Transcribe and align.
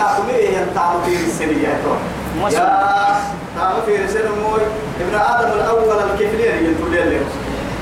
كاكمي 0.00 0.32
ينتعم 0.56 1.02
في 1.04 1.16
السرية 1.26 1.68
يا 1.68 1.78
تعم 3.56 3.72
في 3.86 3.96
رسالة 4.04 4.30
موي 4.34 4.60
ابن 5.00 5.14
آدم 5.14 5.52
الأول 5.52 5.96
الكفلين 6.10 6.64
ينتولي 6.66 7.04
له 7.10 7.20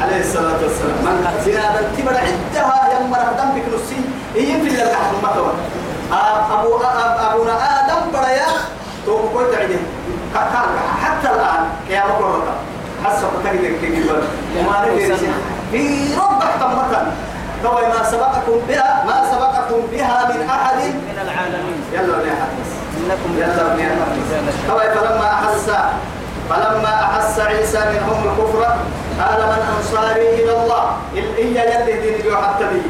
عليه 0.02 0.20
الصلاة 0.20 0.58
والسلام 0.62 0.98
من 1.04 1.40
زيادة 1.44 1.80
تبر 1.98 2.16
عدها 2.16 2.98
يوم 3.00 3.14
رهدم 3.14 3.48
بك 3.54 3.64
نسي 3.74 4.00
هي 4.34 4.60
في 4.60 4.68
اللي 4.68 4.82
تحت 4.92 5.10
المطوى 5.14 5.52
أبو 6.52 6.76
أبونا 7.30 7.54
آدم 7.80 8.12
بريا 8.12 8.46
تو 9.06 9.18
كنت 9.34 9.54
عدي 9.54 9.76
حتى 11.02 11.28
الآن 11.34 11.64
يا 11.90 12.02
مقرطة 12.08 12.54
حسب 13.04 13.28
تقدر 13.44 13.72
تقول 13.82 14.22
وما 14.58 14.86
ندري 14.86 15.16
في 15.72 16.14
ربك 16.14 16.52
تمتا 16.60 17.12
تو 17.62 17.72
ما 17.72 18.10
سبقكم 18.10 18.58
بها 18.68 19.04
ما 19.06 19.16
سبقكم 19.32 19.80
بها 19.92 20.32
من 20.32 20.48
أحد 20.50 20.76
من 20.78 21.18
العالمين. 21.24 21.77
يلا 21.92 22.16
إنكم 22.98 23.30
يلا 23.38 23.56
تو 24.68 24.78
فلما 24.78 25.28
أحس 25.32 25.70
فلما 26.50 26.94
أحس 27.02 27.40
عيسى 27.40 27.78
منهم 27.78 28.24
الكفر 28.24 28.62
قال 29.20 29.40
من 29.40 29.62
أنصاري 29.78 30.28
إلى 30.34 30.62
الله؟ 30.62 30.96
إلا 31.14 31.62
يلي 31.80 32.00
دين 32.00 32.36
حتى 32.36 32.64
به 32.64 32.82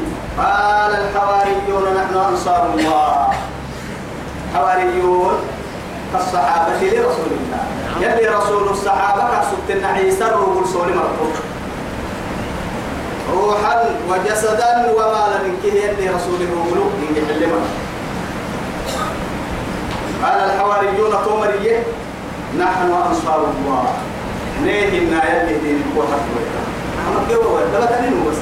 قال 0.43 0.91
الحواريون 0.95 1.83
نحن 1.97 2.15
أنصار 2.29 2.73
الله. 2.73 3.27
حواريون 4.55 5.33
كالصحابة 6.13 6.81
لرسول 6.81 7.31
الله. 7.39 7.63
يلي 8.01 8.27
رسول 8.27 8.69
الصحابة 8.69 9.23
كسبت 9.23 9.83
عيسى 9.83 10.23
الرسول 10.23 10.67
سولي 10.73 10.93
مرتب 10.93 11.33
روحا 13.33 13.85
وجسدا 14.09 14.91
ومالا. 14.91 15.37
منك 15.43 15.63
يلي 15.63 16.09
رسول 16.09 16.39
الرسول 16.41 16.79
إن 17.09 17.15
يحلمنا 17.15 17.88
قال 20.23 20.39
الحواريون 20.49 21.11
تومريه 21.25 21.83
نحن 22.59 22.91
أنصار 23.09 23.45
الله. 23.57 23.83
ليه 24.63 24.87
إن 24.99 25.13
يلي 25.13 25.59
دين 25.59 25.83
القوة 25.85 26.07
أما 27.07 27.19
كيف 27.29 27.39
ده 27.73 27.85
بتنين 27.85 28.23
بس. 28.29 28.37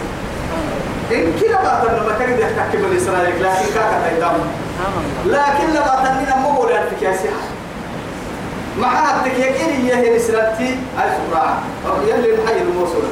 إن 1.12 1.34
كلا 1.42 1.62
باتن 1.62 2.06
ما 2.08 2.14
تجد 2.20 2.40
يحكي 2.40 2.78
بالإسرائيل 2.78 3.44
لكن 3.44 3.66
كاكا 3.74 4.10
تيدام 4.10 4.34
لكن 5.26 5.74
لا 5.74 5.82
باتن 5.82 6.42
مو 6.42 6.52
بقول 6.52 6.70
في 6.70 7.06
كاسي 7.06 7.30
ما 8.80 8.88
حد 8.88 9.28
يقين 9.28 9.86
هي 9.86 10.12
الإسرائيل 10.12 10.78
أي 11.04 11.10
سبحان 11.18 11.58
يلي 12.08 12.34
الحي 12.36 12.62
الموصول. 12.62 13.04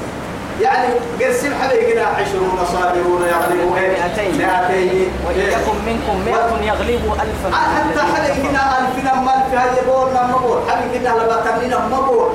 يعني 0.61 0.87
قرسم 1.21 1.53
حبي 1.61 1.91
كده 1.91 2.05
عشرون 2.07 2.59
صابرون 2.73 3.21
يغلبوا 3.21 3.75
مئتين. 3.75 4.37
مئتين. 4.37 5.11
وإن 5.27 5.39
يكن 5.39 5.77
منكم 5.85 6.15
مئة 6.25 6.67
يغلبوا 6.67 7.13
ألفا. 7.13 7.49
من 7.49 7.55
حتى 7.55 7.99
حبي. 7.99 8.49
كده 8.49 8.61
ألفنا 8.79 9.13
مال 9.15 9.41
في 9.51 9.57
هذه 9.57 9.81
بول 9.87 10.09
لما 10.09 10.37
بول 10.43 10.57
حبي 10.69 10.99
كده 10.99 11.09
لما 11.09 11.41
تمنينا 11.45 11.87
مبول. 11.87 12.29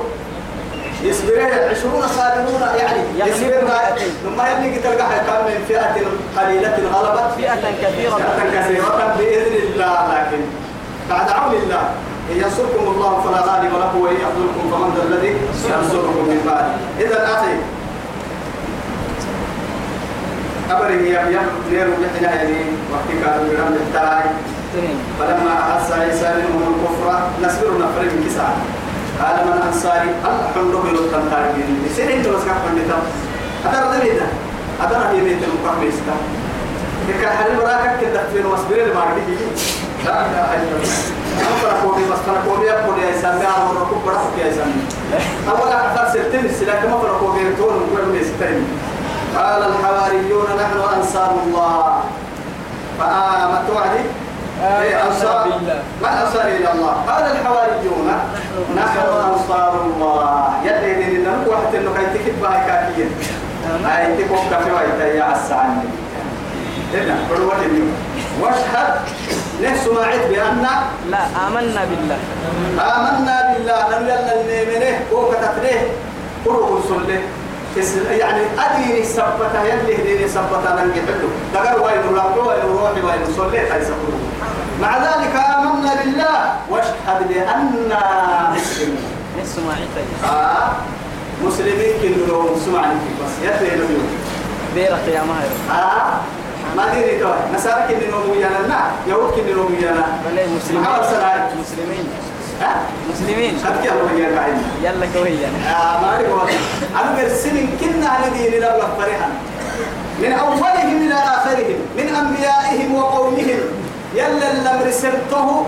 يصبرون 1.03 1.51
عشرون 1.71 2.07
صابرون 2.07 2.61
يعني 2.77 3.01
مئتين. 3.17 3.51
لما 4.25 4.51
يبني 4.51 4.79
تلقى 4.79 5.19
كم 5.27 5.45
من 5.47 5.65
فئة 5.67 5.95
قليلة 6.37 6.77
غلبت. 6.93 7.33
فئة 7.37 7.63
كثيرة 7.83 8.15
فئة 8.15 8.61
كثيرة 8.61 9.15
بإذن 9.17 9.55
الله. 9.55 10.07
لكن 10.13 10.41
بعد 11.09 11.29
عون 11.29 11.53
الله 11.53 11.83
إن 12.31 12.37
ينصركم 12.37 12.87
الله 12.87 13.21
فلا 13.21 13.41
غالب 13.41 13.73
له 13.73 13.95
وإن 14.01 14.15
يخذلكم 14.15 14.63
فمن 14.71 14.93
ذا 14.97 15.03
الذي 15.03 15.37
ينصركم 15.69 16.23
من 16.29 16.41
بعد 16.45 16.65
إذا 16.99 17.25
أخي 17.25 17.53
أبره 20.71 20.91
يا 20.91 21.21
يا 21.35 21.41
نير 21.71 21.87
بحنا 22.01 22.35
يعني 22.35 22.55
وقت 22.93 23.09
كانوا 23.23 23.53
يرام 23.53 23.73
التراي 23.73 24.23
تنين. 24.73 24.97
فلما 25.19 25.51
أحس 25.61 25.91
عيسى 25.91 26.29
منهم 26.37 26.63
الكفر 26.73 27.07
نسبر 27.43 27.71
نفر 27.77 28.01
من 28.01 28.23
كسان 28.27 28.55
قال 29.21 29.35
من 29.47 29.61
أنصاري 29.67 30.09
الله 30.25 30.47
حمده 30.55 30.79
يلطن 30.89 31.23
تارجين 31.31 31.69
سير 31.95 32.13
أنت 32.17 32.27
بس 32.27 32.43
كم 32.43 32.75
بنتا 32.75 32.97
أدر 33.65 33.83
ذبيدا 33.97 34.27
أدر 34.83 34.97
هي 35.11 35.21
بيت 35.21 35.37
المقام 35.43 35.83
يستا 35.87 36.15
كك 37.07 37.25
حريم 37.37 37.59
راك 37.59 37.99
كده 38.01 38.21
في 38.33 38.39
المصبر 38.39 38.75
اللي 38.75 38.93
ما 38.93 39.01
عندي 39.01 39.35
لا 40.05 40.11
لا 40.11 40.43
أنا 40.55 41.81
كوبي 41.83 42.03
بس 42.11 42.17
فرا 42.27 42.41
كوبي 42.47 42.71
أقول 42.71 42.99
يا 42.99 43.15
إنسان 43.15 43.37
يا 43.41 43.47
أمر 43.61 43.81
ركوب 43.81 43.99
برا 44.05 44.21
يا 44.39 44.47
إنسان 44.49 44.71
أولا 45.49 45.85
أكثر 45.85 46.13
سرتين 46.13 46.45
السلاح 46.45 46.83
ما 46.83 46.97
فرا 46.97 47.17
كوبي 47.19 47.39
تون 47.57 47.73
وكل 47.75 48.19
قال 49.37 49.61
الحواريون 49.71 50.45
نحن 50.61 50.97
أنصار 50.97 51.31
الله. 51.45 52.03
فآمنت 52.99 53.69
وعدي 53.75 54.03
إيه 54.61 55.07
أنصار. 55.07 55.47
ما 56.01 56.23
أنصار 56.23 56.47
إلى 56.47 56.71
الله. 56.71 56.93
قال 57.07 57.23
الحواريون 57.31 58.07
نحن 58.75 58.97
أنصار. 58.97 59.73
الله. 59.85 60.53
يلي 60.63 60.93
دين 60.93 61.25
إنه 61.25 61.45
واحد 61.47 61.75
إنه 61.75 61.91
كي 61.97 62.05
تكتب 62.17 62.43
هاي 62.43 62.59
كاكية 62.67 63.09
هاي 63.85 64.17
تكون 64.17 64.39
كافي 64.49 64.71
وهي 64.71 65.17
يا 65.17 65.31
السعني 65.31 65.89
هنا 66.93 67.15
قلوا 67.29 67.53
اليوم 67.53 67.93
واشهد 68.41 68.93
نفس 69.61 69.87
ما 69.87 70.05
عد 70.05 70.19
بأن 70.29 70.65
لا 71.09 71.19
آمنا 71.47 71.81
بالله. 71.89 72.19
آمنا 72.79 73.53
بالله. 73.53 73.79
لم 73.91 74.03
النيمنه. 74.09 74.99
وكتفنه 75.11 75.81
قرؤ 76.45 76.79
سلة. 76.89 77.21
يعني 78.11 78.41
أديني 78.59 79.03
سبتا 79.03 79.63
يلي 79.63 79.95
ديني 80.03 80.27
سبتا 80.27 80.69
ننجحله 80.75 81.29
دقر 81.53 81.83
وين 81.83 82.15
ربو 82.17 82.49
وين 82.49 82.61
روحي 82.61 83.01
وين 83.01 83.33
صليت 83.37 83.71
هاي 83.71 83.81
سبتا 83.81 84.17
مع 84.81 84.97
ذلك 84.97 85.35
آمنا 85.35 85.93
بالله 86.03 86.53
واشهد 86.69 87.27
بأننا 87.29 88.01
عيسى 88.53 88.87
آه 90.25 90.71
مسلمين 91.43 91.93
كنوا 92.01 92.57
سمعني 92.65 92.99
بس 93.23 93.33
يتلي 93.43 93.73
اليوم 93.73 94.07
بيرك 94.75 95.07
يا 95.07 95.21
ماهر 95.23 95.81
آه 95.81 96.13
ما 96.77 96.93
ديني 96.93 97.19
توي. 97.19 97.33
نسارك 97.55 97.87
كنوا 97.87 98.31
ويانا 98.35 98.67
نا. 98.67 98.79
يهود 99.07 99.31
كنوا 99.33 99.65
ويانا 99.69 100.05
بل 100.25 100.37
مسلمين. 100.55 100.83
مسلمين. 101.61 102.05
ها 102.61 102.75
مسلمين 103.13 103.53
أذكر 103.55 103.91
الله 103.93 104.13
وياك 104.15 104.37
عيني 104.37 104.61
يلا 104.83 105.05
كويا 105.13 105.47
آه 105.67 106.01
ما 106.01 106.07
أعرف 106.07 106.29
والله. 106.29 106.53
أنا 107.01 107.09
برسل 107.17 107.65
كنا 107.81 108.07
على 108.07 108.29
دين 108.37 108.53
الله 108.53 108.87
فرحا. 108.99 109.29
من 110.21 110.31
أولهم 110.33 110.97
إلى 111.07 111.13
آخرهم 111.15 111.79
من 111.97 112.15
أنبيائهم 112.15 112.95
وقومهم. 112.95 113.59
يلا 114.15 114.51
اللي 114.51 114.89
رسلته 114.89 115.65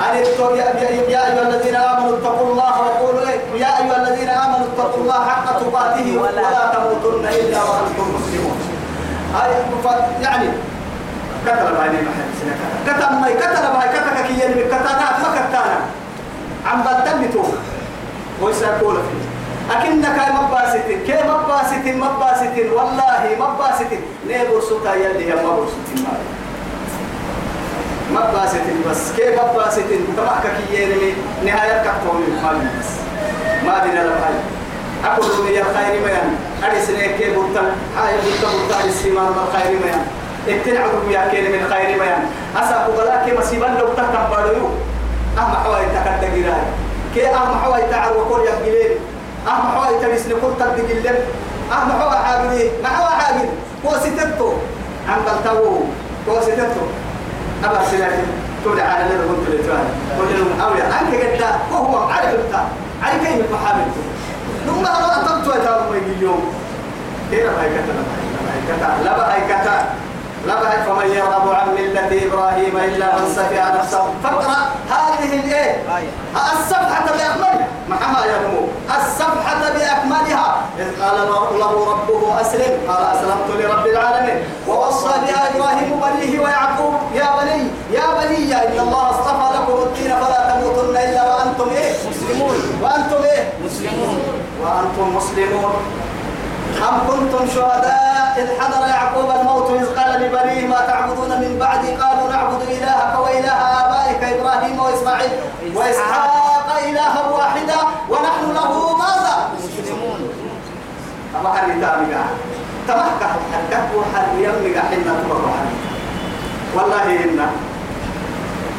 أن 0.00 0.16
يتقوا- 0.18 0.56
يا 0.56 0.64
يا- 0.64 1.10
يا 1.14 1.20
أيها 1.32 1.42
الذين 1.48 1.76
آمنوا 1.76 2.18
اتقوا 2.18 2.52
الله 2.52 2.72
وقولوا 2.80 3.20
إيه 3.28 3.60
يا 3.62 3.66
أيها 3.78 3.96
الذين 4.02 4.28
آمنوا 4.28 4.66
اتقوا 4.74 5.00
الله 5.02 5.20
حق 5.28 5.46
تقاته 5.62 6.08
ولا 6.22 6.50
تموتن 6.74 7.24
إلا 7.28 7.58
وأنتم 7.62 8.06
مسلمون. 8.16 8.58
يعني 10.22 10.46
كتب 11.46 11.74
هاي 11.80 11.88
المحل 11.88 12.30
سنة. 12.40 12.54
كتب 12.86 12.96
كتب 12.96 13.12
ما 13.20 13.28
كتب 13.28 13.74
هاي 13.80 13.88
كتب 13.88 14.26
كي 14.26 14.38
يعني 14.40 14.54
كتبات 14.54 15.20
ما 15.22 15.28
كتانا 15.34 15.80
عم 16.66 16.82
بتنبتوا 16.82 17.44
ويسأقول 18.42 18.94
فيه 18.96 19.24
أكنك 19.76 20.18
مباستين 20.40 20.98
كي 21.06 21.14
مباستين 21.28 22.00
مباستين 22.00 22.70
والله 22.72 23.36
مباستين 23.40 24.00
نيبور 24.28 24.60
سوتا 24.60 24.94
يلي 24.94 25.34
مبور 25.34 25.66
ستين 25.68 26.06
مباستين 28.12 28.84
بس 28.90 29.12
كي 29.16 29.36
مباستين 29.36 30.06
تبعك 30.16 30.42
كي 30.42 30.74
يعني 30.74 31.12
نهاية 31.44 31.82
كتوم 31.82 32.24
المال 32.28 32.68
بس. 32.80 32.90
ما 33.66 33.84
دينا 33.84 34.00
لبعي 34.00 34.38
أقول 35.04 35.46
لي 35.46 35.54
يا 35.54 35.64
خير 35.64 36.00
ميان. 36.06 36.36
أري 36.64 36.82
سنة 36.86 37.06
كي 37.18 37.30
بطل 37.30 37.68
هاي 37.98 38.14
بطل 38.16 38.52
بطل 38.68 38.88
السيمان 38.88 39.26
بالخير 39.26 39.78
ميان. 39.84 40.06
اتنعوا 40.48 41.10
يا 41.10 41.28
كي 41.30 41.40
من 41.48 41.68
خير 41.70 41.98
ميان 42.00 42.22
أسا 42.56 42.88
بغلا 42.88 43.24
كي 43.24 43.32
مسيبان 43.38 43.74
لو 43.78 43.88
تهتم 43.96 44.24
باريو 44.30 44.68
أهم 45.38 45.54
حوالي 45.64 45.86
تكاد 45.86 46.34
جيران 46.34 46.64
كي 47.14 47.26
أهم 47.28 47.58
حوالي 47.58 47.84
تعر 47.90 48.16
وكل 48.18 48.40
يقلين 48.40 48.98
أهم 49.48 49.68
حوالي 49.74 49.98
تبسن 50.02 50.30
كل 50.30 50.52
تبدي 50.60 50.94
جلن 51.02 51.18
أهم 51.72 51.92
حوالي 52.00 52.18
حاجني 52.24 52.64
ما 52.82 52.88
حوالي 52.88 53.14
حاجن 53.22 53.48
هو 53.86 53.92
ستتو 53.98 54.52
عم 55.08 55.20
بلتو 55.26 55.80
هو 56.28 56.40
ستتو 56.40 56.84
أبا 57.64 57.80
سلاكي 57.90 58.22
تقول 58.64 58.80
على 58.80 59.04
له 59.04 59.66
تعالى 59.66 59.88
قلت 60.18 60.30
له 60.32 60.64
أويا 60.64 60.84
أنك 61.00 61.42
قد 61.42 61.44
وهو 61.72 62.08
عارف 62.08 62.26
أنت. 62.26 62.54
عارف 63.02 63.26
كيف 63.26 63.52
محاملته 63.52 64.02
لما 64.66 64.98
أنا 64.98 65.22
أطلت 65.22 65.46
يجي 65.94 66.12
اليوم. 66.16 66.52
كيف 67.30 67.46
هاي 67.46 67.68
كتا 68.68 69.04
لا 69.04 69.16
بهاي 69.16 69.40
بهاي 70.46 70.82
فمن 70.86 71.08
يرغب 71.14 71.54
عن 71.54 71.68
ملة 71.74 72.10
إبراهيم 72.26 72.76
إلا 72.76 73.06
من 73.16 73.32
سفه 73.36 73.78
نفسه. 73.78 74.04
فاقرأ 74.24 74.56
هذه 74.90 75.40
الإية. 75.40 75.96
آية. 75.96 76.10
الصفحة 76.34 77.04
بأكملها. 77.04 77.68
محما 77.88 78.20
ينمو 78.24 78.68
الصفحة 78.98 79.62
بأكملها. 79.74 80.56
إذ 80.78 81.02
قال 81.02 81.16
له 81.60 81.92
ربه 81.92 82.40
أسلم. 82.40 82.72
قال 82.88 83.02
أسلمت 83.14 83.48
لرب 83.60 83.86
العالمين. 83.86 84.38
ووصى 84.68 85.08
بها 85.08 85.56
إبراهيم 85.56 86.00
بنيه 86.00 86.40
ويعقوب. 86.40 86.94
يا 87.14 87.28
بني 87.40 87.68
يا 87.90 88.06
بني 88.18 88.54
إن 88.54 88.78
الله 88.80 89.10
اصطفى 89.10 89.46
لكم 89.56 89.82
الدين 89.82 90.10
فلا 90.16 90.40
تموتن 90.50 90.96
إلا 90.96 91.22
وأنتم 91.34 91.68
إيه؟ 91.76 91.92
مسلمون. 92.10 92.56
وأنتم 92.82 93.24
إيه؟ 93.24 93.52
مسلمون. 93.64 94.18
وأنتم 94.62 95.16
مسلمون. 95.16 95.74
أم 96.82 96.98
كنتم 97.08 97.46
شهداء؟ 97.54 98.34
إذ 98.38 98.60
حضر 98.60 98.86
يعقوب 98.88 99.30
الموت 99.40 99.70
إذ 99.70 99.86
قال 99.98 100.22
لبنيه 100.22 100.66
ما 100.66 100.80
تعبدون 100.86 101.28
من 101.28 101.56
بعدي؟ 101.60 101.88
قالوا 101.96 102.28
نعبد 102.32 102.62
إلهك 102.62 103.18
وإله 103.18 103.52
آبائك 103.52 104.22
إبراهيم 104.40 104.78
وإسماعيل 104.78 105.30
وإسحاق 105.74 106.68
إلها 106.88 107.22
واحدا 107.28 107.76
ونحن 108.10 108.52
له 108.54 108.96
ماذا؟ 108.96 109.36
مسلمون. 109.58 110.28
أما 111.40 111.52
حري 111.52 111.80
تامي 111.80 112.14
تمحك 112.88 113.22
حكك 113.22 113.82
وحري 113.96 114.44
يمي 114.44 114.80
حنا 114.80 115.12
تبقى 115.22 115.54
والله 116.74 117.24
إنا 117.24 117.46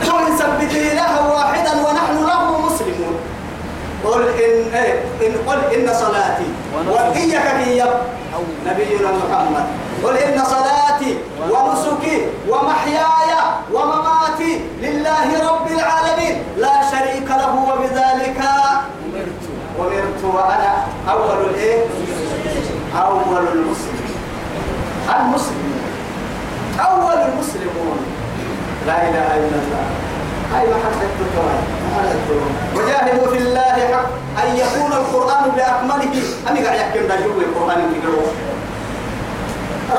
قل 0.06 0.38
ثبت 0.38 0.72
إلها 0.76 1.20
واحدا 1.34 1.72
ونحن 1.88 2.16
له 2.28 2.42
مسلمون 2.52 2.65
قل 4.06 4.22
إن 4.22 4.74
إيه 4.74 4.94
إن 5.28 5.34
قل 5.48 5.60
إن 5.76 5.88
صلاتي. 5.94 6.50
وإياك 6.90 7.48
هي 7.66 7.86
نبينا 8.66 9.12
محمد. 9.12 9.66
قل 10.04 10.18
إن 10.18 10.44
صلاتي 10.46 11.18
ونسكي 11.52 12.28
ومحياي 12.50 13.32
ومماتي 13.74 14.62
لله 14.82 15.28
رب 15.52 15.68
العالمين. 15.68 16.36
لا 16.58 16.76
شريك 16.92 17.28
له 17.30 17.54
وبذلك 17.70 18.40
أمرت. 19.06 19.44
أمرت 19.80 20.22
وأنا 20.24 20.74
أول 21.10 21.50
الإيه؟ 21.50 21.84
أول 22.96 23.44
المسلمين. 23.54 24.16
المسلمين 25.16 25.82
أول 26.80 27.18
المسلمون. 27.30 27.98
لا 28.88 28.98
إله 29.10 29.28
إلا 29.36 29.58
الله. 29.64 29.86
وجاهدوا 32.76 33.28
في 33.32 33.38
الله 33.38 33.76
حق 33.94 34.10
أن 34.44 34.56
يكون 34.56 34.92
القرآن 34.94 35.44
بأكمله. 35.56 36.16
أمي 36.50 36.60
قاعد 36.66 36.80
يحكي 36.80 37.00
من 37.00 37.08
جوا 37.08 37.42
القرآن 37.42 37.80
يقرأه. 37.96 38.32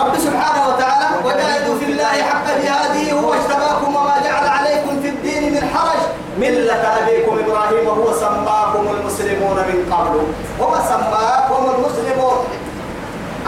رب 0.00 0.18
سبحانه 0.18 0.68
وتعالى 0.68 1.06
وجاهدوا 1.24 1.78
في 1.78 1.84
الله 1.84 2.14
حق 2.30 2.46
جهاده 2.64 3.12
هو 3.12 3.34
اجتباكم 3.34 3.96
وما 3.96 4.16
جعل 4.24 4.48
عليكم 4.48 5.00
في 5.02 5.08
الدين 5.08 5.54
من 5.54 5.68
حرج. 5.74 6.00
ملة 6.40 6.82
أبيكم 6.98 7.38
إبراهيم 7.38 7.86
وهو 7.88 8.12
سماكم 8.12 8.84
المسلمون 8.96 9.56
من 9.56 9.78
قبل. 9.92 10.16
هو 10.60 10.74
سماكم 10.74 11.62
المسلمون. 11.74 12.36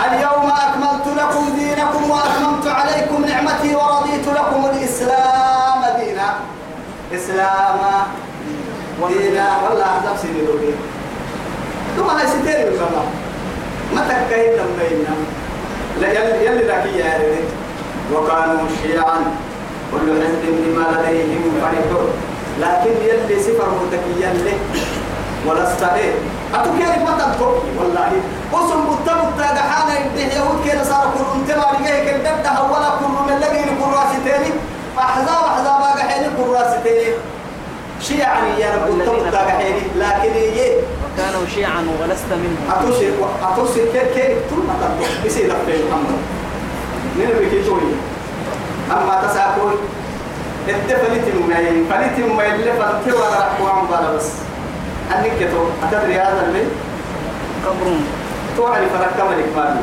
اليوم 0.07 0.51
أكملت 0.65 1.07
لكم 1.19 1.45
دينكم 1.59 2.11
وأتممت 2.11 2.67
عليكم 2.67 3.25
نعمتي 3.25 3.75
ورضيت 3.75 4.27
لكم 4.29 4.65
الإسلام. 4.65 5.48
إسلام. 7.15 7.79
دينا 9.09 9.47
والله 9.65 9.85
أحزاب 9.85 10.17
سيدي 10.23 10.41
دوكي 10.47 10.75
ثم 11.97 12.09
هاي 12.17 12.27
ستيري 12.27 12.65
بالله 12.71 13.07
ما 13.95 14.01
تكاين 14.09 14.53
لما 14.53 14.83
ينا 14.91 15.15
لا 16.01 16.09
يلي 16.13 16.47
يلي 16.47 16.65
ذكي 16.71 16.99
يا 16.99 17.19
ريت 17.19 17.49
وكانوا 18.13 18.69
شيعا. 18.83 19.19
كل 19.93 20.07
حزب 20.23 20.45
بما 20.45 20.85
لديهم 20.93 21.53
فرحون. 21.61 22.11
لكن 22.61 22.95
يلي 23.09 23.43
سفر 23.43 23.69
متكيا 23.81 24.33
له 24.33 24.59
ولست 25.47 25.83
إيه 25.83 26.13
أتو 26.55 26.71
كيف 26.79 26.99
ما 27.07 27.13
تبكي 27.19 27.71
والله. 27.79 28.13
قسم 28.53 28.81
بطا 28.91 29.15
بطا 29.15 29.53
دحانا 29.55 29.99
يديه 29.99 30.35
يهود 30.35 30.59
كيف 30.65 30.83
صار 30.89 31.05
كل 31.15 31.41
انتما 31.41 31.65
لقيه 31.73 32.13
كدبتها 32.13 32.61
ولا 32.71 32.91
كل 33.01 33.33
من 33.33 33.39
لقيه 33.41 33.65
كل 33.65 33.91
راسي 33.97 34.19
تاني. 34.25 34.53
أحزاب 34.99 35.45
أحزاب 35.45 35.79
راسي 36.53 36.79
تاني 36.85 37.15
شيعا 38.01 38.47
يا 38.59 38.75
رب 38.75 38.99
بطا 38.99 39.47
أحياني 39.49 39.81
لكن 39.97 40.33
إيه؟ 40.33 40.81
وكانوا 41.05 41.47
شيعا 41.55 41.87
ولست 42.01 42.31
منهم. 42.31 42.65
أتوسي 42.71 43.13
أتوسي 43.43 43.81
كيف 43.93 44.15
كيف 44.15 44.39
ثم 44.51 44.69
تبكي 44.81 45.29
بسيطة 45.29 45.55
في 45.67 45.73
محمد. 45.91 46.19
نين 47.19 47.29
بكي 47.29 47.63
تولي 47.63 47.93
أما 48.91 49.29
تساكل 49.29 49.71
إنت 50.69 50.93
فلتم 50.93 51.49
ما 51.49 51.57
فلتم 51.91 52.37
ما 52.37 52.47
اللي 52.47 52.73
فلتم 52.73 53.21
ولا 53.21 53.39
رحوان 53.39 53.87
بلا 53.87 54.17
بس. 54.17 54.29
أنك 55.15 55.51
تو 55.53 55.67
أتدري 55.83 56.15
هذا 56.15 56.47
البيت؟ 56.47 56.69
قبر 57.67 57.97
توعد 58.57 58.83
فرق 58.95 59.31
ملك 59.31 59.49
مالي. 59.57 59.81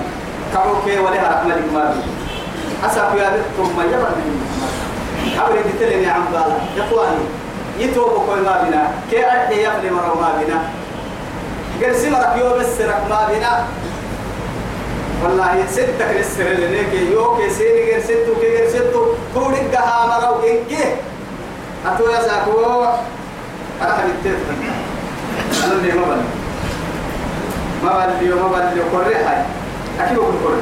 كعوكي 0.53 0.99
ولها 0.99 1.43
ملك 1.45 1.73
مالي. 1.73 2.01
أساق 2.85 3.15
يا 3.17 3.29
بنت 3.29 3.45
ثم 3.57 3.81
يبر 3.81 4.09
من 4.15 4.45
أبري 5.39 5.59
دتلني 5.59 6.07
عن 6.07 6.21
بالا. 6.31 6.57
إخواني 6.77 7.25
يتوبوا 7.79 8.27
كل 8.27 8.41
ما 8.41 8.63
بنا. 8.63 8.91
كي 9.11 9.27
أحيي 9.27 9.63
يفلي 9.63 9.89
مرة 9.89 10.15
ما 10.21 10.29
بنا. 10.41 10.59
قال 11.81 11.95
سمرك 11.95 12.33
يوم 12.37 12.59
السرك 12.59 13.01
ما 13.09 13.27
بنا. 13.29 13.63
والله 15.23 15.65
ستة 15.71 16.11
كريستر 16.11 16.51
اللي 16.51 16.67
نيجي 16.67 17.11
يوكي 17.11 17.49
سيني 17.49 17.83
غير 17.91 18.01
ستو 18.01 18.33
كي 18.41 18.47
غير 18.57 18.69
ستو. 18.69 19.05
تولد 19.33 19.71
جها 19.71 20.05
مرة 20.07 20.31
وإنكي. 20.31 20.85
أتو 21.85 22.09
يا 22.09 22.21
ساكو. 22.21 22.85
أنا 23.81 23.93
حبيت 23.93 24.35
أنا 25.63 25.73
اللي 25.73 25.91
ما 25.91 26.05
بني 26.05 26.23
ما 27.83 27.91
بلي 28.19 28.33
وما 28.33 28.47
بلي 28.47 28.81
وكره 28.81 29.15
هاي 29.15 29.41
أكيد 29.99 30.17
كره 30.17 30.61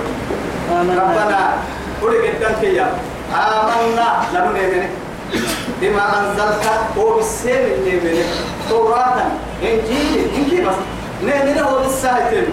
ربنا 0.71 1.54
قل 2.01 2.13
قدام 2.27 2.56
كيا. 2.62 2.88
آمنا 3.33 4.07
لنو 4.33 4.51
نيمني 4.53 4.88
بما 5.81 6.19
أنزلت 6.19 6.63
هو 6.97 7.15
بالسيم 7.15 7.65
النيمني 7.77 8.24
توراة 8.69 9.18
إنجيل 9.63 10.27
إنجيل 10.38 10.65
بس. 10.65 10.75
نيمني 11.24 11.62
هو 11.62 11.80
بالساهتين 11.80 12.45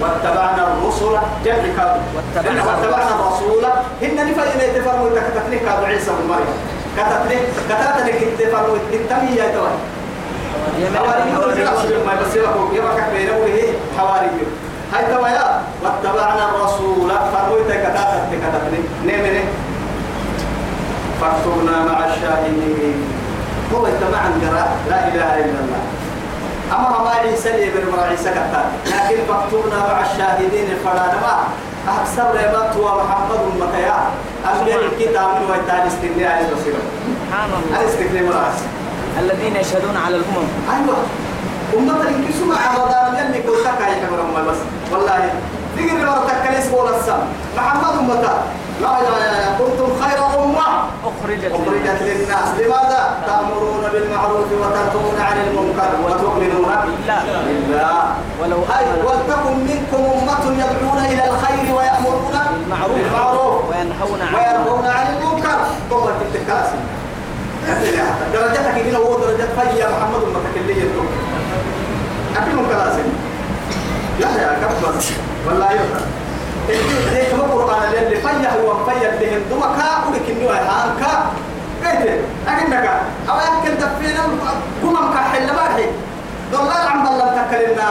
واتبعنا 0.00 0.62
الرسل. 0.72 1.16
جمع 1.44 1.68
كادو 1.76 2.00
واتبعنا 2.66 3.12
الرسول. 3.14 3.64
هن 4.02 4.30
نفا 4.30 4.42
إلى 4.54 4.80
تفرموا 4.80 5.10
تكتفني 5.10 5.58
كادو 5.58 5.84
عيسى 5.84 6.10
بن 6.10 6.28
مريم. 6.28 6.52
كتفني 6.96 7.36
كتفني 7.68 8.12
تفرموا 8.38 8.76
التمي 8.92 9.36
يا 9.36 9.46
توي 9.54 9.74
حواري 10.96 11.30
ما 12.06 12.12
بس 12.22 12.36
يبقى 12.36 12.52
يبقى 12.72 13.10
بينه 13.14 13.36
وهي 13.38 13.64
حواري 13.98 14.30
هاي 14.92 15.14
توايا 15.14 15.62
واتبعنا 15.82 16.44
الرسول. 16.48 17.10
فرموا 17.32 17.58
تكتفني 17.68 18.36
كتفني 18.42 18.78
نيمني 19.06 19.44
فاكتبنا 21.22 21.76
مع 21.92 21.98
الشاهدين. 22.04 22.98
هو 23.74 23.86
اتبعنا 23.86 24.36
قراء 24.42 24.70
لا 24.90 25.08
إله 25.08 25.30
إلا 25.44 25.58
الله. 25.64 25.82
أما 26.72 26.98
ما 27.04 27.10
عيسى 27.10 27.52
لي 27.52 27.70
بن 27.70 28.02
عيسى 28.08 28.30
كتاب. 28.30 28.66
لكن 28.86 29.18
فاكتبنا 29.28 29.78
مع 29.92 29.98
الشاهدين 30.06 30.68
فلا 30.84 31.06
نما 31.14 31.36
أكثر 31.88 32.26
ربط 32.42 32.76
ومحمد 32.76 33.40
متيا 33.60 33.98
أمير 34.50 34.80
الكتاب 34.80 35.28
من 35.38 35.50
ويتان 35.50 35.86
استثناء 35.86 36.32
على 36.32 36.46
البصيرة. 36.46 36.82
سبحان 37.06 37.50
الله. 37.58 38.28
مرأس. 38.28 38.58
الذين 39.20 39.56
يشهدون 39.56 39.96
على 40.06 40.16
الأمم. 40.16 40.48
أيوة. 40.74 40.96
أمة 41.78 42.02
الكسوم 42.02 42.50
على 42.52 42.78
رمضان 42.78 43.14
يلي 43.14 43.42
كنت 43.42 43.66
كاي 43.78 43.94
حمر 44.02 44.42
بس. 44.50 44.60
والله 44.92 45.30
تجري 45.76 45.92
مرتك 45.92 46.36
كنيس 46.44 46.66
ولا 46.72 46.96
السم 46.96 47.22
محمد 47.56 47.94
أمتا 47.98 48.34
لا 48.82 48.92
لا 49.04 49.14
لا 49.20 49.48
كنتم 49.58 49.88
خير 50.02 50.18
أمة 50.42 50.68
أخرجت 51.46 52.02
للناس. 52.02 52.48
لماذا؟ 52.58 53.02
تأمرون 53.26 53.84
بالمعروف 53.92 54.46
وتنهون 54.62 55.16
عن 55.20 55.36
المنكر 55.46 55.90
وتؤمنون 56.04 56.72
بالله؟ 57.46 58.02
ولو 58.40 58.60
أي 58.78 58.86
ولتكن 59.06 59.54
منكم 59.70 60.02
أمة 60.18 60.44
يدعون 60.62 60.98
إلى 61.04 61.24
الخير 61.30 61.74
ويأمرون 61.76 62.36
بالمعروف 62.50 62.98
بالمعروف 62.98 63.70
وينهون 63.70 64.20
عن 64.22 64.34
وينهون 64.34 64.86
عن 64.86 65.06
المنكر. 65.16 65.58
قوة 65.90 66.14
التكاسي 66.20 66.78
درجتك 68.32 68.86
هنا 68.86 68.98
هو 68.98 69.18
درجة 69.18 69.48
فيا 69.56 69.88
محمد 69.88 70.22
المتكلم 70.22 70.70
يدعو 70.70 71.04
أكيد 72.36 72.56
كلاسي 72.70 73.02
لا 74.20 74.42
يا 74.42 74.58
كبس 74.62 75.12
والله 75.46 75.70
يوسف 76.68 77.12
ليك 77.12 77.34
ما 77.34 77.42
قرآن 77.54 77.82
اللي 78.02 78.16
فيا 78.16 78.50
هو 78.60 78.84
فيا 78.84 79.10
بهم 79.20 79.40
دوما 79.50 79.66
كا 79.76 80.08
ولك 80.08 80.30
إنه 80.30 80.50
هان 80.50 80.90
كا 81.00 81.32
إيه 81.90 82.20
أكنك 82.48 82.90
أو 83.28 83.36
يمكن 83.36 83.78
تفينا 83.78 84.22
قمم 84.82 85.14
كحل 85.14 85.46
بارحي 85.46 85.86
والله 86.52 86.74
عم 86.74 87.04
بالله 87.04 87.42
تكلمنا 87.42 87.90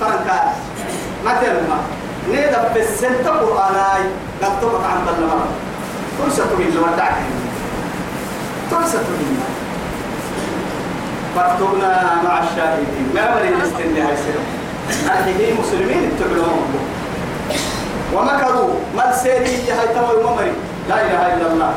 فرنكا 0.00 0.52
ما 1.24 1.34
تلما 1.40 1.78
نيدا 2.30 2.72
السنة 2.76 3.30
قرآناي 3.30 4.02
قلتوك 4.42 4.84
عن 4.84 5.04
بالله 5.06 5.26
مرة 5.26 5.48
فرصة 6.18 6.44
من 6.58 6.74
لما 6.76 6.96
تعكي 6.96 7.24
فرصة 8.70 8.98
من 8.98 9.40
فاكتبنا 11.36 12.20
مع 12.24 12.38
الشاهدين 12.38 13.10
ما 13.14 13.34
بني 13.34 13.48
الاستنى 13.48 14.00
هاي 14.00 14.16
سنة 14.16 14.42
أهلي 15.12 15.52
مسلمين 15.52 16.10
اتبعوهم 16.12 16.74
ومكروا. 18.14 18.74
مال 18.96 19.14
سيري 19.14 19.70
هاي 19.70 19.88
تمر 19.94 20.16
وممري. 20.18 20.52
لا 20.88 20.96
إله 21.06 21.22
إلا 21.34 21.46
الله. 21.52 21.72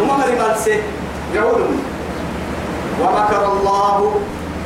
وممري 0.00 0.34
مال 0.40 0.56
سي 0.64 0.80
يقولون. 1.34 1.82
ومكر 3.00 3.42
الله. 3.52 4.20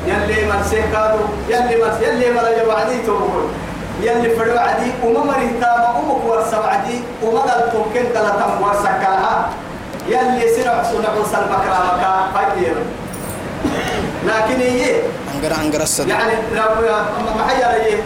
يلي 0.07 0.39
من 0.49 0.61
سيكادو 0.71 1.25
يلي 1.49 1.75
من 1.83 1.93
يلي 2.03 2.31
من 2.31 2.47
يوعدي 2.63 2.99
تقول 3.07 3.45
يلي 4.03 4.29
فرد 4.37 4.57
عدي. 4.57 4.91
وما 5.05 5.25
مريتا 5.25 5.71
ما 5.83 5.91
أمك 6.01 6.23
ورسا 6.29 6.57
عدي. 6.57 7.01
وما 7.23 7.41
قال 7.41 7.61
تمكن 7.73 8.05
قال 8.15 8.27
تم 8.41 8.63
ورسا 8.63 8.93
كلها 9.03 9.49
يلي 10.09 10.45
سنع 10.57 10.83
سنع 10.83 11.11
وصل 11.21 11.45
مكرا 11.53 11.79
مكا 11.89 12.11
لكن 14.27 14.61
هي 14.61 14.95
عنقر 15.35 15.61
عنقر 15.61 15.83
الصدق 15.83 16.09
يعني 16.09 16.33
لو 16.55 16.63
ما 17.37 17.45
حيا 17.49 17.97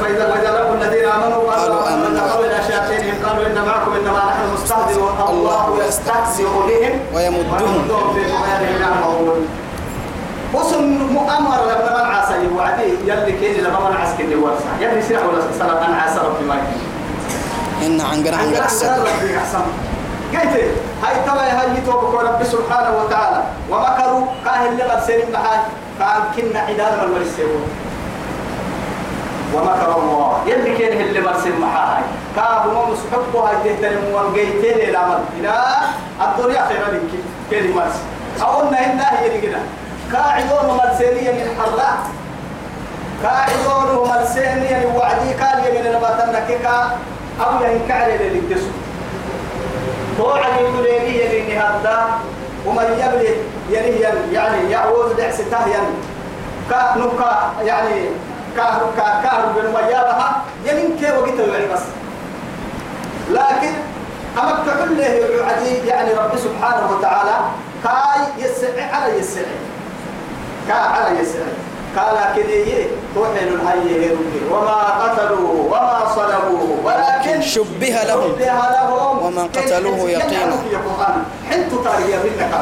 فإذا 0.00 0.24
وإذا 0.32 0.50
لقوا 0.58 0.74
الذين 0.74 1.04
آمنوا 1.08 1.52
قالوا 1.52 1.88
آمنا. 1.94 2.20
قالوا 2.30 2.46
إلى 2.46 2.58
شياطينهم 2.68 3.14
قالوا 3.26 3.46
إن 3.46 3.64
معكم 3.66 3.92
إنما 3.92 4.18
نحن 4.18 4.42
مستهزئون. 4.54 5.14
الله 5.28 5.78
يستهزئ 5.88 6.44
بهم 6.44 6.94
ويمدهم. 7.14 7.88
في 8.14 8.22
طغيانهم 8.32 8.80
يعمهون 8.80 9.48
وسن 10.54 10.98
مؤمر 11.16 11.60
لما 11.70 11.90
من 11.98 12.06
عسى 12.14 12.34
وعدي 12.56 12.88
يلي 13.04 13.32
كيني 13.32 13.60
لما 13.60 13.90
من 13.90 13.96
عسى 13.96 14.16
كيني 14.16 14.34
ورسا 14.34 14.70
يلي 14.80 15.02
سيح 15.02 15.20
ولا 15.24 15.42
سنة 15.58 15.86
أنا 15.86 15.96
عسى 16.02 16.18
ربي 16.18 16.44
ما 16.44 16.54
إن 17.86 18.00
عنقر 18.00 18.34
عنقر 18.34 18.62
أحسن. 18.62 18.86
قلت 20.32 20.54
هاي 21.02 21.16
تبا 21.26 21.42
هاي 21.42 21.80
توبك 21.86 22.14
رب 22.14 22.44
سبحانه 22.44 22.92
وتعالى. 22.98 23.42
ومكروا 23.70 24.26
كاهل 24.44 24.68
اللي 24.68 25.02
سيرين 25.06 25.32
محال 25.32 25.60
كان 25.98 26.22
كنا 26.36 26.60
عدال 26.60 26.92
من 27.02 27.14
ولسيبون 27.14 27.62
ومكر 29.54 29.96
الله. 29.98 30.42
يلي 30.46 30.76
كان 30.76 31.00
اللي 31.00 31.20
مرسل 31.20 31.60
محاها 31.60 32.02
كاب 32.36 32.72
ما 32.74 32.86
مسحبه 32.86 33.40
هاي 33.40 33.56
تهتم 33.64 34.14
وانجيتين 34.14 34.88
العمل 34.88 35.20
إلى 35.40 35.54
الدنيا 36.22 36.62
خير 36.68 36.84
لك. 36.92 37.10
كان 37.50 37.70
مرس 37.76 37.96
أقولنا 38.40 38.78
هنا 38.78 39.20
هي 39.20 39.40
كده 39.40 39.58
كاعدون 40.12 40.76
مرسليا 40.76 41.32
من 41.32 41.46
حراء. 41.58 41.98
كاعدون 43.22 44.08
مرسليا 44.08 44.92
وعدي. 44.96 45.32
قال 45.40 45.66
يمين 45.66 45.92
نباتنا 45.92 46.40
كيكا 46.48 46.90
أو 47.40 47.64
ينكعل 47.64 48.10
للدسو 48.20 48.70
توعد 50.18 50.60
يقولي 50.60 51.20
يلي 51.20 51.58
هذا 51.58 52.06
ومن 52.66 52.84
يبلي 52.84 53.34
يلي 53.70 54.00
يعني 54.32 54.70
يعوذ 54.70 55.16
دعس 55.16 55.36
تهيا 55.50 55.82
كنكا 56.70 57.52
يعني 57.64 58.08
كهر 58.56 58.92
كهر 58.96 59.46
بن 59.56 59.66
ويابها 59.74 60.42
يمين 60.64 60.96
كي 60.98 61.12
وقت 61.12 61.38
يعني 61.38 61.66
بس. 61.72 61.82
لكن 63.30 63.72
أما 64.38 64.64
كل 64.84 64.98
له 64.98 65.82
يعني 65.86 66.12
رب 66.12 66.32
سبحانه 66.36 66.92
وتعالى 66.92 67.36
كاي 67.84 68.44
يسعي 68.44 68.82
على 68.82 69.18
يسعي. 69.18 69.44
كا 70.68 70.74
على 70.74 71.20
يسعي. 71.20 71.54
قال 71.96 72.18
كذي 72.36 72.86
توحل 73.14 73.38
الهي 73.38 74.10
وما 74.50 74.78
قتلوا 75.02 75.50
وما 75.70 76.00
صلبوا 76.14 76.76
ولكن 76.84 77.42
شبه 77.42 78.02
لهم. 78.08 78.32
شبه 78.34 78.44
لهم. 78.44 79.26
وما 79.26 79.42
قتلوه 79.42 80.10
يقينا. 80.10 80.56
حنت 81.50 81.72
تاريخ 81.84 82.20
منك 82.24 82.52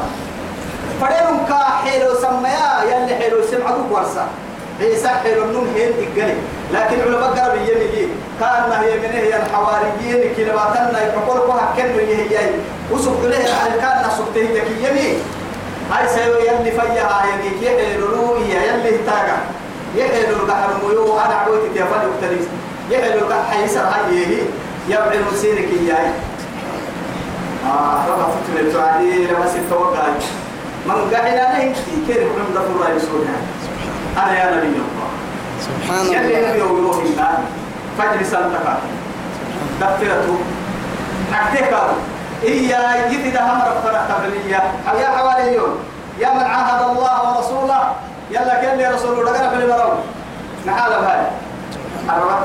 فديرهم 1.00 1.46
كا 1.48 1.64
حيلو 1.84 2.14
سميا 2.14 2.82
يلي 2.84 3.14
حيلو 3.14 3.42
سمعتك 3.50 3.88
ورسا. 3.90 4.26
حيلو 5.22 5.44
النوم 5.44 5.66
هين 5.74 5.92
تقلي. 5.92 6.34
لكن 6.72 7.00
علماء 7.00 7.30
قرب 7.30 7.54
يمي 7.68 8.08
كان 8.40 8.72
هي 8.72 8.96
من 8.98 9.12
هي 9.12 9.36
الحواريين 9.36 10.34
كي 10.36 10.44
نباتنا 10.44 10.98
يقول 11.02 11.40
بها 11.48 11.74
كنو 11.76 11.98
هي 11.98 12.14
هي 12.30 12.50
وسب 12.92 13.24
له 13.24 13.36
على 13.36 13.80
كان 13.80 14.10
سبته 14.18 14.40
يكي 14.40 14.76
يمي 14.88 15.08
هاي 15.92 16.08
سيو 16.08 16.34
يلي 16.34 16.70
فيها 16.70 17.22
يلي 17.28 17.50
كي 17.60 17.68
حيلو 17.68 18.36
يلي 18.36 18.98
تاغا 19.06 19.38
يحيلو 19.96 20.36
القحر 20.36 20.70
ميو. 20.88 21.18
أنا 21.18 21.34
عويت 21.34 21.62
تيفاني 21.74 22.06
وكتليس 22.06 22.46
يحيلو 22.90 23.18
القحر 23.18 23.42
حيسر 23.50 23.80
هاي 23.80 24.26
هي 24.26 24.38
يبعي 24.88 25.18
المسيرك 25.18 25.68
إياي 25.80 26.10
آه 27.66 28.06
ربا 28.08 28.26
فتر 28.34 28.60
التعدي 28.60 29.26
لما 29.26 29.46
ستوقع 29.46 30.08
من 30.86 31.14
قاعدة 31.14 31.52
نهي 31.52 31.72
كيف 32.06 32.18
من 32.18 32.54
دفر 32.54 32.72
الله 32.76 32.90
يسوعها 32.96 33.38
أنا 34.18 34.32
يا 34.38 34.56
نبي 34.56 34.66
الله. 34.66 35.10
سبحان 35.60 36.06
يلي 36.06 36.38
الله. 36.38 36.50
نبي 36.50 36.62
ويروح 36.62 36.96
الله. 36.96 37.38
فجر 37.98 38.22
سلطك 38.22 38.66
دفترته 39.80 40.38
حكتك 41.32 41.74
إيا 42.42 43.06
يفيد 43.06 43.36
هم 43.36 43.62
ربنا 43.62 44.00
قبلية 44.10 44.62
يا 45.00 45.08
حواليون 45.16 45.78
يا 46.18 46.30
من 46.34 46.42
عاهد 46.42 46.82
الله 46.90 47.36
ورسوله. 47.36 47.82
يلا 48.30 48.54
كان 48.62 48.78
لي 48.78 48.86
رسول 48.86 49.18
الله 49.18 49.32
في 49.32 49.56
المرو 49.64 49.92
نحال 50.66 50.92
بهاي. 50.92 51.26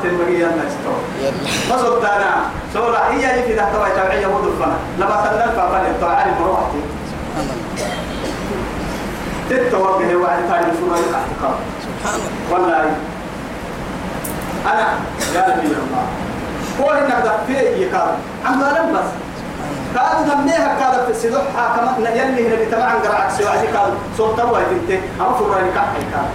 المجيء 0.03 0.47
الناس 0.47 0.73
يلا. 1.21 1.31
ما 1.69 1.77
صدت 1.77 2.05
أنا. 2.05 2.31
سورة 2.73 2.97
هي 3.11 3.39
يفيد 3.39 3.57
تبع 3.57 3.89
توعية 3.89 4.27
ودل 4.27 4.53
فنا 4.59 4.77
لما 4.97 5.17
سنن 5.23 5.51
فقال 5.55 5.85
التوعي 5.85 6.31
مروحتي 6.39 6.77
سبحان 6.77 6.77
الله 6.77 6.86
تتوجه 9.49 10.15
وعد 10.15 10.39
ثاني 10.49 10.71
سورة 10.79 10.99
الاحتقار 11.09 11.57
والله 12.51 12.83
أنا 14.65 14.87
يا 15.35 15.55
نبي 15.57 15.67
الله 15.67 16.05
هو 16.81 16.89
إنك 16.91 17.23
دفيه 17.25 17.59
يقال 17.59 18.09
عم 18.45 18.59
ظالم 18.61 18.93
بس. 18.93 19.09
كانوا 19.95 20.35
دميها 20.35 20.75
كذا 20.79 21.05
في 21.05 21.11
السلوحة 21.11 21.75
كما 21.77 22.09
يلي 22.09 22.47
هنا 22.47 22.55
بتبع 22.65 22.83
عن 22.83 22.95
قرعك 22.99 23.31
سوى 23.31 23.47
عزي 23.47 23.67
قال 23.67 23.93
صوت 24.17 24.37
توا 24.39 24.59
يدنت 24.59 25.01
أما 25.19 25.33
فراني 25.33 25.71
كحي 25.71 26.01
كان 26.13 26.25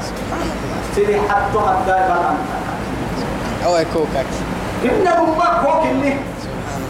سيدي 0.95 1.21
حتى 1.21 1.59
حتى 1.69 1.91
يبان 1.91 2.37
أو 3.67 3.77
يكوكك. 3.77 4.27
إنهم 4.85 5.39
ما 5.39 5.63
كوك 5.65 5.87
اللي. 5.91 6.17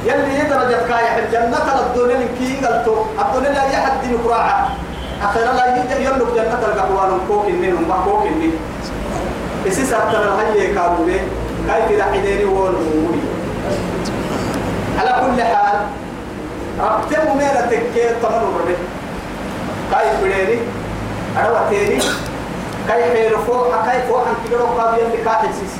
يلي 0.06 0.38
يدرجة 0.40 0.88
كايح 0.88 1.14
الجنة 1.14 1.56
الدنيا 1.86 2.14
اللي 2.14 2.28
كي 2.38 2.66
قلتو. 2.66 3.04
الدنيا 3.20 3.50
لا 3.52 3.64
يحد 3.64 3.92
مقراعة 4.12 4.68
أخيرا 5.22 5.52
لا 5.52 5.76
يجي 5.76 6.04
يملك 6.04 6.34
جنة 6.34 6.58
القحوان 6.62 7.18
كوك 7.28 7.46
اللي 7.46 7.72
هم 7.72 7.92
كوك 8.04 8.26
اللي 8.26 8.50
إسيس 9.68 9.92
أبتر 9.92 10.22
الهي 10.22 10.66
كانوا 10.74 11.06
به 11.06 11.20
كيف 11.68 12.00
رحيديني 12.00 12.44
والمولي 12.44 13.22
على 14.98 15.10
كل 15.20 15.42
حال 15.42 15.78
ربتم 16.80 17.36
ميرا 17.38 17.66
تكي 17.70 18.08
تمنو 18.22 18.58
ربي. 18.60 18.76
كيف 19.92 20.24
بديني 20.24 20.58
أنا 21.36 21.50
وتيني 21.50 21.98
كيف 22.88 23.14
يرفوع 23.14 23.66
كيف 23.86 24.10
وحن 24.10 24.34
كيلو 24.48 24.66
قاب 24.66 24.98
يلي 24.98 25.24
كاحل 25.24 25.48
سيس. 25.48 25.74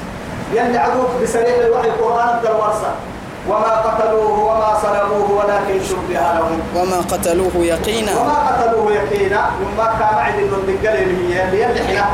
يلي 0.53 0.79
عدوك 0.79 1.11
بسريع 1.23 1.57
الوحي 1.67 1.89
القرآن 1.89 2.29
الدروارسة 2.29 2.91
وما 3.49 3.73
قتلوه 3.87 4.39
وما 4.41 4.79
صلبوه 4.83 5.31
ولكن 5.39 5.85
شبه 5.85 6.15
لهم 6.15 6.61
وما 6.77 6.97
قتلوه 7.11 7.53
يقينا. 7.57 8.13
وما 8.21 8.39
قتلوه 8.49 8.93
يقينا. 8.93 9.51
مما 9.61 9.87
كان 9.99 10.35
انه 10.39 10.57
الدقل 10.57 10.97
اللي 11.03 11.35
هي 11.35 11.45
اللي 11.45 11.67
اللي 11.67 11.81
حنا 11.89 12.07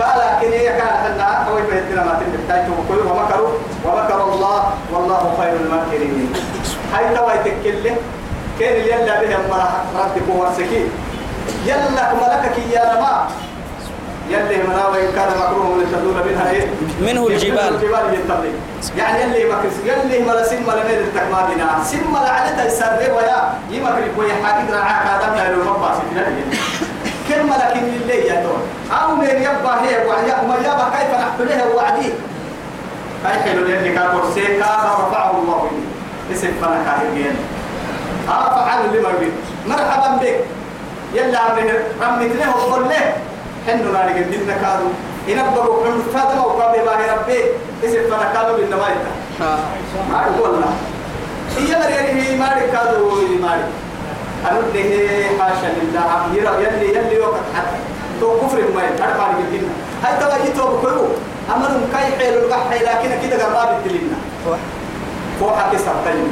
قال 0.00 0.18
لكن 0.18 0.52
هي 0.52 0.68
كانت 0.68 1.06
انها 1.06 1.46
أو 1.48 1.58
يبهدنا 1.58 2.04
ما 2.04 2.20
تنتهي 2.20 2.66
وكل 2.70 3.00
ومكروا. 3.08 3.48
ومكر 3.84 4.24
الله. 4.32 4.70
والله 4.92 5.34
خير 5.40 5.52
الماكرين. 5.56 6.32
هاي 6.94 7.14
توا 7.16 7.32
يتكل 7.32 7.90
كان 8.60 8.72
اللي 8.76 8.90
يلا 8.92 9.20
بهم 9.20 9.40
ربك 9.96 10.26
ورسكين 10.36 10.90
يلا 11.66 12.14
ملكك 12.14 12.58
يا 12.72 12.82
رما 12.94 13.26
يلي 14.30 14.62
منا 14.62 14.86
وإن 14.86 15.12
كان 15.16 15.28
مكروه 15.40 15.78
لتدور 15.82 16.24
منها 16.28 16.50
إيه؟ 16.50 16.66
منه 17.00 17.26
الجبال. 17.26 17.74
الجبال 17.74 18.14
يتطلق 18.14 18.52
يعني 18.96 19.22
يلي 19.22 19.44
مكرس 19.52 19.72
يلي 19.84 20.18
ملا 20.22 20.44
سم 20.44 20.62
ملا 20.62 20.84
ميل 20.88 20.98
التكمادنا 20.98 21.84
سم 21.84 22.12
ملا 22.12 22.30
على 22.30 22.62
تيسر 22.62 23.14
ويا. 23.16 23.52
يمكرك 23.70 24.12
ويا 24.18 24.34
حاجة 24.44 24.70
رعاك 24.72 25.22
آدم 25.22 25.34
لا 25.34 25.48
يلو 25.48 25.62
مبا 25.64 25.90
سفنا 25.94 26.26
كلمة 27.28 27.56
لكن 27.56 27.80
اللي 28.02 28.26
يا 28.26 28.42
دول 28.42 28.60
أو 29.02 29.14
من 29.16 29.24
يبا 29.26 29.74
هي 29.82 30.06
وعيا 30.06 30.42
ما 30.48 30.54
يبا 30.56 30.86
كيف 30.98 31.10
نحملها 31.20 31.64
وعدي؟ 31.74 32.12
هاي 33.24 33.42
حلو 33.42 33.66
يلي 33.66 33.94
كان 33.94 34.08
كرسي 34.12 34.44
كان 34.46 34.60
رفعه 35.00 35.30
الله 35.38 35.70
اسم 36.32 36.48
فانا 36.62 36.84
كاهر 36.84 37.32
آه 38.28 38.64
فعل 38.64 38.84
اللي 38.84 39.00
ما 39.00 39.08
بيه 39.20 39.30
مرحبا 39.66 40.16
بك. 40.22 40.36
يلا 41.14 41.38
عمي 41.38 41.62
رميتناه 42.02 42.56
وقول 42.56 42.84
له. 42.88 43.12
حنو 43.68 43.92
ناري 43.92 44.12
قدنا 44.24 44.54
كادو 44.62 44.88
ينبغوا 45.28 45.84
من 45.84 46.02
فاطمة 46.14 46.46
وقابل 46.46 46.78
الله 46.80 47.14
ربي 47.14 47.40
اسم 47.84 48.10
فانا 48.10 48.32
كادو 48.34 48.56
بالنما 48.56 48.88
يتا 48.88 49.12
ما 50.10 50.26
يقول 50.36 50.60
لا 50.60 50.70
هي 51.58 51.70
مريم 51.80 52.16
هي 52.24 52.36
ماري 52.36 52.60
كادو 52.72 53.10
ماري. 53.42 53.64
أنا 54.50 54.60
ده 54.60 55.44
حاشا 55.44 55.68
لله 55.78 56.04
يرى 56.34 56.64
يلي 56.64 56.88
يلي 56.98 57.18
وقت 57.20 57.40
حتى 57.56 57.76
تو 58.20 58.40
كفر 58.40 58.58
ما 58.74 58.82
يتعرف 58.84 59.20
على 59.20 59.32
قدنا 59.34 59.72
هاي 60.04 60.12
توا 60.20 60.44
يتو 60.46 60.66
بكرو. 60.76 61.06
أمرهم 61.56 61.82
كاي 61.92 62.06
حيل 62.18 62.34
القحي 62.38 62.78
لكن 62.78 63.28
كده 63.28 63.44
قراب 63.44 63.78
الدلنا 63.78 64.18
فوق 65.40 65.72
كسر 65.72 65.94
طيب 66.04 66.24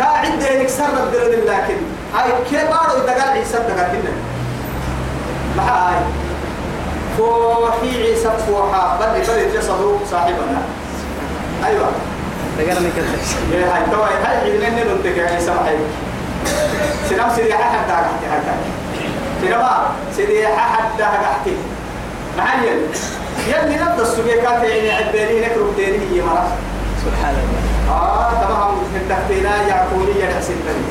قاعد 0.00 0.38
ده 0.38 0.48
يكسر 0.50 0.84
الدرد 0.84 1.44
لكن 1.46 1.76
هاي 2.14 2.30
كبار 2.50 2.88
يدقال 2.96 3.30
عيسى 3.30 3.58
دقال 3.58 3.86
كنا 3.92 4.12
ما 5.56 5.62
هاي 5.62 5.96
فوحي 7.18 8.02
عيسى 8.02 8.30
فوحا. 8.46 8.98
بل 9.00 9.20
بل 9.20 9.58
جسده 9.58 9.96
صاحبنا. 10.10 10.62
أيوة. 11.66 11.88
تقرني 12.58 12.90
كذا. 12.96 13.58
يا 13.58 13.76
هاي 13.76 13.82
توا 13.90 14.06
هاي 14.06 14.52
عيدنا 14.52 14.84
ننتج 14.84 15.18
عيسى 15.18 15.50
محي 15.50 15.76
سلام 17.10 17.30
سيدي 17.36 17.54
حد 17.54 17.88
دقال 17.88 18.04
حتى. 18.32 18.54
سلام 19.42 19.82
سيدي 20.16 20.46
حد 20.46 20.98
دقال 20.98 21.24
معين 22.38 22.80
يلي 23.48 23.76
نبدا 23.76 24.02
السبيكات 24.02 24.62
يعني 24.62 24.90
عبالي 24.90 25.40
نكرب 25.40 25.76
تاني 25.76 25.98
هي 26.12 26.22
مرة. 26.22 26.48
سبحان 27.04 27.34
الله. 27.34 27.96
آه 27.96 28.30
تمام 28.30 28.74
التكتينا 28.96 29.62
يعقولية 29.68 30.24
نحسن 30.24 30.54
تاني 30.66 30.84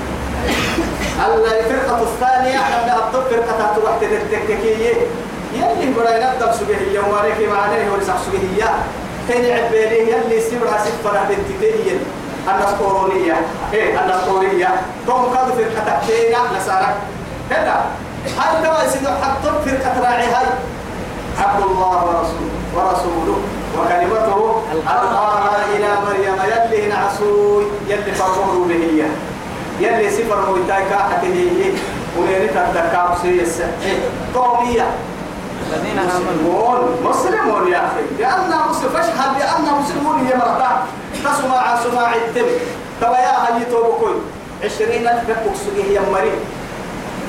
الفرقة 1.28 2.02
الثانية 2.04 2.60
أن 2.60 2.90
أبطل 2.90 3.22
فرقة 3.30 3.76
توحد 3.76 4.04
التكتيكية 4.04 4.94
يلي 5.54 5.94
برا 5.94 6.18
نبدا 6.18 6.52
سبيهية 6.52 7.00
وماريكي 7.00 7.48
معناه 7.48 7.94
ورسح 7.94 8.14
سبيهية 8.26 8.70
تاني 9.28 9.54
عبالي 9.54 10.00
يلي 10.00 10.42
سبرها 10.42 10.78
سفرة 10.78 11.30
بنتيجية 11.30 11.98
النسطورونية 12.48 13.36
إيه 13.74 14.00
النسطورية 14.00 14.70
توم 15.08 15.34
كادو 15.34 15.52
فرقة 15.52 16.00
تكتينا 16.00 16.38
نسارك 16.58 16.96
هذا 17.50 17.86
هاي 18.38 18.64
توا 18.64 18.84
يسيدو 18.84 19.08
حطب 19.08 19.62
فرقة 19.66 20.00
راعي؟ 20.02 20.26
هاي 20.26 20.46
عبد 21.40 21.64
الله 21.64 22.06
ورسوله 22.06 22.52
ورسوله. 22.76 23.38
وكلمته 23.78 24.62
ألقاها 24.74 25.66
إلى 25.76 25.88
مريم 26.06 26.36
يلي 26.46 26.88
نعسوي 26.88 27.66
يلي 27.88 28.12
فرموه 28.12 28.68
به 28.68 29.04
يلي 29.80 30.10
سفر 30.12 30.46
مويتاي 30.50 30.84
كاحته 30.90 31.28
هي 31.28 31.72
ولين 32.18 32.50
تدكاو 32.50 33.08
سيس 33.22 33.62
قومية. 34.36 34.88
الذين 35.70 36.00
مسلمون 36.08 36.80
مسلمون 37.04 37.72
يا 37.72 37.78
أخي. 37.78 38.04
لأننا 38.20 38.68
مسلم 38.70 38.90
فاشهد 38.90 39.32
بأننا 39.38 39.72
مسلمون 39.80 40.28
هي 40.28 40.36
مرتاح. 40.36 40.84
تسمع 41.24 41.80
سماع 41.84 42.16
التم 42.16 42.46
توايا 43.02 43.36
هاي 43.44 43.66
توبكوي 43.72 44.16
عشرين 44.64 45.08
ألف 45.08 45.24
بكوك 45.30 45.56
سجيه 45.56 45.96
يا 45.96 46.02
مريم 46.12 46.40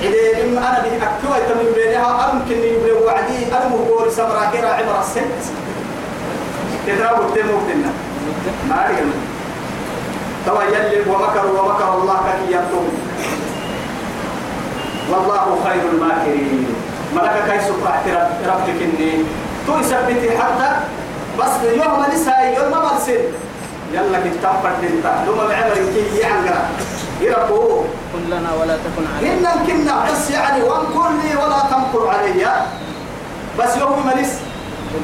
إذا 0.02 0.42
لم 0.42 0.58
أنا 0.58 0.78
به 0.84 0.96
أكوى 0.96 1.38
تمن 1.48 1.72
بينها 1.74 2.32
أمكن 2.32 2.58
يبلي 2.58 2.92
وعدي 2.92 3.46
أنا 3.46 3.68
مقول 3.68 4.12
سمرا 4.12 4.50
كرا 4.52 4.68
عمر 4.68 5.00
السنة 5.00 5.38
تدرى 6.86 7.10
التم 7.10 7.50
وقتنا 7.54 7.92
توا 10.46 10.62
يلي 10.62 11.00
ومكروا 11.10 11.60
ومكر 11.60 11.94
الله 11.94 12.18
كي 12.26 12.54
يبتم 12.54 12.86
والله 15.10 15.44
خير 15.64 15.82
الماكرين. 15.92 16.66
ملك 17.16 17.36
كي 17.48 17.58
سبحت 17.68 18.04
ربك 18.46 18.78
إني. 18.82 19.12
تو 19.66 19.78
يثبتي 19.78 20.38
حتى 20.38 20.70
بس 21.38 21.54
يوم 21.64 22.06
نساء 22.14 22.54
يوم 22.58 22.70
ما 22.70 22.78
مرسل. 22.92 23.20
يلا 23.92 24.18
كتاب 24.24 24.54
فردين 24.62 25.02
تا 25.02 25.24
لما 25.26 25.44
بعمر 25.48 25.74
كي 25.74 26.18
يعنقر 26.18 26.58
يربوه 27.20 27.84
كن 28.12 28.30
لنا 28.30 28.50
ولا 28.60 28.76
تكن 28.76 29.04
علينا. 29.16 29.54
إن 29.54 29.66
كنا 29.66 30.04
بس 30.12 30.30
يعني 30.30 30.62
وانكر 30.62 31.08
لي 31.22 31.36
ولا 31.36 31.58
تمكر 31.70 32.08
علي. 32.08 32.46
بس 33.58 33.76
يوم 33.76 34.06
مليس 34.06 34.32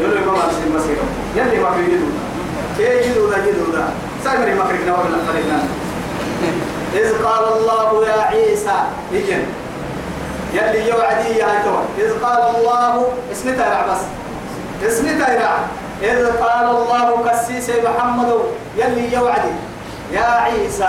يقول 0.00 0.14
لي 0.14 0.20
ما 0.26 0.32
مرسل 0.32 0.68
مسيره 0.76 1.06
يلي 1.36 1.58
ما 1.62 1.70
في 1.70 1.82
يدو 1.82 2.06
كي 2.78 3.10
يدو 3.10 3.30
ذا 3.72 3.88
ما 4.24 4.64
كرقنا 4.64 4.92
ولا 4.92 5.18
فرقنا 5.26 5.58
إذ 6.94 7.24
قال 7.24 7.44
الله 7.56 8.06
يا 8.06 8.22
عيسى 8.22 8.78
يجن 9.12 9.44
يلي 10.54 10.88
يوعدي 10.88 11.38
يا 11.38 11.46
هيتو 11.46 11.76
إذ 11.98 12.24
قال 12.24 12.56
الله 12.56 13.08
اسمي 13.32 13.52
تيرع 13.52 13.86
بس. 13.90 14.02
اسمي 14.88 15.10
تيرع 15.10 15.52
إذ 16.02 16.26
قال 16.26 16.66
الله 16.66 17.30
كسيس 17.30 17.70
محمد 17.84 18.30
يلي 18.76 19.12
يوعدي 19.12 19.54
يا 20.12 20.24
عيسى. 20.24 20.88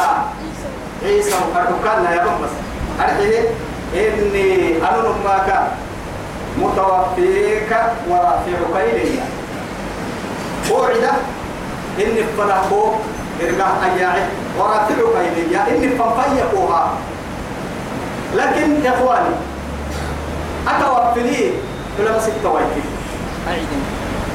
عيسى 1.03 1.35
وكان 1.51 2.03
يا 2.03 2.23
بس. 2.23 2.53
أرحيه. 3.01 3.49
إني 3.95 4.77
أنا 4.77 5.01
نماك 5.01 5.67
متوفيك 6.57 7.71
ورافعك 8.09 8.75
إلي. 8.75 9.19
وعد 10.71 11.05
إني 11.99 12.23
فنحبوك 12.37 12.95
إرجع 13.41 13.67
أياعي 13.85 14.21
ورافعك 14.59 14.97
إلي 15.37 15.57
إني 15.75 15.89
فنفيقوها 15.89 16.91
لكن 18.35 18.85
يا 18.85 18.91
إخواني 18.91 19.35
أتوفلي 20.67 21.51
ولا 21.99 22.17
بس 22.17 22.23
أعيدنا 23.47 23.87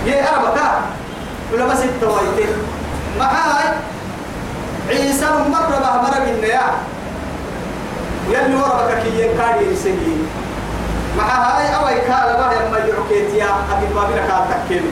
يا 0.07 0.37
أربعة 0.37 0.81
ولا 1.53 1.65
بس 1.67 1.79
التويتي 1.83 2.49
معاي 3.19 3.69
عيسى 4.89 5.25
مرة 5.25 5.79
بها 5.81 6.03
مرة 6.03 6.25
بالنيا 6.25 6.63
يلي 8.31 8.55
وربك 8.55 9.03
كي 9.03 9.23
ينكاري 9.23 9.73
يسجي 9.73 10.17
مع 11.19 11.25
هاي 11.25 11.75
أوي 11.75 12.01
كالا 12.01 12.37
بها 12.37 12.53
يما 12.53 12.79
يعكيتيا 12.79 13.47
أبي 13.47 13.95
ما 13.95 14.05
بنا 14.05 14.27
كال 14.27 14.65
تكيل 14.67 14.83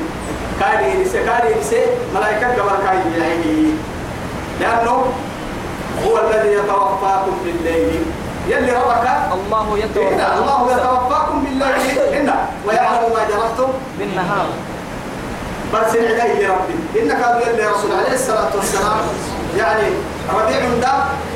كاري 0.61 1.01
يسي 1.01 1.25
كاري 1.25 1.61
يسي 1.61 1.81
ملايكة 2.15 2.47
قبل 2.49 2.87
كاي 2.87 3.21
يعيني. 3.21 3.73
لأنه 4.61 5.05
هو 6.07 6.19
الذي 6.19 6.53
يتوفاكم 6.53 7.35
بالليل. 7.45 8.03
يلي 8.49 8.73
ربك 8.73 9.07
الله 9.33 9.79
يتوفى 9.79 10.15
إن 10.15 10.21
الله 10.21 10.73
يتوفاكم 10.73 11.45
بالليل. 11.45 11.99
إن. 11.99 12.31
ويعلم 12.67 13.13
ما 13.15 13.23
جرحتم 13.29 13.69
بالنهار. 13.99 14.47
بس 15.75 15.95
العدي 15.95 16.47
ربي 16.47 17.03
إنك 17.03 17.23
قالوا 17.23 17.41
يلي 17.49 17.67
رسول 17.67 17.91
عليه 17.93 18.15
الصلاة 18.15 18.51
والسلام 18.57 18.97
يعني 19.59 19.89
ربيع 20.35 20.61
دا 20.81 20.93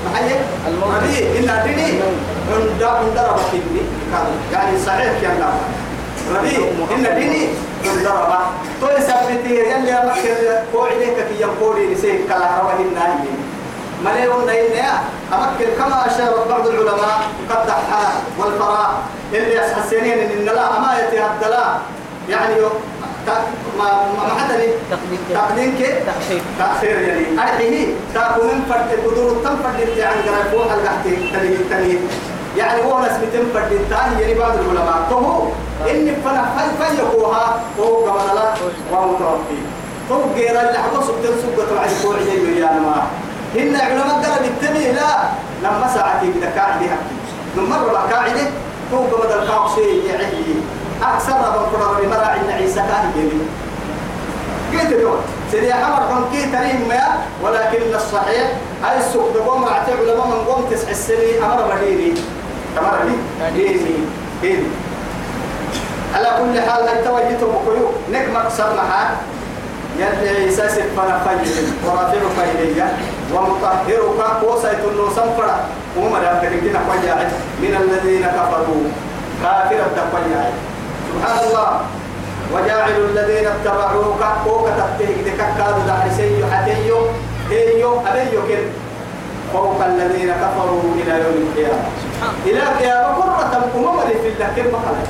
محيي. 0.07 0.37
ربيع. 0.83 1.41
إلا 1.41 1.67
ديني 1.67 2.01
عند 2.53 2.83
عند 2.83 3.19
ربك 3.19 3.63
يعني 4.53 4.79
صحيح 4.87 5.13
كان 5.23 5.39
لا. 5.41 5.51
ربيع. 6.39 6.59
إن 6.97 7.21
ديني 7.21 7.49
عند 7.89 8.07
ربك 8.07 8.45
تو 8.81 8.87
يثبتي 8.97 9.55
يلي 9.71 9.93
ربك 9.99 10.25
قوعدك 10.75 11.17
كي 11.29 11.41
يقولي 11.41 11.95
لسيك 11.95 12.27
كلا 12.29 12.59
رواه 12.61 12.81
النهي 12.81 13.15
مليون 14.05 14.47
نينيا 14.47 14.93
أمكن 15.33 15.67
كما 15.79 16.07
أشار 16.07 16.47
بعض 16.51 16.67
العلماء 16.67 17.19
قد 17.51 17.67
دحا 17.67 18.13
والفراء 18.39 18.91
اللي 19.33 19.55
يحسنين 19.57 20.19
إن 20.19 20.45
لا 20.45 20.77
أما 20.79 20.99
يتهدلا 20.99 21.67
يعني 22.29 22.55
ما 23.79 23.89
ما 24.17 24.25
حدني 24.39 24.69
تقديم. 25.35 25.75
كي 25.79 25.87
تأخير 26.07 26.43
تأخير 26.59 27.01
يعني. 27.01 27.25
أرحيه. 27.43 27.87
تاكو 28.15 28.43
من 28.43 28.65
فرد 28.71 28.91
قدور 29.07 29.31
تم 29.45 29.57
فرد 29.65 29.81
اللي 29.89 30.03
عن 30.03 30.17
قرأ 30.27 30.43
فوق 30.53 30.73
القحتي 30.73 31.17
تليه 31.33 31.57
تليه 31.71 31.99
يعني 32.57 32.83
هو 32.85 32.99
ناس 32.99 33.13
بتم 33.23 33.45
فرد 33.55 33.73
الثاني 33.73 34.21
يعني 34.23 34.35
بعض 34.35 34.53
العلماء. 34.55 35.07
تو 35.11 35.47
إن 35.91 36.17
فنا 36.25 36.45
فن 36.57 36.85
فن 36.85 36.97
يقوها 36.99 37.61
هو 37.81 38.05
كمان 38.05 38.35
لا 38.37 38.55
وهو 38.93 39.07
متوفي 39.09 39.59
تو 40.09 40.17
غير 40.35 40.61
اللي 40.61 40.79
حبوا 40.79 41.03
سبتن 41.03 41.35
سبت 41.43 41.73
وعد 41.73 42.17
عجل 42.17 42.59
يعني 42.59 42.81
ما. 42.81 43.03
إن 43.59 43.77
علماء 43.77 44.15
قال 44.15 44.43
بالتمي 44.43 44.93
لا 44.93 45.17
لما 45.63 45.91
ساعتي 45.95 46.33
كده 46.33 46.47
قاعدة 46.57 46.81
حكي 46.81 47.15
من 47.57 47.65
مرة 47.71 47.99
قاعدة 48.13 48.41
تو 48.91 48.97
كمان 48.99 49.39
القاعدة 49.39 49.83
يعني 50.07 50.25
أكثر 51.03 51.33
من 51.35 51.79
فرد 51.79 52.07
مرة 52.11 52.27
عند 52.27 52.51
عيسى 52.51 52.75
كان 52.81 53.13
يجي 53.17 53.39
كيف 54.73 54.91
تقول 55.01 55.19
سيدي 55.51 55.75
حمر 55.75 55.97
حن 56.09 56.25
كي 56.33 56.43
تريم 56.53 56.89
ما؟ 56.89 57.03
ولكن 57.43 57.95
الصحيح 57.95 58.51
هاي 58.85 58.99
السوق 58.99 59.31
دقوم 59.35 59.65
رعتي 59.65 59.93
علماء 59.93 60.27
من 60.27 60.45
قوم 60.49 60.65
تسع 60.71 60.91
السنين 60.91 61.43
أمر 61.43 61.75
بديني 61.75 62.15
ديني 63.55 63.95
ديني 64.43 64.69
على 66.15 66.29
كل 66.39 66.61
حال 66.61 66.89
هاي 66.89 67.05
توجهته 67.05 67.47
بكيو 67.47 67.87
نك 68.13 68.27
مقصد 68.35 68.71
معها 68.77 69.17
يلي 69.99 70.51
سفنا 70.51 71.19
فجر 71.25 71.55
ورافعك 71.87 72.57
إلي. 72.61 72.83
ومطهرك. 73.35 74.83
النوسم 74.91 75.29
فرع 75.39 75.59
وما 75.99 76.19
لا 76.19 76.35
تكتنا 76.43 76.81
فجاعت 76.89 77.33
من 77.63 77.73
الذين 77.83 78.27
كفروا. 78.27 78.85
كافر 79.43 79.81
الدفجاعت 79.87 80.55
سبحان 81.09 81.39
الله. 81.47 81.71
وجاعل 82.55 82.97
الذين 83.11 83.47
اتبعوك. 83.47 84.23
فوق 84.45 84.67
تحتيه 84.79 85.37
كادوا 85.59 85.87
دعي 85.87 86.11
سيو 86.17 86.47
حتيو 86.53 86.99
هيو 87.51 87.91
أبيو 88.07 88.43
كن. 88.49 88.65
فوق 89.53 89.81
الذين 89.85 90.31
كفروا 90.43 90.83
إلى 91.01 91.15
يوم 91.25 91.37
القيامة. 91.47 91.89
إلى 92.47 92.63
القيامة 92.63 93.07
قرة 93.07 93.71
أمم 93.77 94.01
في 94.23 94.29
الله 94.29 94.67
مقالة 94.73 95.07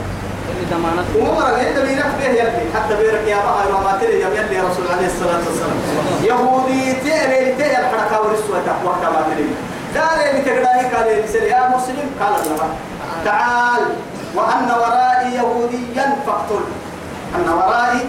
اللي 0.51 0.65
ضمانته 0.71 1.15
أمم 1.21 1.55
رجعت 1.55 1.79
بينك 1.87 2.11
به 2.21 2.27
يلي 2.27 2.65
حتى 2.75 2.97
بيرك 2.97 3.25
يا 3.29 3.37
بقى 3.37 3.67
وما 3.75 3.99
تري 4.01 4.21
يا 4.21 4.29
يلي 4.29 4.61
رسول 4.61 4.87
عليه 4.97 5.07
الصلاة 5.07 5.43
والسلام. 5.47 5.79
يهودي 6.23 6.93
تيري 6.93 7.55
تيري 7.55 7.77
الحركة 7.79 8.21
ورسوة 8.23 8.63
وقت 8.85 9.03
ما 9.03 9.23
تري. 9.31 9.49
دار 9.95 10.19
بتقرأي 10.35 10.85
قال 10.95 11.07
لي 11.07 11.49
يا 11.49 11.69
مسلم 11.77 12.11
قال 12.21 12.35
الله. 12.47 12.69
تعال 13.25 13.83
وأن 14.35 14.69
ورائي 14.71 15.35
يهوديا 15.35 16.17
فاقتل. 16.27 16.65
أن 17.37 17.49
ورائي 17.53 18.01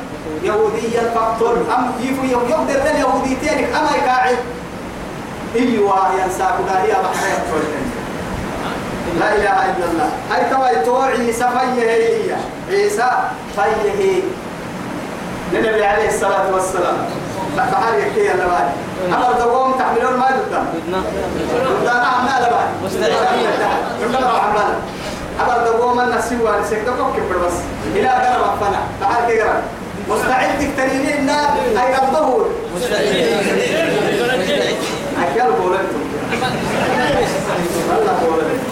يهوديا 0.43 1.03
فاقتل. 1.15 1.57
أم 1.77 1.91
يفو 1.99 2.23
يقدر 2.23 2.91
اليهوديتين 2.91 3.75
أما 3.75 3.89
يقاعد. 4.03 4.37
إيوا 5.55 5.95
ينساك 6.23 6.55
هي 6.83 6.91
بحرية 6.91 7.43
لا 9.19 9.35
إله 9.35 9.57
إلا 9.65 9.85
الله. 9.91 10.09
هاي 10.31 10.41
توا 10.49 10.83
تو 10.85 11.01
عيسى 11.01 11.47
فيه 11.55 11.81
هي. 11.81 12.35
عيسى 12.69 13.09
فيه 13.97 14.21
النبي 15.53 15.85
عليه 15.85 16.07
الصلاة 16.07 16.53
والسلام. 16.53 16.97
بحر 17.57 17.99
يحكي 17.99 18.31
أنا 18.33 18.45
بعد 18.47 18.67
أمر 19.13 19.31
دوام 19.39 19.71
تحملون 19.79 20.19
ما 20.19 20.27
بدنا 20.27 20.63
لا 21.85 21.93
نعم 21.93 22.25
لا 22.41 22.49
بعد 22.51 22.67
مستعدين. 22.83 23.47
عندنا 24.03 24.27
عملنا 24.27 24.75
أمر 25.41 25.57
دوام 25.65 25.99
الناس 25.99 26.29
سوى 26.29 26.53
سكتة 26.69 26.91
كبر 27.15 27.37
بس 27.45 27.57
إلى 27.95 28.07
قرب 28.07 28.59
فنا. 28.59 28.81
بحر 29.01 29.21
كي 29.27 29.43
مستعد 30.09 30.49
تكترينين 30.59 31.29
أي 31.29 31.95
الظهور 31.95 32.49
مستعدين 32.75 33.25
أكل 35.23 35.51
بولنتم 35.61 36.03
والله 37.89 38.13
بولنتم 38.21 38.64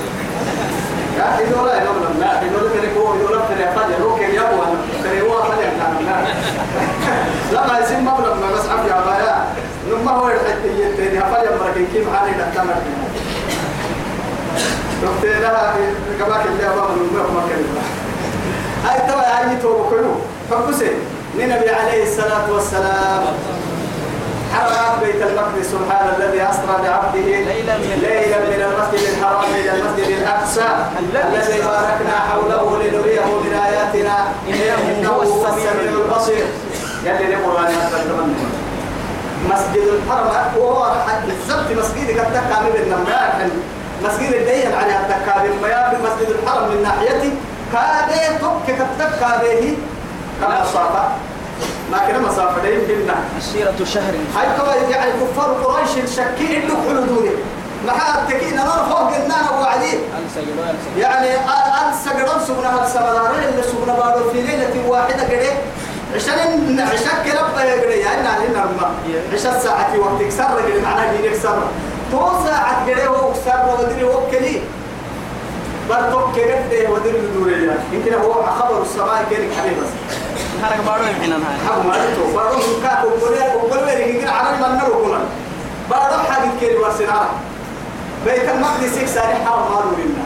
يا 1.23 1.47
إدولا 1.47 1.83
إدولا 1.83 2.09
لا 2.19 2.41
إدولا 2.41 2.69
تريكو 2.75 3.13
إدولا 3.13 3.41
تريكو 3.49 3.79
يروك 3.99 4.19
يابو 4.21 4.63
تريكو 5.03 5.33
أخذ 5.39 5.57
يمكن 5.63 6.05
لا 7.53 7.67
ما 7.67 7.79
يسمى 7.79 8.01
مبلغ 8.01 8.33
ما 8.36 8.51
بس 8.51 8.65
عفيا 8.69 9.01
بايا 9.05 9.45
نما 9.89 10.12
هو 10.12 10.27
الحتة 10.27 10.65
ينتهي 10.79 11.19
هفا 11.19 11.38
يمرك 11.43 11.88
كيف 11.93 12.15
حالي 12.15 12.31
نحتمل 12.31 12.75
رحت 15.03 15.25
لها 15.25 15.75
كباك 16.19 16.45
اللي 16.45 16.67
أبا 16.67 16.88
من 16.88 17.07
المرق 17.12 17.29
مكان 17.31 17.63
هاي 18.86 18.99
توا 19.12 19.49
هاي 19.49 19.55
توبو 19.62 19.83
كله 19.89 20.15
فكسي 20.49 20.91
النبي 21.36 21.69
عليه 21.69 22.03
الصلاة 22.03 22.51
والسلام 22.53 23.23
حرم 24.53 24.99
بيت 25.01 25.21
المقدس 25.21 25.65
سبحان 25.71 26.05
الذي 26.17 26.41
أسرى 26.43 26.75
بعبده. 26.83 27.19
ليلا 27.21 27.75
من- 27.77 28.01
من 28.53 28.61
المسجد 28.69 29.03
الحرام 29.17 29.43
إلى 29.59 29.71
المسجد 29.71 30.09
الأقصى. 30.17 30.67
الذي 30.99 31.57
باركنا 31.61 32.15
حوله 32.31 32.77
لنريه 32.83 33.25
من 33.43 33.53
آياتنا. 33.67 34.15
إنه 34.49 35.09
هو 35.09 35.21
السميع 35.21 35.71
البصير. 35.71 36.45
يلي 37.05 37.33
القرآن 37.35 37.73
مسجد 39.49 39.83
الحرم 39.97 40.29
هو 40.57 40.91
بالضبط 41.27 41.69
مسجد 41.71 42.19
قد 42.19 42.27
تكامل 42.33 42.75
النمار 42.83 43.49
مسجد 44.03 44.33
الدين 44.33 44.73
على 44.75 44.93
التكامل 44.99 45.51
ما 45.61 45.67
يابي 45.67 45.95
مسجد 45.97 46.29
الحرم 46.35 46.69
من 46.71 46.83
ناحيتي 46.83 47.31
كادي 47.73 48.37
تك 48.67 48.81
قد 48.81 48.87
تكامله 48.99 49.75
كما 50.41 50.63
صافا 50.73 51.11
ما 51.93 51.99
كنا 52.08 52.19
مسافة 52.19 52.62
بينا 52.62 53.15
مسيرة 53.38 53.73
شهر. 53.84 54.13
هاي 54.36 54.47
كوا 54.60 54.91
يعني 54.91 55.12
كفار 55.12 55.53
قريش 55.53 55.89
الشكي 56.03 56.58
اللي 56.58 56.73
حلودوني 56.89 57.29
ما 57.88 57.93
تكين 58.29 58.60
أنا 58.60 58.71
فوق 58.89 59.13
قلنا 59.13 59.49
وعدي 59.62 59.93
يعني 60.97 61.27
السجران 61.91 62.39
سبنا 62.47 62.84
السبدارين 62.86 63.49
اللي 63.49 63.63
سبنا 63.63 63.93
بارو 63.93 64.29
في 64.29 64.41
ليلة 64.41 64.88
واحدة 64.88 65.23
كده 65.27 65.51
عشان 66.15 66.79
عشان 66.79 67.32
كلام 67.32 67.67
يقري 67.67 67.99
يعني 67.99 68.21
نحن 68.27 68.53
نرمى 68.53 68.88
عشان 69.34 69.60
ساعة 69.63 69.93
وقت 69.99 70.23
كسر 70.27 70.62
كده 70.69 70.82
معناه 70.82 71.12
دين 71.21 71.32
كسر. 71.32 71.58
تو 72.12 72.29
ساعة 72.45 72.88
كده 72.88 73.08
هو 73.08 73.32
كسر 73.34 73.65
ودري 73.79 74.03
هو 74.03 74.19
كلي 74.32 74.62
برضو 75.89 76.19
كده 76.36 76.89
ودري 76.89 77.21
دوري 77.36 77.69
يمكن 77.91 78.13
هو 78.13 78.34
خبر 78.34 78.82
السماء 78.82 79.25
كده 79.32 79.43
حبيب 79.62 79.77
حركة 80.63 80.82
بارو 80.88 81.04
يمحنا 81.04 81.36
هاي 81.36 81.58
حق 81.67 81.78
ما 81.86 81.95
أنتو 81.95 82.36
بارو 82.36 82.58
كاكو 82.84 83.08
بولي 83.19 83.39
وبولي 83.63 84.10
يمكن 84.15 84.28
عربي 84.28 84.58
من 84.63 84.78
نرو 84.78 85.04
كلنا 85.06 85.26
بارو 85.89 86.17
حاجة 86.30 86.49
كده 86.62 86.80
ورسنا. 86.82 87.21
بيت 88.26 88.49
المقدس 88.49 88.97
يكسر 88.97 89.21
حرم 89.21 89.63
مالو 89.71 89.91
لله 89.97 90.26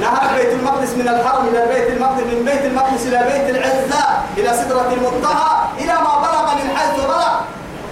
نهر 0.00 0.36
بيت 0.36 0.52
المقدس 0.52 0.90
من 0.98 1.08
الحرم 1.08 1.48
إلى 1.48 1.66
بيت 1.74 1.88
المقدس 1.96 2.22
من 2.22 2.44
بيت 2.44 2.64
المقدس 2.64 3.06
إلى 3.06 3.18
بيت 3.18 3.56
العزة 3.56 4.04
إلى 4.38 4.48
سدرة 4.56 4.88
المنتهى 4.92 5.50
إلى 5.78 5.92
ما 5.92 6.18
بلغ 6.24 6.33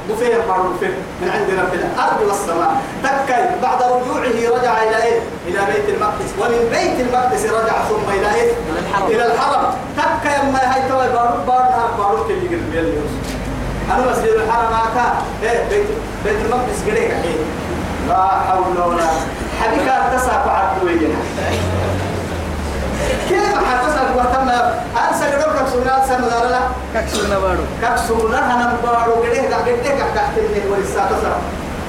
بفيه 0.08 0.36
بارو 0.48 0.62
بفيه 0.72 0.94
من 1.20 1.28
عند 1.34 1.48
رب 1.60 1.74
الأرض 1.74 2.20
والسماء. 2.28 2.72
تكي 3.04 3.40
بعد 3.62 3.82
رجوعه 3.82 4.58
رجع 4.58 4.82
إلى 4.82 5.02
إيه؟ 5.02 5.20
إلى 5.48 5.60
بيت 5.72 5.86
المقدس. 5.94 6.30
ومن 6.40 6.68
بيت 6.70 7.06
المقدس 7.06 7.44
رجع 7.44 7.76
ثم 7.88 8.06
إلى 8.18 8.34
إيه؟ 8.34 8.52
إلى 8.52 8.78
الحرم. 8.78 9.06
إلى 9.06 9.26
الحرم. 9.26 9.64
تكي 9.96 10.34
يما 10.40 10.74
هاي 10.74 10.88
توي 10.88 11.08
بارو 11.08 11.36
بارو 11.46 11.70
نهر 11.70 11.90
بارو 11.98 12.24
كي 12.26 12.32
يقرب 12.32 12.74
يلي 12.74 12.92
أنا 13.90 14.10
مسجد 14.10 14.34
الحرم 14.44 14.72
هكا 14.72 15.06
إيه 15.42 15.68
بيت 15.68 15.86
بيت 16.24 16.36
المقدس 16.44 16.82
قريك 16.86 17.10
إيه. 17.10 17.40
لا 18.08 18.28
حول 18.48 18.78
ولا 18.92 19.04
حبيك 19.60 19.88
أتسع 19.88 20.46
بعد 20.46 20.84
ويجنا 20.84 21.14
كيف 23.28 23.54
حتسأل 23.68 24.08
وتم 24.16 24.48
أنسى 25.08 25.24
قدر 25.24 25.58
كبسونا 25.58 26.02
أنسى 26.02 26.14
مدارنا 26.22 26.60
كاكسونا 26.94 27.38
بارو. 27.38 27.64
كبسونا 27.82 28.38
هنم 28.54 28.72
بارو. 28.82 29.12
قريه 29.12 29.48
قاعد 29.50 29.62
قريه 29.62 29.94
قاعد 29.98 30.14
تحت 30.14 30.34
الليل 30.38 30.66
ولسا 30.72 31.02
تسع 31.10 31.32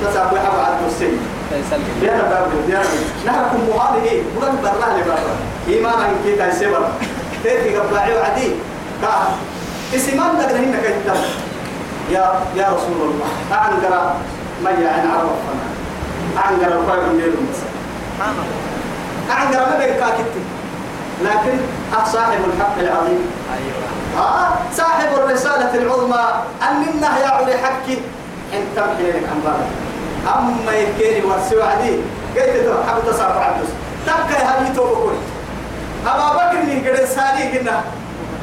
تسع 0.01 0.23
بحب 0.23 0.55
على 0.65 0.75
الكرسي 0.75 1.11
فيسلم 1.49 2.03
يا 2.03 2.21
باب 2.29 2.47
يا 2.69 2.81
نهركم 3.25 3.59
مهاله 3.69 4.23
بلن 4.35 4.55
برا 4.63 4.97
لبرا 4.97 5.35
إيمانا 5.69 6.05
إنك 6.05 6.37
تايسبر 6.37 6.87
تيجي 7.43 7.77
قبل 7.77 7.93
وعدي 7.95 8.47
كا 9.01 9.11
إسمان 9.95 10.31
لك 10.39 10.51
هنا 10.51 10.77
كيتم 10.81 11.21
يا 12.11 12.33
يا 12.55 12.67
رسول 12.67 12.99
الله. 13.01 13.27
أعنقر 13.51 14.13
ما 14.63 14.69
يعني 14.69 15.07
عرفنا 15.11 15.63
أعنقر 16.37 16.67
الخير 16.79 17.01
من 17.09 17.17
دير 17.17 17.33
سبحان 17.59 18.33
الله. 18.33 19.35
أعنقر 19.35 19.69
ما 19.71 19.77
بين 19.85 19.93
كاكتي 19.99 20.41
لكن 21.21 21.57
صاحب 22.05 22.39
الحق 22.53 22.79
العظيم. 22.79 23.21
أيوة. 23.53 24.25
آه 24.25 24.49
صاحب 24.77 25.07
الرسالة 25.17 25.75
العظمى. 25.75 26.25
أن 26.61 26.83
النهي 26.93 27.25
على 27.25 27.57
حكي 27.57 28.01
إن 28.53 28.63
تمحي 28.75 29.11
لك 29.11 29.23
عن 29.29 29.39
بارك 29.45 29.67
أما 30.37 30.71
يكيني 30.71 31.25
ورسوا 31.25 31.63
عدي 31.63 31.91
قلت 32.35 32.55
له 32.65 32.83
حب 32.87 33.11
تصرف 33.11 33.37
عبدس 33.37 33.69
تبقى 34.05 34.43
هل 34.45 34.71
يتوبكون 34.71 35.13
أبا 36.07 36.29
بكر 36.33 36.57
من 36.57 36.83
قد 36.87 37.05
سالي 37.05 37.57
قلنا 37.57 37.81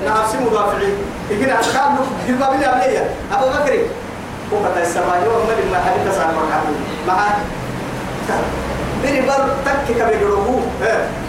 نفسي 0.06 0.38
مدافعين 0.38 0.94
يقول 1.30 1.50
أشكال 1.50 1.82
نك 1.94 2.06
جلبا 2.28 2.50
بلي 2.50 2.66
أبلية 2.66 3.10
أبا 3.32 3.46
بكر 3.46 3.78
وقت 4.52 4.76
السماء 4.76 5.22
يوم 5.24 5.46
ملي 5.48 5.70
ما 5.72 5.78
حد 5.78 6.10
تصرف 6.10 6.52
عبدس 6.52 6.78
معاه 7.08 7.36
بني 9.02 9.20
بر 9.20 9.48
تك 9.64 9.94
كبيروه 9.94 10.62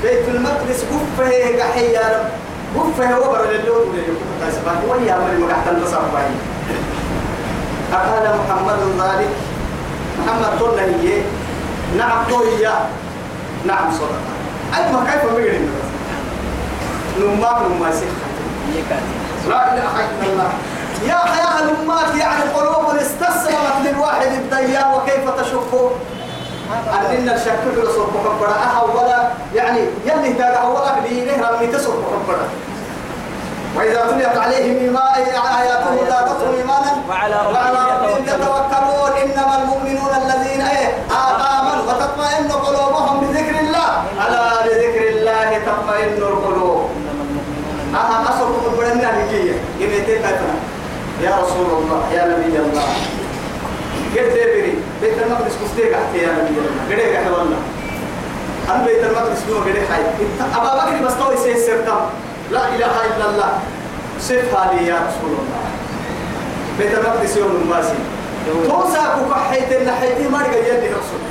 بيت 0.04 0.28
المقدس 0.28 0.84
كفه 0.84 1.64
قحي 1.64 1.94
يا 1.94 2.02
رب. 2.02 2.30
كفه 2.76 3.20
وبر 3.20 3.46
للون 3.52 3.94
كفه 4.08 4.52
سبحان 4.52 4.78
ويا 4.90 5.16
من 5.18 5.40
ما 5.40 5.48
قحت 5.54 5.68
التصرف 5.68 6.16
أقال 7.94 8.38
محمد 8.40 8.80
ذلك. 9.00 9.30
محمد 10.20 10.62
قلنا 10.62 10.82
هي. 10.82 11.22
نعم 11.98 12.24
قوية 12.32 12.74
نعم 13.66 13.92
صدقة. 13.92 14.32
أي 14.78 14.92
ما 14.92 15.06
كيف 15.12 15.34
بيقول 15.36 15.62
نماك 17.20 17.58
نما 17.62 17.92
سيخ 17.92 18.10
يكاتي 18.76 19.14
لا 19.50 19.74
إله 19.74 19.84
إلا 20.00 20.34
الله. 20.34 20.50
يا 21.08 21.16
حياة 21.16 21.60
الأمات 21.64 22.16
يعني 22.16 22.44
قلوب 22.56 22.96
استسلمت 22.96 23.76
للواحد 23.86 24.28
الديان 24.32 24.94
وكيف 24.94 25.30
تشكوا 25.42 25.90
أننا 27.12 27.36
الشك 27.36 27.60
في 27.76 27.82
رسول 27.82 28.08
محبرة 28.16 28.52
أها 28.52 28.82
ولا 28.84 29.18
يعني 29.56 29.80
يلي 30.06 30.34
تاقع 30.34 30.64
ولا 30.64 31.00
بينه 31.00 31.50
رمي 31.50 31.68
تسر 31.68 31.90
محبرة 31.90 32.46
وإذا 33.76 34.02
تليت 34.10 34.38
عليهم 34.38 34.78
إيمان 34.78 35.24
آياته 35.60 35.96
زادتهم 36.10 36.54
إيمانا. 36.58 36.92
وعلى 37.10 37.36
ربهم 37.36 38.24
يتوكلون. 38.24 39.12
إنما 39.24 39.54
المؤمنون 39.62 40.12
الذين 40.24 40.62
إيه 40.62 40.90
آمنوا. 41.12 41.84
وتطمئن 41.88 42.52
قلوبهم 42.52 43.16
بذكر 43.20 43.56
الله. 43.60 43.90
ألا 44.28 44.46
بذكر 44.66 45.04
الله 45.16 45.50
تطمئن 45.68 46.18
القلوب. 46.18 46.90
أها 47.96 48.18
أصل 48.30 48.48
يميتين 49.80 50.22
كيفنا 50.22 50.56
يا 51.22 51.34
رسول 51.44 51.70
الله 51.78 52.02
يا 52.14 52.24
نبي 52.26 52.58
الله. 52.58 52.88
قلت 54.16 54.34
بري 54.34 54.61
بيت 55.02 55.18
المقدس 55.26 55.56
كفتيك 55.64 55.94
أحكي 55.94 56.18
يا 56.18 56.32
نبي 56.32 56.60
الله 56.60 56.82
قريك 56.90 57.16
أحكي 57.16 57.30
والله. 57.30 57.58
أنا 58.70 58.86
بيت 58.86 59.04
المقدس 59.04 59.40
نور 59.50 59.60
قريك 59.62 59.84
حي. 59.92 60.02
أبا 60.56 60.72
بكر 60.76 61.06
بس 61.06 61.14
توي 61.18 61.38
سيسر 61.38 61.78
كم 61.88 62.02
لا 62.52 62.68
إله 62.76 62.94
إلا 63.10 63.26
الله. 63.30 63.52
صفها 64.20 64.74
لي 64.74 64.88
يا 64.88 64.96
رسول 64.96 65.32
الله. 65.42 65.64
بيت 66.80 66.94
المقدس 66.98 67.38
يوم 67.38 67.52
الماسي 67.64 68.00
توسع 68.68 69.16
كحيت 69.32 69.82
النحيتي 69.82 70.28
ما 70.28 70.38
رجع 70.38 70.58
يدي 70.58 70.88
رسول. 70.88 71.22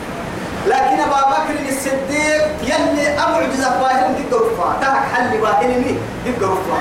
لكن 0.66 1.00
أبا 1.00 1.20
بكر 1.30 1.68
الصديق 1.68 2.42
يلي 2.62 3.09
أمعجزة 3.09 3.80
باهن 3.80 4.14
دي 4.16 4.37
قرفة 4.37 4.80
تهك 4.80 5.02
حل 5.14 5.38
باهن 5.38 5.96
دي 6.24 6.33
قرفة 6.40 6.78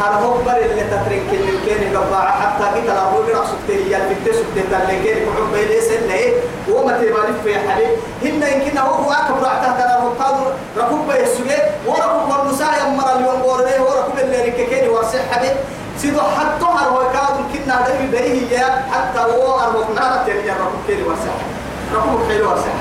هل 0.00 0.12
هو 0.24 0.34
بر 0.34 0.56
اللي 0.56 0.82
تترك 0.82 1.22
اللي 1.32 1.52
كان 1.66 1.96
قبعة 1.96 2.40
حتى 2.42 2.64
قلت 2.64 2.86
له 2.86 2.98
هو 3.00 3.22
بيرق 3.22 3.44
سكتي 3.44 3.80
يلي 3.92 4.14
في 4.24 4.32
سكتي 4.32 4.60
اللي 4.60 5.04
كان 5.04 5.26
كحب 5.26 5.54
ليس 5.70 5.90
اللي 5.92 6.14
إيه 6.14 6.32
وما 6.70 6.92
تبالي 6.92 7.34
في 7.44 7.68
حالي 7.68 7.86
هن 8.22 8.42
يمكن 8.42 8.78
هو 8.78 9.12
أكبر 9.12 9.46
عتاه 9.48 9.72
ترى 9.72 10.06
ركض 10.06 10.52
ركوب 10.78 11.10
يسوع 11.10 11.56
وركوب 11.86 12.40
المسايا 12.40 12.84
مرة 12.96 13.12
اليوم 13.18 13.42
قولي 13.42 13.78
وركوب 13.80 14.18
اللي 14.18 14.36
رككني 14.42 14.88
ورسح 14.88 15.32
حبي 15.32 15.48
سيدو 15.98 16.20
حتى 16.20 16.64
هو 16.64 16.98
كاد 17.12 17.36
كنا 17.52 17.80
دايما 17.86 18.10
بريه 18.12 18.58
حتى 18.92 19.18
هو 19.18 19.60
أربع 19.60 19.88
نارة 19.94 20.28
يعني 20.28 20.60
ركوب 20.60 20.80
كني 20.88 21.02
ورسح 21.02 21.34
ركوب 21.94 22.20
حلو 22.28 22.50
ورسح 22.50 22.72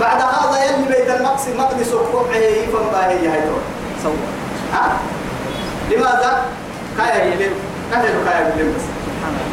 بعد 0.00 0.20
هذا 0.20 0.64
يلي 0.64 0.86
بيت 0.88 1.10
المقدس 1.10 1.48
المقدس 1.48 1.92
وقوعه 1.94 2.36
يفهم 2.36 2.86
باهي 2.92 3.28
هاي 3.28 3.40
صور 4.02 4.12
ها؟ 4.72 4.92
لماذا؟ 5.90 6.42
كايا 6.98 7.24
يلم 7.24 7.52
كايا 7.90 8.24
كايا 8.24 8.54
يلم 8.56 8.74
بس 8.76 8.82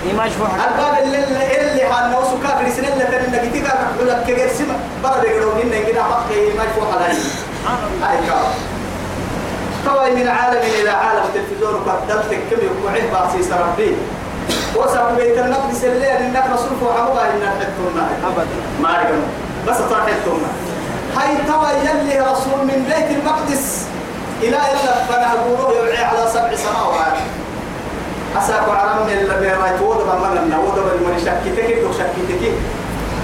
إيمان 0.07 0.29
شوف 0.29 0.41
الباب 0.41 1.03
اللي 1.03 1.23
اللي 1.23 1.61
اللي 1.61 1.83
هانو 1.83 2.21
سكا 2.23 2.55
في 2.57 2.71
سنة 2.71 2.93
اللي 2.93 3.05
كان 3.05 3.31
نجتي 3.31 3.59
كان 3.59 3.77
يقول 3.95 4.07
لك 4.09 4.23
كجر 4.27 4.47
سما 4.57 4.75
برا 5.03 5.21
بيقولوا 5.21 5.63
إن 5.63 5.71
كده 5.87 6.03
حقي 6.03 6.41
ما 6.57 6.63
يفوح 6.63 6.87
على 6.95 7.13
سبحان 7.13 7.77
الله 7.93 8.11
هاي 8.11 8.17
كا 8.27 8.37
كواي 9.85 10.15
من 10.15 10.27
عالم 10.27 10.61
إلى 10.81 10.89
عالم 10.89 11.23
تلفزيون 11.33 11.73
وقدرت 11.73 12.29
كم 12.33 12.57
يقعد 12.65 13.01
باسي 13.13 13.51
ربي 13.53 13.95
وسب 14.75 15.15
بيت 15.17 15.37
المقدس 15.37 15.83
اللي 15.83 16.17
إنك 16.19 16.43
رسول 16.53 16.69
فوحه 16.81 17.21
إن 17.25 17.41
حتمنا 17.59 18.07
أبدا 18.27 18.47
ما 18.81 18.89
أعرف 18.95 19.15
بس 19.67 19.77
طرحتهما 19.77 20.49
هاي 21.17 21.37
توا 21.47 21.69
يلي 21.69 22.19
رسول 22.19 22.59
من 22.65 22.85
بيت 22.89 23.17
المقدس 23.17 23.85
إلى 24.41 24.57
إلا 24.57 24.93
فنهبوه 25.09 25.73
يوعي 25.77 25.97
على 25.97 26.29
سبع 26.33 26.55
سماوات. 26.55 27.17
أساكو 28.37 28.71
عرم 28.71 29.05
من 29.05 29.13
اللي 29.13 29.39
بيرايت 29.39 29.81
وضبا 29.81 30.13
من 30.13 30.53
وضبا 30.53 30.93
من 30.93 31.19
شكتك 31.25 31.89
وشكتك 31.89 32.53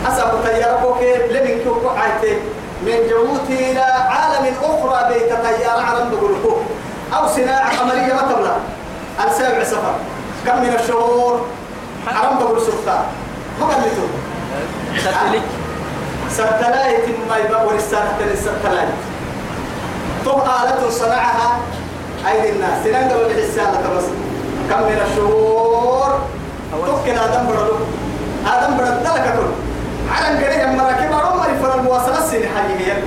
أساكو 0.07 0.37
تياركو 0.45 0.93
كيف 0.99 1.31
لمن 1.31 1.57
كيف 1.63 1.97
عايتي. 1.97 2.37
من 2.85 2.97
جبوتي 3.09 3.71
إلى 3.71 3.79
عالم 3.81 4.45
أخرى 4.63 5.13
بيت 5.13 5.29
طيار 5.29 5.79
عرم 5.85 6.09
بقولكو. 6.11 6.57
أو 7.13 7.27
صناعة 7.27 7.71
عملية 7.81 8.13
ما 8.13 8.21
تبلغ 8.21 8.57
السابع 9.27 9.63
سفر. 9.63 9.95
كم 10.45 10.61
من 10.61 10.75
الشهور؟ 10.79 11.45
عرم 12.07 12.39
بقول 12.39 12.61
سلطان. 12.61 13.03
ما 13.59 13.65
قلتوا 13.65 14.07
ستلايت 16.29 17.05
ما 17.29 17.37
يبقى 17.37 17.65
ورسالة 17.67 18.17
الستلايت 18.33 18.89
تو 20.25 20.31
آلة 20.31 20.89
صنعها 20.89 21.59
أيدي 22.27 22.49
الناس. 22.49 22.83
تنقل 22.83 23.23
بالرسالة 23.27 23.97
بس. 23.97 24.03
كم 24.69 24.79
من 24.79 24.99
الشهور؟ 25.07 26.19
توكل 26.71 27.17
آدم 27.19 27.47
بردو 27.47 27.75
آدم 28.47 28.77
برد 28.77 29.03
لك 29.03 29.35
كل. 29.37 29.51
على 30.13 30.45
قريه 30.45 30.65
مراكب 30.65 31.13
عمر 31.13 31.49
فر 31.61 31.79
المواصلة 31.79 32.17
السنة 32.17 32.47
حقيقية 32.55 33.03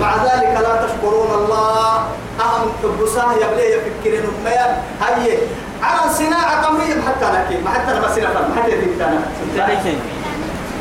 مع 0.00 0.14
ذلك 0.24 0.58
لا 0.62 0.86
تشكرون 0.86 1.30
الله. 1.34 1.94
أهم 2.40 2.68
تبصاه 2.82 3.32
يبلي 3.32 3.72
يفكرين 3.72 4.22
أميان 4.40 4.76
هاي 5.02 5.38
على 5.82 6.12
صناعة 6.14 6.66
قمرية 6.66 6.94
حتى 7.08 7.24
لك. 7.24 7.60
ما 7.64 7.70
حتى 7.70 7.94
لما 7.94 8.14
سنة 8.14 8.28
ما 8.28 8.62
حتى 8.62 8.70
يديك 8.72 8.98
ساتليك 9.56 9.98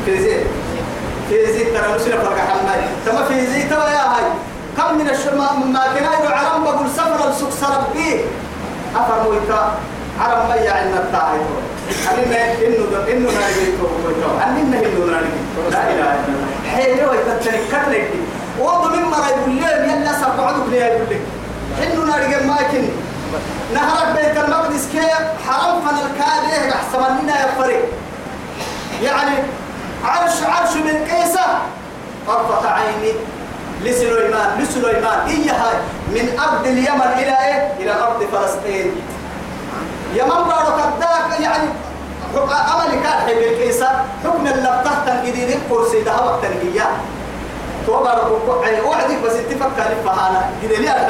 في 0.06 0.22
زيت 0.22 0.48
في 1.30 1.54
زيت 1.54 1.68
ترى 1.68 1.96
نسنا 1.96 2.18
فرق 2.18 2.38
حماي 2.38 2.82
تما 3.06 3.24
في 3.26 3.46
زيت 3.46 3.70
ترى 3.70 3.92
يا 3.92 4.06
هاي. 4.16 4.24
كم 4.78 4.98
من 4.98 5.10
الشماء 5.10 5.54
ما 5.54 5.84
كنا 5.94 6.30
عرم 6.30 6.64
بقول 6.64 6.90
سفر 6.90 7.30
السوق 7.30 7.50
سرب 7.62 7.84
فيه. 7.94 8.20
أفر 8.96 9.24
مويتا 9.24 9.78
عرم 10.22 10.50
ما 10.50 10.56
يعلم 10.56 10.94
التاعي 10.94 11.40
أننا 12.14 12.54
إنه 12.54 12.86
إنه 13.12 13.30
نارجيته 13.40 13.90
مويتا. 14.04 14.46
أننا 14.48 14.78
إنه 14.80 15.06
نارجي 15.12 15.30
لا 15.72 15.84
إله 15.92 15.94
إلا 15.94 16.14
الله. 16.28 16.48
حيلة 16.76 17.10
ويتتنك 17.10 17.60
كتلك 17.72 18.10
وضو 18.60 18.90
مرة 18.90 19.28
يقول 19.28 19.56
لهم 19.58 20.02
يلا 20.02 20.14
سبعدك 20.14 20.70
ليه 20.70 20.84
يقول 20.86 21.08
لك 21.10 21.22
إنه 21.84 22.06
نارجي 22.06 22.48
ما 22.48 22.58
يكني 22.62 22.90
نهرك 23.74 24.16
بيت 24.16 24.44
المقدس 24.44 24.88
كيف 24.92 25.50
حرم 25.50 25.82
فن 25.82 25.96
الكاد 25.96 26.72
أحسن 26.74 27.14
مننا 27.16 27.42
يا 27.42 27.48
فريق 27.62 27.86
يعني 29.04 29.36
عرش 30.06 30.44
عرش 30.44 30.74
من 30.76 31.08
كيسة 31.08 31.46
طرفة 32.28 32.70
عيني. 32.70 33.14
لسليمان 33.84 34.50
لسليمان. 34.60 35.20
هي 35.28 35.50
هاي؟ 35.50 35.76
من 36.08 36.40
أرض 36.40 36.68
اليمن 36.68 37.12
إلى 37.18 37.36
إيه؟ 37.48 37.74
إلى 37.80 37.92
أرض 38.04 38.24
فلسطين. 38.32 38.92
يمن 40.14 40.30
بارو 40.30 40.72
كداك 40.78 41.40
يعني 41.40 41.70
أمل 42.36 42.92
كان 43.04 43.20
حي 43.26 43.36
بالكيسة 43.36 43.88
حكم 44.24 44.48
اللي 44.48 44.82
تحت 44.86 45.26
جديد 45.26 45.50
الكرسي 45.50 46.02
ده 46.02 46.16
وقت 46.26 46.44
الهيا. 46.44 46.86
توبر 47.88 48.10
يعني 48.64 48.82
وعدك 48.82 49.18
بس 49.26 49.32
اتفق 49.34 49.70
فهانا. 50.06 50.50
جديد 50.64 50.80
لي 50.80 50.90
على 50.90 51.08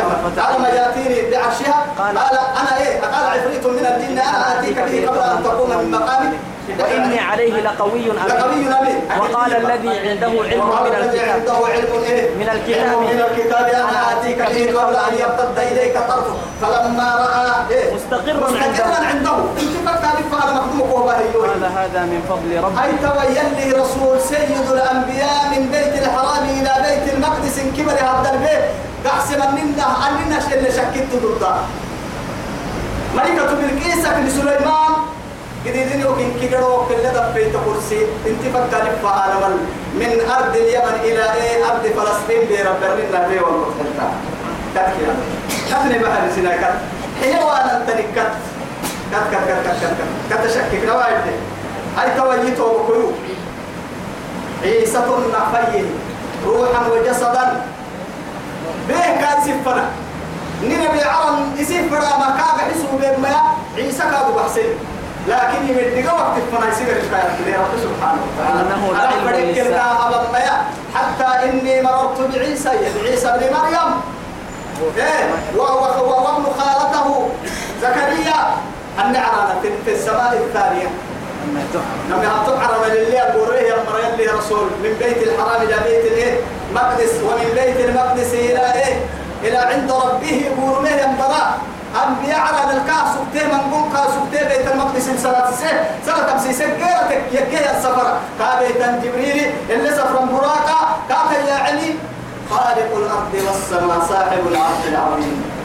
ما 0.60 0.68
يأتيني 0.70 1.32
بعرشها؟ 1.32 1.86
قال. 1.98 2.18
قال- 2.18 2.40
أنا 2.62 2.78
إيه؟ 2.78 3.02
قال 3.02 3.40
عفريت 3.40 3.66
من 3.66 3.86
الجن 3.86 4.20
أنا 4.20 4.60
آتيك 4.60 4.78
به 4.80 5.08
قبل 5.10 5.20
أن 5.20 5.44
تقوم 5.44 5.70
من 5.70 5.92
مقامك 5.92 6.34
وإني 6.80 7.20
عليه 7.20 7.62
لقوي 7.62 8.06
لقوي 8.06 8.54
أمين. 8.54 9.02
وقال 9.20 9.56
الذي 9.56 10.10
عنده 10.10 10.28
علم 10.28 10.68
من 10.84 10.96
الكتاب. 10.96 11.30
عنده 11.30 11.54
علم 11.54 12.04
إيه؟ 12.04 12.36
من 12.36 12.50
الكتاب. 12.50 12.98
من 13.02 13.22
الكتاب. 13.30 13.66
أنا 13.66 14.02
آتيك 14.12 14.38
به 14.38 14.80
قبل 14.80 14.96
أن 14.96 15.14
يرتد 15.14 15.60
إليك 15.60 15.94
طرفه 15.94 16.36
فلما 16.62 17.16
رأى 17.16 17.76
إيه؟ 17.78 17.94
مستقرا 17.94 18.52
مستقرا 18.52 19.06
عنده. 19.06 19.38
فعل 20.32 20.62
وهو 20.80 21.10
قال 21.10 21.64
هذا 21.64 22.02
من 22.02 22.22
فضل 22.30 22.64
ربي. 22.64 22.84
أي 22.84 22.92
توين 22.92 23.50
لي 23.58 23.72
رسول 23.82 24.22
سيد 24.22 24.72
الأنبياء 24.72 25.42
من 25.52 25.70
بيت 25.72 26.04
الحرام 26.04 26.44
إلى 26.44 26.74
بيت 26.86 27.14
المقدس 27.14 27.60
كبر 27.78 27.92
هذا 27.92 28.32
البيت. 28.34 28.64
قحسم 29.06 29.42
أننا 29.42 29.88
أننا 30.08 30.40
شكيت 30.70 31.10
ضده 31.24 31.56
ملكة 33.16 33.54
بالكيسة 33.54 34.20
لسليمان 34.20 34.94
جديدين 35.68 36.00
يوكين 36.00 36.34
كيكرو 36.40 36.86
كل 36.88 37.04
دفيت 37.18 37.54
كرسي 37.66 38.02
انت 38.28 38.44
فكر 38.54 38.86
فعال 39.04 39.58
من 39.94 40.12
أرض 40.38 40.56
اليمن 40.56 40.96
إلى 41.04 41.24
أرض 41.70 41.84
فلسطين 41.84 42.42
برب 42.50 42.82
لنا 42.84 43.28
في 43.28 43.40
والمتحدة. 43.40 44.10
كتكيا 44.76 45.16
كتني 45.70 46.00
بحر 46.00 46.22
سناكت 46.36 46.74
حيوانا 47.22 47.86
تنكت 47.88 48.32
كت 49.12 49.24
كت 49.32 49.44
كت 49.48 49.60
كت 49.66 49.78
كت 49.82 49.94
كت 50.30 50.42
كتشكك 50.42 50.86
نواعد 50.88 51.22
هاي 51.98 52.10
تويتو 52.18 52.66
وكيو 52.66 53.12
عيسى 54.64 55.00
نحفيه 55.34 55.86
روحا 56.46 56.88
وجسدا. 56.88 57.62
به 58.90 59.02
كان 59.22 59.42
سفنا. 59.46 59.86
نبي 60.64 61.02
عرم 61.02 61.56
يسفر 61.58 62.02
ما 62.22 62.30
كان 62.38 62.58
حسوا 62.68 63.00
بما 63.00 63.36
عيسى 63.78 64.04
كادوا 64.04 64.36
بحسين. 64.36 64.72
لكن 65.28 65.62
يمد 65.70 66.06
وقت 66.06 66.34
الفنا 66.38 66.72
يصير 66.72 66.88
الكلام 66.98 67.30
كده 67.46 67.58
رب 67.58 67.74
سبحانه 67.84 68.22
وتعالى. 68.28 68.62
أنا 68.62 70.08
أبا 70.08 70.32
ميا 70.34 70.58
حتى 70.96 71.50
إني 71.50 71.82
مررت 71.82 72.20
بعيسى 72.34 72.70
بعيسى 73.04 73.28
بن 73.28 73.54
مريم. 73.58 73.92
إيه 74.98 75.30
وهو 75.56 75.82
وابن 75.84 76.46
خالته 76.60 77.30
زكريا. 77.82 78.40
النعرانة 79.06 79.56
في- 79.62 79.72
في 79.86 79.92
السماء 79.96 80.34
الثانية. 80.48 80.88
لما 82.10 82.44
تقعر 82.48 82.80
من 82.86 82.92
اللي 82.92 83.22
أقوله 83.22 83.56
يا 83.56 83.76
مريم 83.92 84.16
لي 84.18 84.26
رسول. 84.28 84.68
من 84.84 84.94
بيت 85.00 85.18
الحرام 85.28 85.62
إلى 85.62 85.76
بيت 85.84 86.12
الإيه 86.12 86.38
مقدس 86.76 87.14
ومن 87.24 87.50
بيت 87.56 87.90
المقدس 87.90 88.34
إلى 88.34 88.74
إيه؟ 88.74 88.96
إلى 89.44 89.58
عند 89.58 89.92
ربه 89.92 90.46
يقول 90.46 90.84
له 90.84 90.90
ينبرا 90.90 91.58
أنبياء 91.96 92.40
على 92.40 92.78
الكاس 92.78 93.08
سكتي 93.16 93.48
من 93.48 93.60
قوم 93.74 93.94
كاس 93.94 94.10
سكتي 94.18 94.46
بيت 94.46 94.72
المقدس 94.72 95.04
سنة 95.04 95.52
سنة 95.52 95.86
سنة 96.06 96.32
تمسي 96.32 96.54
سكيرتك 96.54 97.22
يكي 97.32 97.72
السفر. 97.72 98.18
كابيت 98.40 98.78
جبريل 99.04 99.52
اللي 99.70 99.90
سفر 99.92 100.20
براقة 100.32 100.98
كاتا 101.10 101.48
يا 101.50 101.54
علي 101.54 101.96
خالق 102.50 102.92
الأرض 102.98 103.34
والسماء 103.34 104.00
صاحب 104.10 104.48
العرش 104.52 104.84
العظيم. 104.88 105.58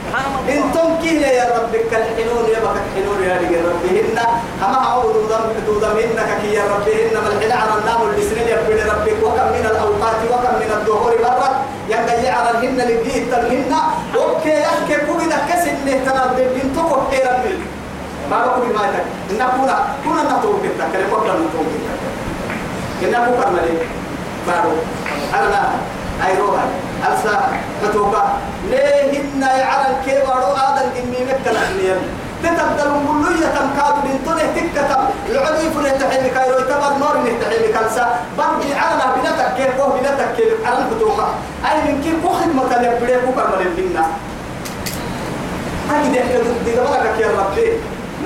أنتم 0.48 1.02
كيه 1.02 1.26
يا 1.26 1.44
ربك 1.56 1.90
الحنون 1.92 2.44
يا 2.54 2.61
بك 2.61 2.76
الحنون 2.85 3.22
يا 3.28 3.37
رجال 3.42 3.64
ربهن 3.72 4.18
اما 4.64 5.02
دم 5.30 5.64
دودمهن 5.66 6.18
كي 6.42 6.54
يا 6.54 6.62
ربهن 6.62 7.14
ما 7.24 7.28
الحنا 7.32 7.54
على 7.54 7.80
النام 7.80 8.00
السنين 8.18 8.48
يا 8.48 8.54
ابن 8.61 8.90
ربك 8.90 9.18
وكم 9.22 9.46
من 9.56 9.66
الأوقات 9.70 10.20
وكم 10.32 10.54
من 10.62 10.70
الدهور 10.78 11.12
مرت 11.22 11.54
ينقل 11.88 12.26
على 12.26 12.50
الهن 12.50 12.76
لقيت 12.78 13.35
تنهن 13.35 13.72
أوكي 14.16 14.61
يحكي 14.61 15.02
ده 15.87 15.92
كسن 15.92 16.05
ترى 16.05 16.45
بنتو 16.55 16.83
كوكي 16.88 17.16
ربي 17.16 17.55
ما 18.31 18.47
بقول 18.47 18.66
ما 18.75 18.83
يتك. 18.88 19.05
ان 19.31 19.38
كنا 19.57 19.77
كنا 20.05 20.38
نتوب 20.38 20.61
كده 20.62 20.85
كده 20.92 21.05
كنا 21.16 21.33
نتوب 21.33 21.66
كده 23.03 23.18
ان 23.18 23.25
كنا 23.35 23.51
ملك 23.51 23.87
بارو 24.47 24.73
أنا 25.35 25.68
أي 26.27 26.38
روها 26.38 26.64
ألسا 27.09 27.40
فتوكا 27.83 28.23
ليهن 28.71 29.42
يعلن 29.42 29.95
كي 30.07 30.14
بارو 30.27 30.53
آدم 30.66 30.88
إني 30.99 31.18
مكة 31.29 31.53
لحنيا 31.53 31.97
تتبدل 32.42 32.90
ملوية 32.90 33.47
كادو 33.77 34.01
من 34.05 34.18
تنه 34.27 34.47
تكتب 34.57 34.99
العدي 35.31 35.71
فن 35.71 35.87
يتحيي 35.87 36.31
كايرو 36.31 36.59
يتبر 36.59 36.92
نور 37.01 37.14
يتحيي 37.27 37.73
كالسا. 37.73 38.07
برجع 38.38 38.79
على 38.81 39.05
بنتك 39.16 39.55
كيف 39.57 39.81
هو 39.81 39.90
بنتك 39.90 40.29
كيف؟ 40.37 40.66
على 40.66 40.85
فتوكا 40.90 41.27
أي 41.71 41.77
من 41.92 42.01
كيف 42.05 42.27
خدمة 42.27 42.62
يبدأ 42.87 43.21
كوكا 43.27 43.45
من 43.59 43.92
ده 45.88 46.03
دي 46.64 46.79
قبلك 46.79 47.21
يا 47.21 47.29
ربي. 47.29 47.73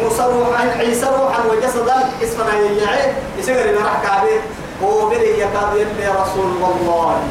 موسى 0.03 0.23
روحا 0.23 0.65
عيسى 0.79 1.07
روحا 1.07 1.43
وجسدا 1.45 1.97
اسمنا 2.23 2.55
يعي. 2.55 3.13
يسجل 3.39 3.73
لنا 3.73 3.81
راح 3.87 4.03
كعبه 4.03 4.41
هو 4.83 5.09
بدي 5.09 5.41
يكاد 5.41 5.73
يلي 5.75 6.09
رسول 6.09 6.47
الله. 6.47 7.23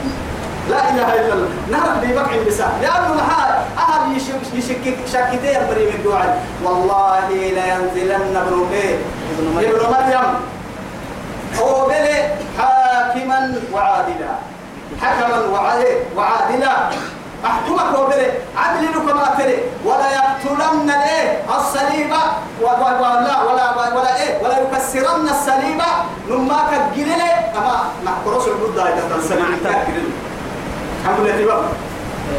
لا 0.70 0.90
إله 0.90 1.14
إلا 1.14 1.34
الله. 1.34 1.50
نهر 1.72 1.90
بقع 2.16 2.34
بسا 2.48 2.68
لأنه 2.82 3.14
محال. 3.14 3.54
أهل 3.78 4.18
يشك 4.18 4.54
يشكك 4.54 4.98
شكتين 5.08 5.60
بريم 5.70 5.90
الدعاء 5.96 6.44
والله 6.64 7.30
لا 7.30 7.66
ينزلن 7.76 8.36
ابن 8.38 8.66
ابن 9.32 9.46
مريم. 9.56 10.26
هو 11.60 11.86
بدي 11.88 12.18
حاكما 12.58 13.62
وعادلا. 13.74 14.34
حكما 15.02 15.40
وعادلا. 16.16 16.90
أحكمك 17.46 18.00
وبره 18.00 18.32
عدل 18.58 18.94
كما 18.94 19.36
تري 19.38 19.58
ولا 19.86 20.10
يقتلن 20.12 20.90
الإيه؟ 20.90 21.42
الصليب. 21.58 22.12
ولا 22.62 23.00
ولا 23.00 23.42
ولا 23.44 23.66
ولا 23.96 24.22
إيه؟ 24.22 24.42
ولا 24.44 24.60
يكسرن 24.60 25.30
الصليب. 25.30 25.82
نما 26.30 26.58
كجلل 26.72 27.22
أما 27.58 27.76
نحكروش 28.06 28.44
البدة 28.48 28.84
اذا 28.84 29.18
كجلل 29.64 30.10
الحمد 31.02 31.20
لله 31.28 31.62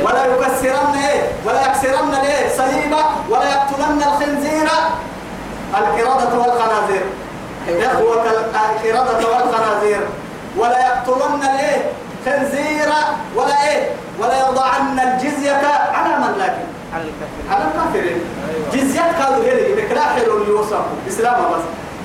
ولا 0.04 0.26
يكسرن 0.26 0.94
إيه؟ 0.94 1.22
ولا 1.44 1.60
يكسرن 1.66 2.14
الإيه؟ 2.20 2.56
صليبا 2.56 3.02
ولا 3.30 3.50
يقتلن 3.50 4.02
الخنزير. 4.02 4.68
القردة 5.74 6.38
والخنازير. 6.38 7.04
إخوة 7.68 8.22
القردة 8.24 9.28
والخنازير. 9.28 10.00
ولا 10.58 10.78
يقتلن 10.86 11.42
الإيه؟ 11.42 11.90
خنزيرا 12.26 13.00
ولا 13.36 13.68
إيه؟ 13.68 13.90
ولا 14.20 14.48
يضعن 14.48 14.98
الجزية 15.00 15.52
على 15.92 16.16
من 16.16 16.38
لكن؟ 16.38 16.66
على 16.94 17.04
الكافرين. 17.04 17.46
على 17.50 17.64
الكافرين. 17.64 18.20
جزية 18.72 19.00
قالوا 19.00 19.44
هذه 19.44 19.74
بكلا 19.76 20.02
حلو 20.02 20.58
وصفوا 20.60 20.96
إسلام 21.08 21.34
بس 21.34 21.62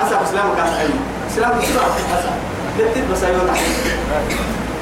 أسا 0.08 0.24
إسلام 0.24 0.56
كان 0.58 0.68
حلو 0.80 0.94
إسلام 1.32 1.52
إسلام 1.52 1.86
أسا 2.14 2.34
لتت 2.80 3.12
بس 3.12 3.24
أيوة. 3.24 3.42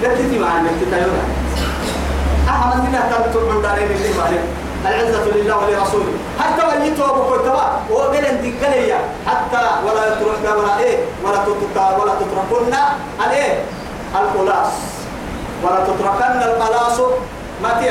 لتت 0.03 0.41
مع 0.41 0.61
لتت 0.61 0.93
أيوة. 0.93 1.21
أهم 2.49 2.77
من 2.79 2.99
تنتم 3.11 3.55
من 3.55 3.61
دارين 3.61 3.91
اللي 3.91 4.09
مالك 4.17 4.43
العزة 4.85 5.25
لله 5.35 5.57
ولرسوله. 5.57 6.13
حتى 6.39 6.67
وليتوا 6.67 7.05
أبو 7.09 7.23
كتبا 7.23 7.79
وقال 7.89 8.25
انت 8.25 8.45
حتى 9.27 9.63
ولا 9.85 10.07
يترك 10.07 10.57
ولا 10.57 10.79
إيه؟ 10.79 10.97
ولا 11.23 11.37
تترك 11.37 11.99
ولا 12.01 12.13
تتركن. 12.13 12.73
الإيه 13.25 13.63
القلاص 14.15 14.98
ولا 15.63 15.83
تتركن 15.83 16.41
القلاص 16.49 16.99
متى 17.63 17.85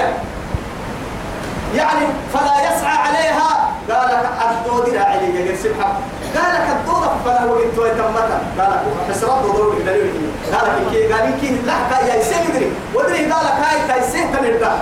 يعني 1.74 2.06
فلا 2.34 2.56
يسعى 2.68 2.96
عليها. 2.96 3.68
قال 3.90 4.08
لك 4.08 4.28
الدود 4.50 4.88
لا 4.88 5.04
علي 5.04 5.56
سبحان 5.56 5.92
قال 6.36 6.54
لك 6.54 6.66
الدود 6.76 7.08
فلا 7.24 7.42
هو 7.42 7.56
انت 7.56 7.76
تمتا. 7.76 8.38
قال 8.58 8.70
لك 8.72 9.10
حسرات 9.10 9.42
دور 9.44 9.74
دليل 9.86 10.12
قال 10.52 10.66
لك 10.68 10.90
كي 10.92 11.12
قال 11.12 11.30
لك 11.30 11.64
لا 11.66 12.14
يا 12.14 12.22
سيدري 12.22 12.72
ودري 12.94 13.18
قال 13.32 13.44
لك 13.46 13.52
هاي 13.64 13.88
تاي 13.88 14.02
سهت 14.12 14.42
نردا 14.42 14.72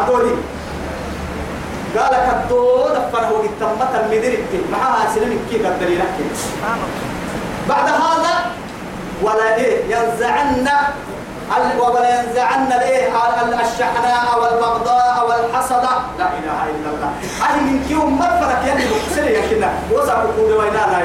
الدود 0.00 0.36
قال 1.98 2.12
لك 2.12 2.28
الدود 2.42 2.94
فلا 3.12 3.28
هو 3.28 3.42
تمتا 3.60 4.06
مدري 4.06 4.44
معها 4.72 5.14
سلم 5.14 5.38
كي 5.50 5.66
قدري 5.66 5.94
لك 5.94 6.14
بعد 7.68 7.84
هذا 7.88 8.34
ولا 9.22 9.54
إيه؟ 9.56 9.84
ينزعن 9.84 10.68
ولا 11.78 12.20
ينزعن 12.20 12.72
الإيه؟ 12.72 13.12
الشحناء 13.72 14.40
والبغضاء 14.42 15.16
والحسد 15.28 15.84
لا 16.18 16.28
إله 16.38 16.60
إلا 16.74 16.88
الله. 16.94 17.10
أهل 17.42 17.62
من 17.62 17.84
كيوم 17.88 18.18
مغفرك 18.18 18.62
يعني 18.66 18.84
بكسر 18.84 19.26
يا 19.30 19.42
كنا 19.50 19.70
وسع 19.92 20.24
كود 20.36 20.50
وينا 20.50 20.82
لا 20.92 21.00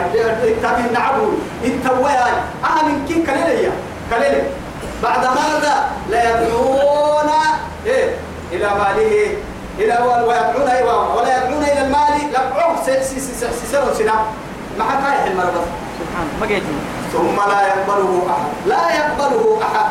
تابين 0.61 0.93
نعبو 0.93 1.27
التويا 1.63 2.25
أهل 2.63 2.85
من 2.85 3.05
كي 3.07 3.13
كليليا 3.13 3.71
كليلي. 4.09 4.43
بعد 5.03 5.25
هذا 5.25 5.75
لا 6.09 6.19
يدعون 6.29 7.29
إيه؟ 7.85 8.15
إلى 8.51 8.69
ماله. 8.79 9.37
إلى 9.79 9.97
ويدعون 10.27 10.67
أيوه 10.67 11.15
ولا 11.15 11.37
يدعون 11.37 11.63
إلى 11.63 11.81
المال. 11.81 12.33
لقعوه 12.33 12.75
سيسرون 12.85 13.93
سنا 13.97 14.13
ما 14.77 14.83
حكى 14.83 15.15
يحل 15.15 15.35
مرض 15.37 15.65
سبحان 15.99 16.27
ما 16.41 16.45
جيت 16.47 16.63
ثم 17.13 17.37
لا 17.51 17.61
يقبله 17.67 18.27
أحد. 18.29 18.49
لا 18.67 18.95
يقبله 18.95 19.59
أحد. 19.61 19.89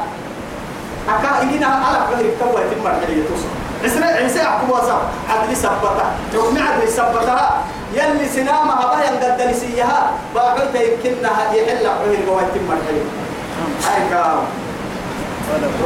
أكا 1.09 1.43
إننا 1.43 1.67
على 1.67 1.99
كل 2.09 2.23
كوا 2.41 2.61
يتم 2.61 2.87
الحرية 2.87 3.23
توصل 3.29 3.51
عسنا 3.85 4.07
عيسى 4.07 4.43
أحكم 4.43 4.71
وصف 4.71 5.01
عدل 5.31 5.57
سبتها 5.57 6.13
يوم 6.35 6.59
عدل 6.59 6.89
سبتها 6.89 7.65
يلي 7.95 8.29
سنامها 8.29 8.87
بها 8.87 9.05
ينقد 9.05 9.41
لسيها 9.51 10.11
باقيت 10.35 10.75
يمكنها 10.75 11.53
يحل 11.55 11.89
حويل 11.89 12.27
جوا 12.27 12.41
يتم 12.43 12.73
الحرية 12.73 13.09
هاي 13.87 14.11
كام. 14.11 14.39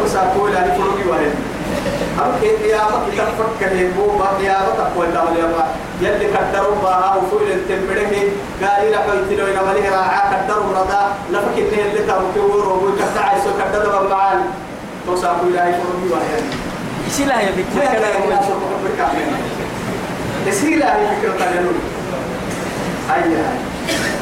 وسا 0.05 0.33
كل 0.39 0.57
أنا 0.57 0.75
فروقي 0.75 1.05
وين 1.11 1.35
أم 2.19 2.33
قيامة 2.65 2.99
تفكر 3.17 3.73
ما 4.19 4.27
قيامة 4.39 4.71
تقول 4.79 5.07
الله 5.07 5.29
اليوم 5.33 5.53
يلي 6.01 6.27
قدروا 6.27 6.75
بها 6.83 7.17
وفول 7.17 7.43
التمبره 7.43 8.15
قال 8.63 8.91
لا 8.91 8.99
حويت 8.99 9.39
له 9.39 9.45
إلى 9.45 9.61
مليه 9.69 9.91
راعى 9.91 10.35
قدروا 10.35 10.73
رضا. 10.79 11.13
لفك 11.31 11.59
إنه 11.59 11.83
اللي 11.83 12.03
تابوا 12.07 12.55
ورو 12.55 12.89
وكتع 12.89 13.37
يسوع 13.37 13.53
قدروا 13.65 14.07
بمعان. 14.07 14.41
توسع 15.11 15.33
كل 15.43 15.59
أي 15.59 15.73
فرمي 15.73 16.09
بنت 17.57 17.77
ما 17.77 17.85
كان 17.85 18.03
يقول 18.03 18.47
شو 18.47 18.53
بكرة 18.85 19.11
يسير 20.47 20.85
هاي 20.85 21.07
فكرة 21.07 21.33
تجنون 21.33 21.81
أي 23.15 23.23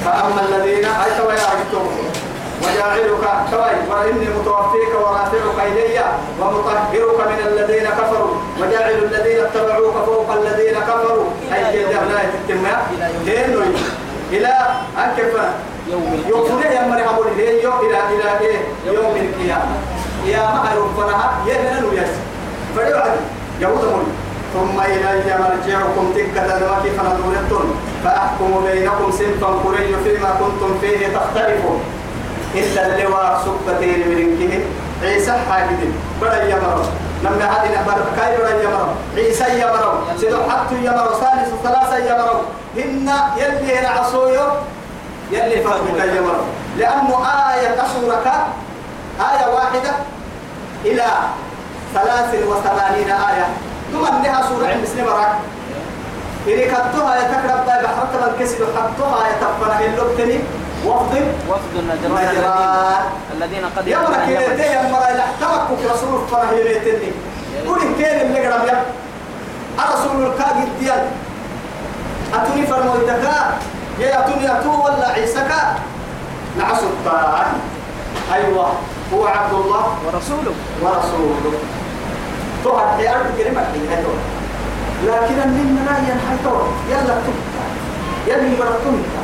فأما 0.05 0.40
الذين 0.48 0.85
أي 0.85 1.11
توا 1.18 1.33
يعرفتم 1.33 1.87
وجاعلك 2.62 3.24
توي 3.51 3.74
وإني 3.90 4.27
متوفيك 4.38 4.94
ورافعك 5.01 5.66
إلي 5.66 6.05
ومطهرك 6.40 7.20
من 7.29 7.46
الذين 7.46 7.87
كفروا 7.87 8.35
وجاعل 8.61 8.94
الذين 8.94 9.44
اتبعوك 9.44 9.94
فوق 10.07 10.33
الذين 10.33 10.74
كفروا 10.81 11.24
أي 11.55 11.79
جد 11.79 11.92
لا 11.92 12.20
تتم 12.48 12.66
لأنه 13.27 13.64
إلى 14.33 14.55
أنكف 14.98 15.35
يوم 15.90 16.22
يوم 16.29 16.48
أقول 17.09 17.27
هي 17.38 17.62
يوم 17.62 17.74
إلى 17.81 17.98
إلى 18.14 18.40
إيه 18.40 18.59
يوم 18.87 19.16
القيامة 19.16 19.77
يا 20.24 20.40
ما 20.40 20.70
يوفنها 20.76 21.31
يدنا 21.46 21.81
نويس 21.81 22.12
فيوعد 22.74 23.16
يوم 23.61 24.12
ثم 24.54 24.81
إلي 24.81 25.38
مرجعكم 25.38 26.12
تكة 26.16 26.72
وكيف 26.72 27.00
ندورتم 27.00 27.64
فأحكم 28.04 28.64
بينكم 28.66 29.11
سنفا 29.11 29.46
قري 29.46 29.96
فيما 30.04 30.31
كنتم 30.40 30.78
فيه 30.81 31.07
تختلفون. 31.07 31.81
إلا 32.54 32.87
اللواء 32.87 33.42
سبتين 33.44 34.09
من 34.09 34.64
عيسى 35.02 35.33
حاجد. 35.50 35.92
بدا 36.22 36.48
يمر 36.48 36.85
لما 37.24 37.44
هذه 37.44 37.81
نبر 37.83 37.98
كاي 38.16 38.37
بدا 38.37 38.62
يمر 38.62 38.94
عيسى 39.16 39.61
يمر 39.61 40.02
سيدو 40.20 40.37
حتى 40.37 40.74
يمر 40.74 41.09
ثالث 41.20 41.50
ثلاثة 41.62 41.96
يمر 41.96 42.40
هن 42.76 43.11
يلي 43.37 43.81
نعصويو 43.81 44.46
يلي 45.31 45.61
فهمك 45.61 46.16
يمر 46.16 46.40
لأنه 46.79 47.27
آية 47.54 47.83
أسورك 47.85 48.33
آية 49.21 49.54
واحدة 49.54 49.90
إلى 50.85 51.06
ثلاث 51.94 52.35
وثمانين 52.46 53.10
آية. 53.10 53.46
ثم 53.92 54.06
أنها 54.06 54.42
سورة 54.48 54.66
عند 54.66 54.83
مسلم 54.83 55.04
براك 55.04 55.33
إذا 56.46 56.64
كتبتها 56.66 57.16
يتكرب 57.16 57.58
طيب 57.66 57.87
حتى 57.87 58.16
من 58.23 58.33
كسر. 58.40 58.66
حطها 58.77 59.21
يتفنى 59.29 59.87
اللبتني 59.87 60.40
وفضل 60.87 61.27
وفد. 61.48 61.75
النجران 61.77 62.35
نجران. 62.35 63.02
الذين 63.37 63.64
قد 63.77 63.87
يا 63.88 63.98
مرة 63.98 64.27
كده 64.27 64.64
يا 64.64 64.83
مرة. 64.92 65.12
لا 65.12 65.25
تمكك 65.40 65.92
رسول 65.92 66.21
الله 66.33 66.52
يريتني 66.52 67.12
قول 67.66 67.79
كين 67.79 68.21
اللي 68.21 68.46
قرب 68.46 68.66
يا 68.66 68.85
الرسول 69.79 70.27
الكاجد 70.27 70.69
ديال 70.81 71.06
أتوني 72.35 72.66
فرمو 72.66 72.94
الدكاء 72.94 73.58
يا 73.98 74.21
أتوني 74.21 74.52
أتو 74.52 74.85
ولا 74.85 75.08
عيسكا 75.08 75.75
نعسو 76.58 76.87
الطاعة 76.87 77.46
أيوة. 78.35 78.73
هو 79.15 79.27
عبد 79.27 79.54
الله 79.54 79.85
ورسوله. 80.06 80.54
ورسوله. 80.83 81.59
في 82.96 83.09
أرض 83.11 83.27
كلمة 83.38 83.65
حيثو 83.90 84.15
لكن 85.06 85.48
من 85.48 85.69
لا 85.87 85.96
ينحيطو 85.98 86.56
يلا 86.90 87.15
تبتا 87.25 87.65
يلي 88.27 88.50
مرتمتا 88.59 89.23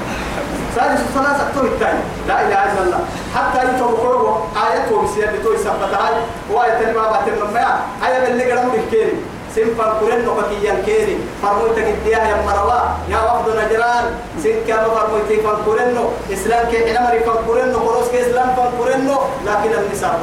سادس 0.76 1.00
الصلاة 1.08 1.38
سكتوه 1.38 1.64
الثاني. 1.64 2.02
لا 2.28 2.40
إله 2.40 2.72
إلا 2.72 2.82
الله. 2.82 3.00
حتى 3.34 3.60
يتوقعوا 3.68 4.38
آيته 4.66 5.02
بسيادة 5.02 5.42
توي 5.42 5.58
سبتها 5.58 6.10
وآية 6.52 6.92
ما 6.92 7.02
باتن 7.10 7.54
ما 7.54 7.80
آية 8.06 8.28
اللي 8.28 8.52
قدام 8.52 8.68
بالكيري 8.68 9.16
سنفر 9.54 9.88
قرن 10.00 10.24
نقطيا 10.24 10.74
كيري. 10.86 11.16
فرموي 11.42 11.70
تقديها 11.76 12.22
يا 12.30 12.36
مروا. 12.46 12.80
يا 13.12 13.18
وفد 13.26 13.48
نجران. 13.60 14.04
سن 14.42 14.56
كما 14.68 14.88
فرموي 14.94 15.22
تيفر 15.28 15.56
قرن 15.66 15.96
إسلام 16.32 16.62
كي 16.70 16.78
حين 16.84 16.98
مري 17.02 17.20
فر 17.20 17.38
قرن 17.46 17.72
قروس 17.84 18.08
كي 18.12 18.20
إسلام 18.26 18.48
فر 18.56 18.68
قرن 18.78 19.08
لكن 19.46 19.70
النساء 19.80 20.20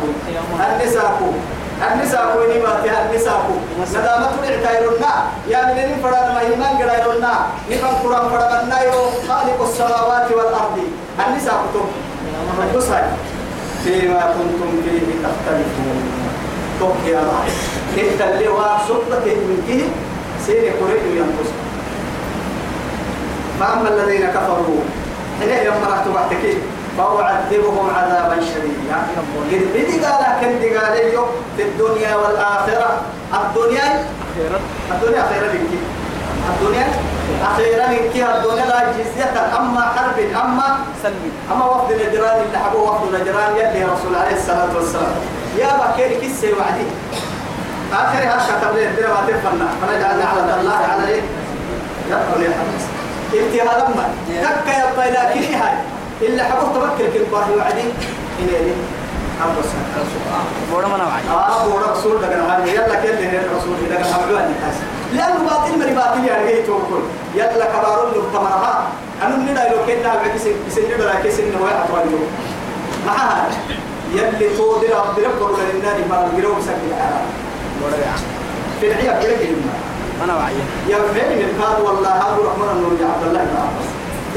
النساء 0.59 1.11
النساء 1.81 2.23
كوني 2.33 2.59
ما 2.59 2.81
فيها 2.83 2.99
النساء 3.05 3.41
ندامة 3.79 4.31
العتايرنا 4.43 5.13
يا 5.47 5.61
من 5.75 5.89
فرد 6.03 6.27
ما 6.35 6.41
يمان 6.41 6.73
قرايرنا 6.77 7.33
نفن 7.71 7.93
قرآن 8.03 8.25
فرد 8.29 8.51
يو 8.85 8.99
خالق 9.27 9.59
السماوات 9.69 10.27
والأرض. 10.31 10.77
النساء 11.27 11.57
كتب 11.73 11.87
فيما 13.83 14.21
كنتم 14.35 14.71
فيه 14.85 15.07
تختلفون. 15.25 15.97
توك 16.81 17.01
يا 17.13 17.19
الله 17.21 17.43
إنت 18.01 18.21
اللي 18.21 18.47
واسطة 18.47 19.25
من 19.25 19.57
كه 19.67 19.81
قريب 20.81 21.05
ينقص 21.17 21.49
فأما 23.59 23.89
الذين 23.89 24.25
كفروا 24.27 24.81
حين 25.39 25.65
يوم 25.65 25.81
رحت 25.91 26.07
بعتك 26.15 26.45
فأعذبهم 26.97 27.89
عذابا 27.95 28.37
شديدا. 28.41 28.97
قد 29.51 29.61
بدي 29.73 30.05
قال 30.05 30.23
كن 30.41 30.61
قال 30.77 30.95
في 31.57 31.63
الدنيا 31.63 32.15
والآخرة؟ 32.15 32.89
الدنيا؟ 33.33 33.87
الدنيا 34.91 35.23
خيرا 35.29 35.47
لك 35.53 35.61
الدنيا؟ 36.49 36.87
أخيرا 37.43 37.85
لك 37.91 38.15
الدنيا 38.15 38.65
لا 38.65 38.79
جزية. 38.97 39.57
أما 39.59 39.81
حرب 39.95 40.19
أما 40.45 40.77
سلبي 41.03 41.31
أما 41.51 41.65
وفد 41.65 41.93
نجران 41.93 42.41
اللي 42.45 42.57
حبوا 42.57 42.89
وفد 42.89 43.21
نجران 43.21 43.51
يلي 43.55 43.83
رسول 43.83 44.15
عليه 44.15 44.35
الصلاة 44.35 44.75
والسلام. 44.75 45.15
يا 45.57 45.67
بكير 45.81 46.19
كسي 46.21 46.53
وعدي. 46.53 46.85
آخر 47.93 48.17
هذا 48.17 48.41
كتب 48.47 48.75
لي 48.75 48.87
الدنيا 48.87 49.09
ما 49.09 49.21
تفنى 49.27 49.67
فنجعل 49.81 50.21
على 50.21 50.61
الله 50.61 50.75
على 50.91 51.07
إيه؟ 51.07 51.21
يدخل 52.07 52.41
يا 52.41 52.51
حبيبي. 52.57 53.45
انت 53.45 53.61
هذا 53.61 53.87
ما 53.95 54.03
تك 54.29 54.67
يا 54.67 54.85
طيب 54.97 55.13
لكن 55.13 55.53
هاي. 55.53 55.73
اللي 56.21 56.43
حبوا 56.43 56.73
تبكر 56.73 57.09
كل 57.13 57.25
باهي 57.31 57.55
وعدي. 57.57 57.81
إني 58.39 58.51
لي 58.65 58.73
أبو 59.43 59.61
سعد. 59.61 60.05
بورا 60.71 60.87
ما 60.87 60.97
نوعي 60.97 61.21
آه 61.29 61.67
بورا. 61.67 61.91
رسول 61.91 62.23
لكن 62.23 62.39
هذا 62.39 62.65
يلا 62.65 62.95
كل 63.01 63.09
اللي 63.09 63.39
الرسول 63.39 63.75
لكن 63.91 64.03
هم 64.03 64.35
عن 64.35 64.43
الناس 64.45 64.75
لأنه 65.13 65.49
باطل 65.49 65.79
مري 65.79 65.93
باطل 65.93 66.25
يعني. 66.25 66.45
جاي 66.45 66.63
توكل 66.63 67.01
يلا 67.35 67.65
كبار 67.65 68.07
اللي 68.07 68.23
تمرها 68.33 68.87
أنا 69.21 69.35
من 69.35 69.53
ده 69.53 69.69
لو 69.69 69.77
كنا 69.87 70.15
بسنة 70.67 70.95
ولا 70.99 71.21
كيس 71.23 71.39
إنه 71.39 71.61
واحد 71.61 71.89
ولا 71.93 72.19
ما 73.05 73.11
هذا 73.11 73.51
يلي 74.11 74.57
تودي 74.57 74.87
رب 74.87 75.19
رب 75.19 75.41
ولا 75.41 75.63
لنا 75.73 75.91
ما 76.09 76.29
نجرو 76.33 76.55
مسكين 76.55 76.91
يا 76.91 77.21
في 78.81 78.87
العيا 78.87 79.23
كده 79.23 79.35
كده 79.41 79.57
ما. 79.65 80.25
نوعي 80.25 80.53
يا 80.89 80.97
فهم 80.97 81.39
الكاد 81.39 81.81
والله 81.85 82.09
هذا 82.09 82.37
الرحمن 82.41 82.69
النور 82.75 82.93
يا 83.01 83.07
عبد 83.13 83.27
الله 83.27 83.43
بن 83.43 83.55
عباس. 83.63 83.87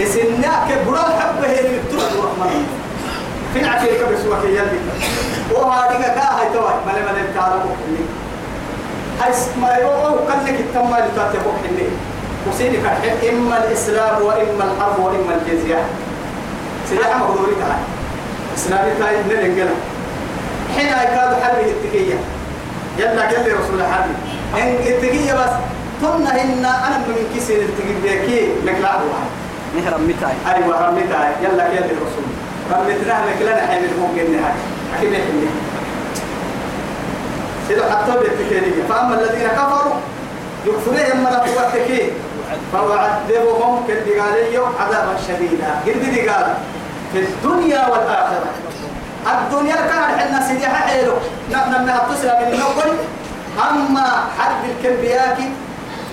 إسنا 0.00 0.52
كبر 0.68 0.94
الحب 0.94 1.38
هي 1.44 1.60
اللي 1.60 1.78
بتروح 1.88 2.04
الرحمن. 2.12 2.66
في 3.54 3.60
العشير 3.60 3.92
كبر 4.00 4.16
سوى 4.22 4.36
كي 4.42 4.56
يلي. 4.56 4.80
وهذه 5.52 6.02
كا 6.02 6.26
هاي 6.36 6.46
توي 6.54 6.74
ملا 6.86 7.12
ملا 7.12 7.32
تعرفوا 7.34 7.70
هاي 9.20 9.32
ما 9.62 9.76
يروحوا 9.76 10.16
كلك 10.28 10.60
التم 10.60 10.94
اللي 10.94 11.10
تاتبوا 11.16 11.52
حني 11.62 11.88
وسيدي 12.48 12.76
كحل 12.76 13.28
إما 13.28 13.64
الإسلام 13.64 14.22
وإما 14.22 14.64
الحرب 14.64 14.98
وإما 14.98 15.32
الجزية. 15.34 15.84
سيدي 16.88 17.04
أحمد 17.04 17.26
غوري 17.26 17.54
تعالى 17.60 17.93
إسلامي 18.56 18.90
تاي 18.98 19.16
من 19.16 19.30
الإنجلة 19.30 19.74
حين 20.76 20.86
يكاد 20.86 21.42
حرب 21.42 21.58
الاتقية 21.60 22.14
يلا 22.98 23.22
قال 23.22 23.44
لي 23.44 23.52
رسول 23.52 23.82
حرب 23.92 24.10
إن 24.62 24.68
الاتقية 24.68 25.32
بس 25.32 25.50
ثم 26.02 26.26
إن 26.26 26.64
أنا 26.64 26.98
من 27.08 27.30
كيسين 27.34 27.56
الاتقية 27.56 28.00
بيكي 28.02 28.48
مكلاه 28.66 28.96
واحد. 28.96 29.30
نهرب 29.76 30.00
متاي 30.00 30.54
أيوة 30.54 30.88
رميتها 30.88 31.30
يلا 31.42 31.62
قال 31.64 31.72
لي 31.72 31.78
الرسول 31.78 32.24
رميتناها 32.72 33.24
مكلنا 33.34 33.66
حين 33.66 33.84
الممكن 33.84 34.32
نهاية 34.32 34.54
أكيد 34.98 35.12
يحمي 35.12 35.48
سيدو 37.68 37.82
حتى 37.82 38.12
بالتكيرية 38.18 38.82
فأما 38.88 39.14
الذين 39.14 39.48
كفروا 39.48 39.94
يكفرهم 40.66 41.20
من 41.20 41.26
أقواتك 41.26 42.12
فأعذبهم 42.72 43.86
كالدقالي 43.88 44.56
عذابا 44.80 45.16
شديدا. 45.28 45.80
قد 45.86 46.28
قال 46.28 46.54
في 47.14 47.20
الدنيا 47.20 47.86
والآخرة. 47.86 48.50
الدنيا 49.26 49.76
كان 49.76 50.18
حنا 50.18 50.48
سيدي 50.48 50.66
حيلو 50.66 51.12
نحن 51.52 51.70
من 51.82 51.88
التصل 51.88 52.26
من 52.26 52.52
النقل 52.52 52.92
أما 53.70 54.06
حرب 54.38 54.62
الكلبياك 54.70 55.38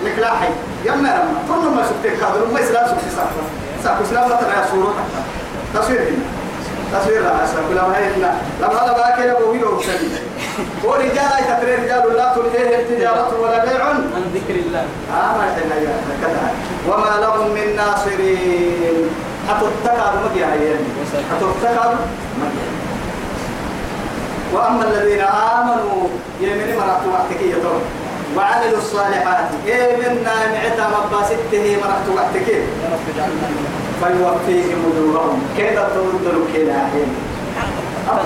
مكلاحي 0.04 0.48
يما 0.84 1.08
لما 1.08 1.38
كل 1.48 1.68
ما 1.76 1.82
سبتك 1.88 2.22
هذا 2.22 2.52
ما 2.52 2.60
إسلام 2.60 2.86
سبتك 2.86 3.10
ساكو. 3.16 3.42
ساكو 3.84 4.04
إسلام 4.04 4.28
لا 4.28 4.36
ترى 4.36 4.64
صورة 4.70 4.94
تصوير 5.74 6.00
هنا. 6.00 7.00
تصوير 7.00 7.22
لا 7.22 7.44
أسلام 7.44 7.64
كلام 7.72 7.90
هاي 7.90 8.04
هنا. 8.04 8.34
لما 8.60 8.84
هذا 8.84 8.92
بقى 8.92 9.22
كده 9.22 9.38
بوي 9.38 9.58
له 9.58 9.80
سبي 9.82 10.08
ورجال 10.84 11.30
تتري 11.48 11.74
رجال 11.74 12.16
لا 12.16 12.34
تلهيه 12.34 12.76
التجارة 12.80 13.40
ولا 13.40 13.64
بيع. 13.64 13.84
عن 13.88 14.24
ذكر 14.34 14.54
الله. 14.66 14.84
آه 15.14 15.36
ما 15.38 15.46
يا 15.46 15.96
كذا. 16.22 16.54
وما 16.88 17.20
لهم 17.20 17.50
من 17.54 17.76
ناصرين. 17.76 19.31
حتتكاد 19.48 20.12
مجيء 20.24 20.44
هاي 20.46 20.76
حتتكاد 21.30 21.96
مجيء 22.40 22.70
وأما 24.54 24.84
الذين 24.84 25.20
آمنوا 25.20 26.08
يمن 26.40 26.76
مرات 26.76 27.00
وقتك 27.12 27.42
يتوب 27.42 27.82
وعملوا 28.36 28.78
الصالحات 28.78 29.48
يمن 29.66 30.24
نعتا 30.24 30.88
مباسته 30.88 31.76
مرات 31.82 32.06
وقتك 32.16 32.48
يا 32.48 32.88
رب 32.92 33.06
اجعلنا 33.14 33.46
منهم 33.48 33.82
فيوفيهم 34.00 34.80
أجورهم. 34.92 35.42
كيف 35.56 35.78
تردوا 35.78 36.44
كلا 36.52 36.76
رب 38.08 38.18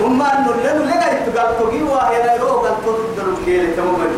هم 0.00 0.22
أنه 0.22 0.54
لأنه 0.64 0.84
لقى 0.84 1.16
يتقال 1.16 1.58
تقيوا 1.58 1.96
هنا 2.02 2.34
يروق 2.34 2.66
قال 2.66 2.76
تردوا 3.16 3.36
كلا 3.46 3.76
تمام. 3.76 4.12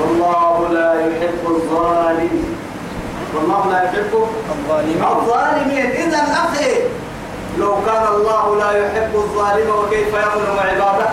والله 0.00 0.68
لا 0.72 0.94
يحب 1.06 1.46
الظالمين 1.46 2.56
والله 3.34 3.70
لا 3.70 3.78
يحب 3.82 4.12
الظالمين. 4.14 5.02
الظالمين. 5.04 5.86
إذا 5.90 6.22
أخي 6.44 6.72
لو 7.58 7.74
كان 7.86 8.04
الله 8.14 8.56
لا 8.56 8.70
يحب 8.82 9.12
الظالم 9.14 9.68
وكيف 9.78 10.08
يظلم 10.08 10.58
عباده؟ 10.58 11.08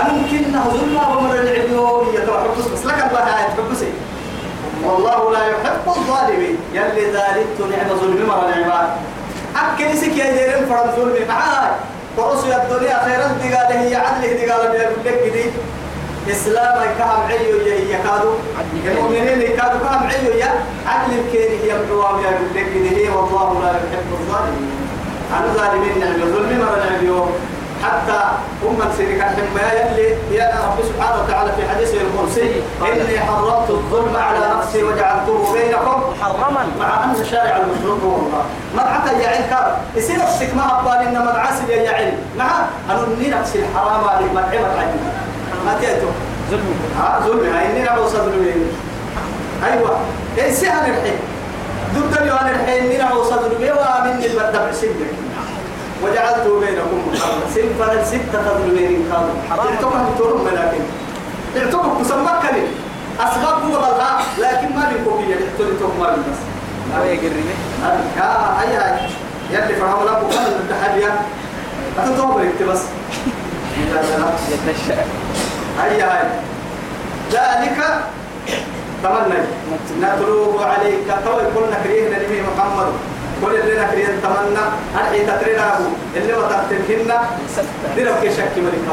أمكن 0.00 0.44
ظلم 0.70 0.96
ومر 1.16 1.34
العبيون 1.34 2.14
يتوحبس 2.14 2.66
بس 2.72 2.86
لك 2.86 3.00
الله 3.10 3.40
يتحبسي 3.40 3.92
والله 4.84 5.32
لا 5.32 5.46
يحب 5.46 5.86
الظالمين. 5.86 6.56
يلي 6.72 7.04
ذلك 7.06 7.46
نعم 7.60 7.88
ظلم 8.00 8.26
مر 8.28 8.48
العباد. 8.48 8.88
أكل 9.56 9.98
سك 9.98 10.16
يا 10.16 10.32
ديرين 10.32 10.66
فرد 10.66 10.94
ظلم 10.96 11.28
معاي 11.28 11.70
ورسل 12.16 12.52
الدنيا 12.52 13.04
خيرا 13.04 13.26
دقاله 13.42 13.80
هي 13.80 13.94
عدله 13.96 14.32
دقاله 14.32 14.68
من 14.68 15.02
لك 15.04 15.32
دي 15.32 15.44
إسلام 16.30 16.78
كهم 16.98 17.22
عيو 17.28 17.56
يا 17.56 17.74
يكادو 17.74 18.30
المؤمنين 18.86 19.40
يكادو 19.42 19.78
كهم 19.78 20.06
عيو 20.06 20.32
يا 20.38 20.50
عدل 20.86 21.12
هي 21.32 21.72
القوام 21.72 22.20
يا 22.24 22.30
لك 22.54 22.66
دي 22.94 23.08
والله 23.08 23.60
لا 23.62 23.68
يحب 23.70 24.08
الظالمين. 24.12 24.70
عن 25.34 25.44
الظالمين 25.44 26.00
نعم 26.00 26.22
الظلم 26.22 26.58
مر 26.60 26.74
العبيون 26.84 27.32
حتى 27.84 28.20
هم 28.62 28.78
سيدك 28.96 29.20
الحمى 29.20 29.62
يلي 29.80 30.36
يا 30.36 30.46
رب 30.64 30.84
سبحانه 30.84 31.22
وتعالى 31.22 31.52
في 31.56 31.68
حديثه 31.68 31.98
القدسي 32.00 32.62
إني 32.82 33.20
حرمت 33.20 33.70
الظلم 33.70 34.16
على 34.16 34.38
نفسي 34.58 34.82
وجعلته 34.82 35.52
بينكم 35.52 36.02
محرما 36.20 36.66
مع 36.80 37.04
أن 37.04 37.24
شارع 37.30 37.56
المشروع 37.56 37.96
هو 38.04 38.16
الله 38.16 38.44
مرعتا 38.76 39.12
يا 39.22 39.28
عين 39.28 39.42
كار. 39.50 39.76
يصير 39.96 40.16
نفسك 40.18 40.54
ما 40.56 40.80
أبال 40.80 41.06
إن 41.06 41.20
مدعسل 41.26 41.70
يا 41.70 41.90
عين. 41.90 42.14
مع 42.38 42.50
أنني 42.90 43.28
نفسي 43.30 43.58
الحرام 43.58 44.04
عليك 44.08 44.30
مدعمة 44.32 44.78
عيني 44.78 45.00
ما 45.66 45.78
تيتو 45.80 46.10
ظلم 46.50 46.74
ها 46.98 47.20
ظلم 47.26 47.54
هاي 47.54 47.70
إني 47.70 47.82
نعبو 47.82 48.06
صدر 48.08 48.32
أيوة. 49.64 49.98
إيه 50.38 50.52
سيها 50.52 50.88
نرحي 50.88 51.12
ضد 51.94 52.22
اليوم 52.22 52.38
نرحي 52.38 52.80
إني 52.80 52.96
نعبو 52.98 53.22
صدر 53.22 53.50
ومني 53.60 54.26
البدع 54.26 54.72
سنك. 54.72 55.10
وجعلت 56.02 56.46
بينكم 56.60 56.98
محرما 57.12 57.46
سنفر 57.54 58.04
ستة 58.04 58.42
تظلمين 58.42 59.06
كانوا. 59.10 59.36
حرام. 59.50 59.66
اعتبر 59.66 60.04
ترم 60.18 60.48
لكن 60.48 60.82
اعتبر 61.56 61.88
مسمى 62.00 62.32
كلمة 62.42 62.68
أسباب 63.20 63.62
هو 63.62 63.78
بلها 63.80 64.22
لكن 64.38 64.76
ما 64.76 64.92
بيكون 64.92 65.24
هي 65.24 65.34
اعتبر 65.34 65.92
ما 66.00 66.06
بس. 66.06 66.40
لا 66.90 67.04
يقرني. 67.04 67.54
يا 68.16 68.24
هاي 68.58 68.76
هاي 68.76 69.08
يلي 69.50 69.74
فرعون 69.74 70.06
لك 70.06 70.22
وكان 70.24 70.46
التحديا 70.46 71.12
أتطور 71.98 72.42
أنت 72.42 72.62
بس. 72.68 72.80
لا 73.94 74.00
يتنشأ 74.52 75.04
هاي 75.78 76.02
ذلك 77.32 77.78
تمنى 79.02 79.38
نتلوه 80.00 80.66
عليك. 80.66 81.08
تو 81.24 81.36
كنا 81.54 81.76
كريهنا 81.84 82.16
نبي 82.22 82.42
محمد. 82.42 82.92
كل 83.42 83.54
اللي 83.54 83.74
نكريه 83.82 84.06
تمنى. 84.22 84.64
أرحي 84.98 85.20
تتريناه 85.26 85.78
اللي 86.16 86.32
ما 86.32 86.46
تتركنا 86.48 87.18
درب 87.96 88.22
شك 88.36 88.54
ملك 88.56 88.84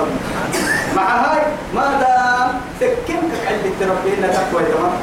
مع 0.95 1.07
هاي 1.23 1.41
ما 1.75 1.85
دام 2.01 2.49
تكن 2.79 3.21
كعلي 3.31 3.71
تربينا 3.79 4.27
تقوى 4.27 4.63
تمام 4.63 4.93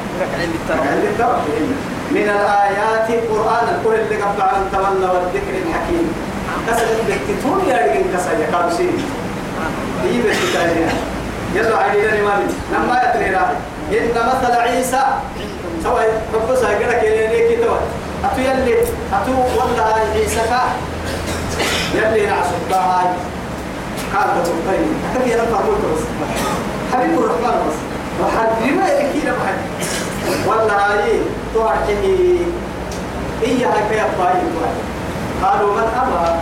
كعلي 0.85 1.09
تربينا 1.19 1.77
من 2.11 2.29
الآيات 2.37 3.11
القرآن. 3.11 3.67
كل 3.85 3.95
اللي 3.95 4.17
قبل 4.23 4.43
عن 4.43 4.63
تمنى 4.73 5.07
والذكر 5.13 5.55
الحكيم. 5.63 6.07
كسر 6.67 6.87
بكتون 7.09 7.61
يا 7.69 7.77
رجل 7.77 8.05
كسر 8.15 8.35
يا 8.41 8.47
كابسين 8.53 8.99
هي 10.05 10.23
بس 10.23 10.37
يلا 11.55 11.77
علينا 11.77 12.21
نمامي 12.21 12.45
لما 12.73 13.03
يتري 13.03 13.35
راحي 13.35 13.55
إن 13.91 14.11
مثل 14.15 14.53
عيسى 14.53 15.05
سواء 15.83 16.23
رب 16.35 16.57
سايقنا 16.57 16.93
كيلي 16.93 17.49
كي 17.49 17.57
تو 17.57 17.75
أتو 18.25 18.41
يلي 18.41 18.75
أتو 19.13 19.33
والله 19.59 19.95
عيسى 20.15 20.41
كا 20.51 20.63
يلي 21.95 22.27
نعسو 22.27 22.55
هاي 22.73 23.07
قال 24.15 24.29
ده 24.37 24.43
طيب 24.67 24.87
أتبي 25.15 25.35
أنا 25.35 25.45
فرموت 25.45 25.79
بس 25.79 26.03
حبيب 26.93 27.19
الرحمن 27.19 27.69
بس 27.69 27.77
وحد 28.23 28.49
لما 28.63 28.89
يكيد 28.89 29.25
بحد 29.25 29.59
والله 30.47 30.73
هاي 30.73 31.21
توعكني 31.55 32.39
إيا 33.43 33.67
هاي 33.67 33.83
كيا 33.91 34.07
باي 34.19 34.41
قالوا 35.43 35.75
من 35.75 35.89
أبى 36.03 36.41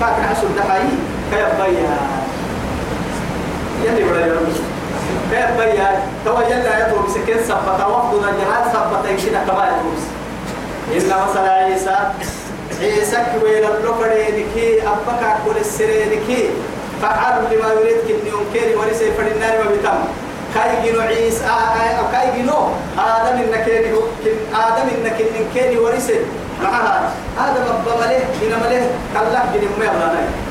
كاك 0.00 0.30
عسو 0.30 0.46
دحاي 0.56 0.82
كيا 1.30 1.48
باي 1.58 1.76
يلي 3.84 4.04
ولا 4.04 4.26
يرمي 4.26 4.54
كيف 5.30 5.50
بيا 5.58 6.02
تو 6.24 6.40
يلا 6.40 6.78
يا 6.78 6.88
تو 6.90 7.02
مسكين 7.06 7.38
سبتا 7.48 7.86
وفدنا 7.86 8.32
جهاد 8.38 8.64
سبتا 8.72 9.10
يشينا 9.10 9.44
كما 9.44 9.64
يدوس 9.68 10.04
إن 10.92 11.06
مثل 11.28 11.48
عيسى 11.48 11.96
عيسى 12.80 13.16
كويل 13.40 13.64
اللوكرينكي 13.64 14.82
أبكا 14.82 15.38
كل 15.44 15.56
السرينكي 15.60 16.48
فعل 17.02 17.44
لما 17.52 17.72
يريد 17.72 17.96
كن 18.08 18.26
ينكر 18.26 18.78
وليس 18.78 19.00
يفعل 19.02 19.26
النار 19.26 19.60
وبتم 19.60 19.98
كاي 20.54 20.90
جنو 20.90 21.00
عيسى 21.00 21.44
أو 21.98 22.04
كاي 22.12 22.42
جنو 22.42 22.58
آدم 22.98 23.36
كن 23.66 24.36
آدم 24.54 24.88
إنك 24.96 25.18
إنكيني 25.38 25.78
وليس 25.78 26.10
معها 26.62 27.10
آدم 27.38 27.62
أبا 27.62 28.06
مليه 28.06 28.24
إن 28.42 28.60
مليه 28.66 28.90
كالله 29.14 29.42
جنو 29.54 29.68
ما 29.78 29.84
يلا 29.84 30.44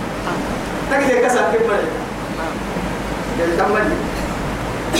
تكذي 0.93 1.21
كسر 1.21 1.51
كيف 1.51 1.61
مليه 1.61 1.91
يتمنى 3.39 3.95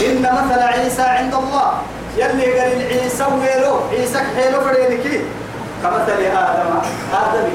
إن 0.06 0.22
مثل 0.22 0.60
عيسى 0.62 1.02
عند 1.02 1.34
الله. 1.34 1.72
يلي 2.16 2.58
قال 2.58 2.82
عيسى 2.82 3.24
ويلو. 3.24 3.74
عيسى 3.90 4.18
حيلو 4.18 4.60
فرينكي. 4.60 5.20
كمثل 5.82 6.20
آدم. 6.22 6.70
آدم. 7.14 7.46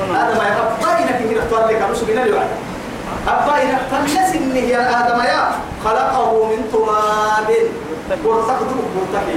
آدم 0.00 0.40
يا 0.40 0.56
أباينك 0.80 1.18
إنك 1.22 1.50
تولي 1.50 1.74
كمسو 1.74 2.06
بنا 2.06 2.22
الوعد 2.22 2.48
أباينك 3.28 3.80
فلس 3.90 4.36
إنه 4.36 4.58
يا 4.58 4.82
آدم 5.00 5.20
يا. 5.20 5.50
خلقه 5.84 6.44
من 6.50 6.60
تراب. 6.72 7.48
ورتقده 8.24 8.76
مرتقي 8.96 9.32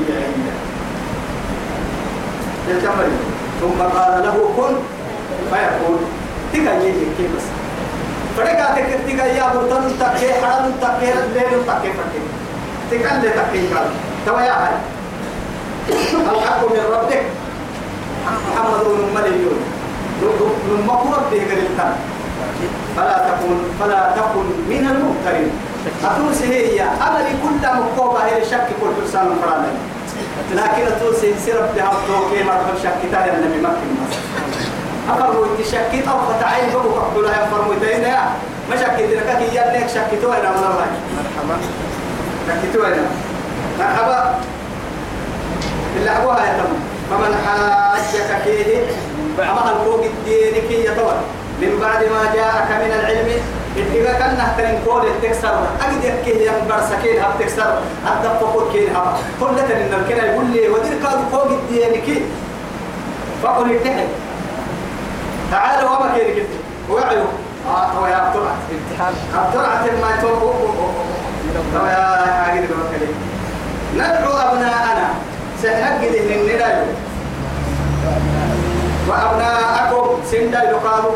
يتمنى 2.70 3.18
ثم 3.62 3.80
قال 3.82 4.24
له 4.24 4.38
كن. 4.58 4.76
فيكون 5.50 6.00
تكا 6.54 6.74
يجي 6.84 7.06
كيف؟ 7.18 7.32
بس 7.38 7.44
فرقا 8.40 8.76
تكر 8.76 9.00
تكا 9.08 9.26
يا 9.26 9.46
برتن 9.54 10.00
تكي 10.00 10.34
حرام 10.34 10.72
تكي 10.82 11.12
ليل 11.34 11.54
تكي 11.68 11.90
فرقا 11.98 12.22
تكا 12.92 13.16
اللي 13.16 13.30
تكي 13.30 13.74
قال 13.74 13.88
توا 14.26 14.42
يا 14.42 14.54
هاي 14.54 14.76
الحق 16.36 16.62
من 16.72 16.84
ربك. 16.94 17.24
محمد 18.30 18.84
بن 18.86 19.02
مليون 19.16 19.60
لما 20.70 20.94
قرب 20.94 21.24
به 21.32 21.42
قريبا 21.52 21.96
فلا 22.96 23.18
تكن 23.28 23.58
فلا 23.80 24.12
تكن 24.16 24.46
من 24.70 24.84
الممترين. 24.92 25.52
أتوسي 26.04 26.46
هي 26.46 26.82
أملي 26.82 27.34
كل 27.44 27.68
مقوبة 27.80 28.20
هي 28.26 28.42
الشك 28.42 28.68
كل 28.82 28.92
فرسان 29.02 29.28
فرانا 29.42 29.72
لكن 30.52 30.88
أتوسي 30.88 31.34
سيرب 31.46 31.70
بها 31.76 31.92
التوكي 31.92 32.44
مرحب 32.44 32.78
شك 32.84 33.02
تاني 33.12 33.32
النبي 33.32 33.62
مكة. 33.62 33.84
أفرموا 35.10 35.46
تشكيت 35.60 36.08
أو 36.08 36.18
فتعين 36.30 36.70
بقوا 36.74 37.00
قبل 37.00 37.24
لا 37.24 37.44
يفرموا 37.44 37.76
تين 37.82 38.04
يا. 38.04 38.20
ما 38.70 38.76
شكيت 38.76 39.10
لك 39.18 39.28
هي 39.28 39.80
لك 39.80 39.88
شكيتوا 39.88 40.34
أنا 40.34 40.50
ولا 40.50 40.70
راي 40.80 40.92
مرحبا. 41.18 41.56
شكيتوا 42.48 42.88
أنا 42.88 43.04
مرحبا. 43.80 44.36
اللي 45.98 46.10
أبوها 46.10 46.46
يا 46.46 46.54
تم 46.58 46.74
فمن 47.10 47.36
حاجك 47.46 48.42
فيه 48.44 48.82
أما 49.40 49.72
الفوق 49.72 50.04
الدين 50.04 50.54
كي 50.70 50.86
يطول 50.86 51.18
من 51.62 51.80
بعد 51.82 52.02
ما 52.04 52.34
جاءك 52.36 52.70
من 52.82 52.92
العلم 53.00 53.30
إذا 53.78 54.14
كان 54.14 54.38
نهترين 54.38 54.80
كول 54.86 55.02
تكسر. 55.22 55.60
أجد 55.86 56.04
يكيه 56.04 56.52
ينبر 56.52 56.82
سكين 56.90 57.24
هب 57.24 57.32
تكسر. 57.40 57.80
أدب 58.08 58.40
فوق 58.40 58.72
كين 58.74 58.96
هب 58.96 59.14
كل 59.40 59.60
إن 59.60 59.94
الكنا 59.94 60.26
يقول 60.26 60.46
لي 60.46 60.70
ودير 60.70 60.94
كاد 61.04 61.20
فوق 61.32 61.46
الدين 61.46 62.02
كي. 62.06 62.22
فقل 63.44 63.76
اتحد 63.76 64.08
تعالوا 65.52 65.90
وما 65.90 66.12
كيري 66.16 66.34
كنت 66.42 66.50
وعيوا 66.90 67.26
آه 67.68 67.86
هو 67.86 68.06
يا 68.08 68.32
طلعت 68.34 68.56
امتحان. 68.72 69.14
طلعت 69.54 69.86
ما 70.02 70.22
تو 70.22 70.30
تو 71.74 71.86
يا 71.86 72.44
حاجة 72.46 72.60
دي 72.60 72.68
ندعو 73.96 74.32
أبناءنا. 74.34 75.10
سنجد 75.62 76.14
ان 76.32 76.56
ندعو 76.56 76.86
وأبناءكم 79.08 80.08
سندا 80.32 80.64
يقالوا 80.64 81.12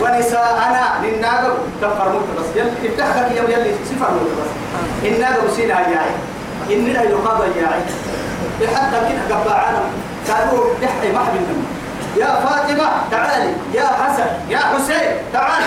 ونساءنا 0.00 0.84
للناقب 1.02 1.54
تفر 1.82 2.12
موت 2.12 2.28
بس. 2.38 2.56
يل 2.56 2.70
افتحك 2.84 3.36
يوم 3.36 3.50
يلي 3.50 3.70
سفر 3.84 4.10
موت 4.10 4.30
بس. 4.38 4.50
الناقب 5.08 5.50
سينا 5.56 5.74
ياعي 5.80 6.14
إننا 6.70 7.02
يقاضى 7.02 7.60
ياعي 7.60 7.80
حتى 8.74 8.98
كده 9.08 9.36
قبعانا 9.36 9.82
كانوا 10.28 10.64
يحيي 10.82 11.12
محبن 11.12 11.46
يا 12.16 12.26
فاطمة 12.26 12.88
تعالي. 13.10 13.52
يا 13.74 13.86
حسن 13.86 14.26
يا 14.48 14.58
حسين 14.58 15.12
تعال 15.32 15.62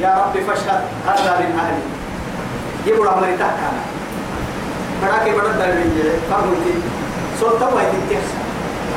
يا 0.00 0.14
رب 0.24 0.42
فاشهد 0.46 0.80
هذا 1.06 1.38
من 1.40 1.58
أهلي. 1.60 1.82
يبرا 2.86 3.16
مري 3.20 3.36
تحكانا 3.36 3.82
براكي 5.02 5.30
برد 5.32 5.58
دلوي 5.58 6.10
فرمتي 6.30 6.74
سلطة 7.40 7.74
وهي 7.74 7.84
تتكس 7.86 8.28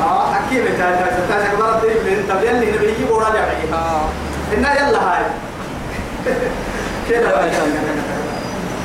آه 0.03 0.33
حكيم 0.33 0.65
تا 0.65 0.95
تا 0.95 1.05
تا 1.29 1.43
تا 1.43 1.55
برد 1.59 1.81
دلوي 1.81 2.19
انت 2.19 2.31
بيلي 2.31 2.71
نبي 2.71 3.03
يبرا 3.03 3.29
جمعي 3.29 3.73
آه. 3.73 4.01
إنا 4.57 4.79
يلا 4.79 4.97
هاي. 4.99 5.23
كده 7.09 7.29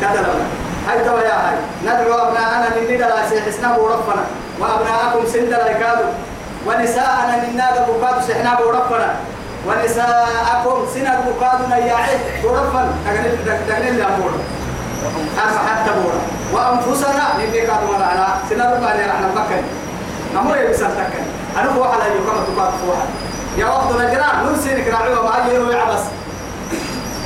كده 0.00 0.12
لما 0.12 0.44
هاي 0.88 1.04
توا 1.04 1.20
يا 1.20 1.34
هاي. 1.48 1.56
ندعو 1.84 2.18
أبناءنا 2.28 2.68
من 2.76 2.94
ندلا 2.94 3.28
سيحسنا 3.30 3.76
وربنا 3.76 4.24
وأبناءكم 4.60 5.26
سندلا 5.32 5.70
يكادوا. 5.70 6.10
ونساءنا 6.66 7.36
من 7.42 7.56
نادى 7.56 7.80
بكاد 7.88 8.22
سحنا 8.28 8.58
وربنا 8.60 9.14
ونساءكم 9.66 10.86
سنة 10.94 11.14
بكاد 11.26 11.68
نياعي 11.68 12.16
وربنا 12.44 12.92
تغني 13.04 13.56
تغني 13.68 13.88
الأمور 13.88 14.32
أما 15.44 15.58
حتى 15.68 15.90
بورا. 15.90 16.20
وأنفسنا 16.52 17.24
من 17.38 17.46
بكاد 17.52 17.82
ورانا 17.88 18.28
سنة 18.50 18.64
ربنا 18.64 19.06
نحن 19.06 19.24
مكة 19.36 19.62
نمر 20.34 20.56
يبسل 20.56 20.86
تكن. 20.86 21.24
أنا 21.58 21.70
هو 21.72 21.84
على 21.84 22.04
يوم 22.14 22.26
تقاد 22.26 22.72
فوها 22.80 23.06
يا 23.58 23.66
وقت 23.66 23.92
نجران. 23.92 24.46
ننسي 24.46 24.74
نكراعي 24.74 25.14
وما 25.14 25.52
يروي 25.52 25.74
عبس. 25.74 26.04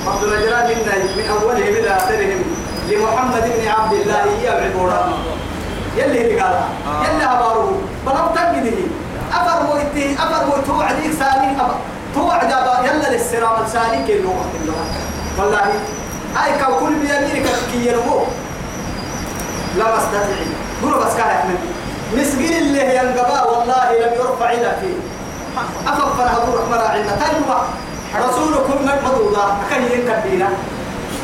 وقت 0.07 0.23
نجران 0.25 0.65
منا 0.65 0.95
من 1.17 1.25
أولهم 1.31 1.75
إلى 1.79 1.91
آخرهم. 1.97 2.43
لمحمد 2.89 3.43
بن 3.43 3.69
عبد 3.69 3.93
الله 3.93 4.25
يبعبورا 4.43 5.19
يلي 5.97 6.21
اللي 6.23 6.41
قال. 6.41 6.61
يلي 7.05 7.25
أباره 7.25 7.81
بلغ 8.07 8.27
تنقده 9.31 9.53
أفرمو 9.53 9.77
إتي 9.77 10.15
أفرمو 10.15 10.53
توعديك 10.67 11.13
سالي 11.19 11.57
توعد 12.15 12.51
يلا 12.85 13.09
للسرام 13.13 13.55
كي 14.07 14.13
اللغة 14.13 14.47
اللغة 14.63 14.87
والله 15.39 15.73
هاي 16.37 16.65
كو 16.65 16.79
كل 16.81 16.95
بيمينك 16.95 17.47
كي 17.73 17.87
يرمو 17.87 18.25
لا 19.77 19.99
استطيع 19.99 20.47
قولوا 20.83 21.05
بس 21.05 21.15
كان 21.17 21.27
يحمل 21.27 21.57
مسكين 22.17 22.57
اللي 22.59 22.97
ينقبا 22.97 23.43
والله 23.43 23.93
لم 23.93 24.13
يرفع 24.15 24.51
إلى 24.53 24.77
فيه. 24.81 24.99
أفضل 25.87 26.25
هذور 26.25 26.61
رحمة 26.61 26.89
عنا 26.89 27.13
تنوى 27.17 27.59
رسولكم 28.29 28.77
مدعو 28.83 29.29
الله. 29.29 29.57
أكيد 29.71 30.11
كبيرا 30.11 30.49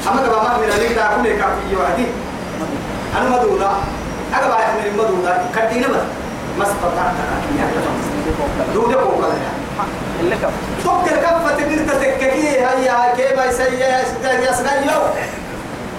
أما 0.09 0.21
تبا 0.23 0.43
ما 0.43 0.59
من 0.59 0.71
اللي 0.75 0.89
كده 0.89 1.09
كل 1.17 1.29
كافي 1.29 1.77
وعدي 1.81 2.07
أنا 3.19 3.29
بعرف 4.49 4.71
من 4.85 4.93
مدعو 4.99 5.15
الله 5.15 5.47
كدينا 5.57 5.89
بس. 5.89 6.24
ما 6.59 6.65
استطعت 6.65 7.15
أن 7.21 8.75
دودة 8.75 8.97
بوكا 9.05 9.27
اللي 10.21 10.37
كم 10.37 10.51
توكل 10.85 11.17
كفة 11.17 11.57
تقدر 11.57 11.85
تتككي 11.95 12.49
هيا 12.61 13.15
كيف 13.17 13.39
يسيا 13.49 14.01
يسنا 14.51 14.75
يو. 14.85 15.01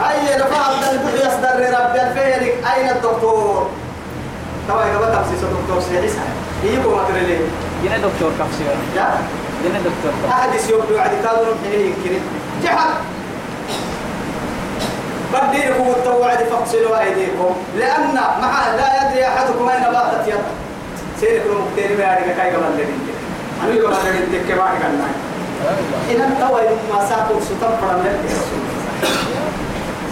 أي 0.09 0.37
لفعل 0.37 0.73
البحر 0.91 1.15
يصدر 1.15 1.79
ربي 1.79 2.01
الفيرك 2.01 2.53
أين 2.75 2.89
الدكتور؟ 2.89 3.69
طبعا 4.69 4.83
إذا 4.83 4.97
بتم 4.97 5.23
سيسو 5.31 5.47
دكتور 5.47 5.81
سيحيسا 5.89 6.19
يجيكم 6.63 6.91
ما 6.91 7.03
ترى 7.09 7.19
ليه 7.19 7.39
جينا 7.83 7.97
دكتور 7.97 8.31
كفسي. 8.39 8.63
يا 8.95 9.07
جينا 9.63 9.79
دكتور 9.79 10.29
أحد 10.29 10.55
يسيوب 10.55 10.81
له 10.91 11.01
عدي 11.01 11.15
كادر 11.15 11.45
حين 11.71 11.79
يمكن 11.79 12.19
جحد 12.63 12.89
بدينكم 15.43 15.87
التوعد 15.97 16.37
فاغسلوا 16.37 16.99
أيديكم. 17.01 17.55
لأن 17.77 18.13
مع 18.41 18.53
لا 18.77 18.89
يدري 18.97 19.27
أحدكم 19.27 19.69
أين 19.69 19.83
باتت 19.93 20.27
يده 20.27 20.53
سيركم 21.19 21.55
مكتير 21.61 21.97
ما 21.97 22.17
يدري 22.17 22.33
كاي 22.37 22.55
قبل 22.55 22.73
لدين 22.73 22.99
أنا 23.63 23.73
يقول 23.73 23.93
أنا 23.93 24.19
لدين 24.19 24.43
كما 24.49 24.63
قلنا 24.63 25.09
إن 26.11 26.31
التوى 26.31 26.61
ما 26.93 27.09
ساقوا 27.09 27.41
ستم 27.41 27.73
فرم 27.81 28.03
لك. 28.05 28.19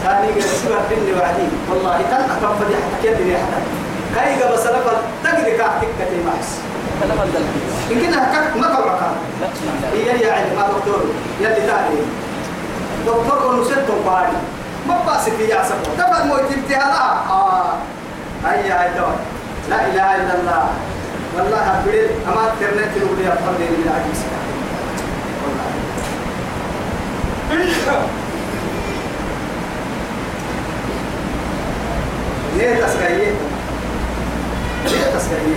ثاني 0.03 0.41
سبع 0.41 0.79
بني 0.89 1.13
وعدي. 1.19 1.47
والله 1.69 1.97
تن 2.11 2.23
أكم 2.33 2.55
فدي 2.59 2.75
حتى 2.75 3.07
كيد 3.07 3.27
لي 3.27 3.37
حتى 3.37 3.61
كاي 4.15 4.43
قبل 4.43 4.59
سلف 4.59 4.85
تجد 5.23 5.57
كاحتك 5.57 5.87
كتير 5.99 6.23
معس 6.25 6.49
يمكن 7.89 8.13
هكاك 8.13 8.57
ما 8.57 8.67
قبل 8.67 8.89
كان. 8.99 9.15
هي 9.93 10.21
يا 10.21 10.33
عند 10.33 10.53
ما 10.55 10.67
دكتور. 10.67 11.01
يلي 11.41 11.55
تاني. 11.55 12.01
دكتور 13.05 13.63
ستة 13.65 13.93
باري 14.05 14.37
ما 14.87 14.95
بس 15.07 15.29
في 15.29 15.43
يعصب 15.43 15.75
دفع 15.97 16.23
موت 16.23 16.51
انتهاء 16.57 17.25
آه. 17.29 17.73
هيا 18.45 18.81
هاي 18.83 18.89
دواء 18.97 19.19
لا 19.69 19.75
إله 19.87 20.15
إلا 20.15 20.33
الله. 20.39 20.67
والله 21.37 21.57
هبريد 21.57 22.09
أما 22.27 22.43
ترنت 22.59 22.91
لولي 23.01 23.27
أفضل 23.33 23.53
من 23.59 23.83
العجيز 23.85 24.21
والله. 25.43 25.67
ليه 32.57 32.85
تسكيه 32.85 33.31
ليه 34.85 35.17
تسكيه 35.17 35.55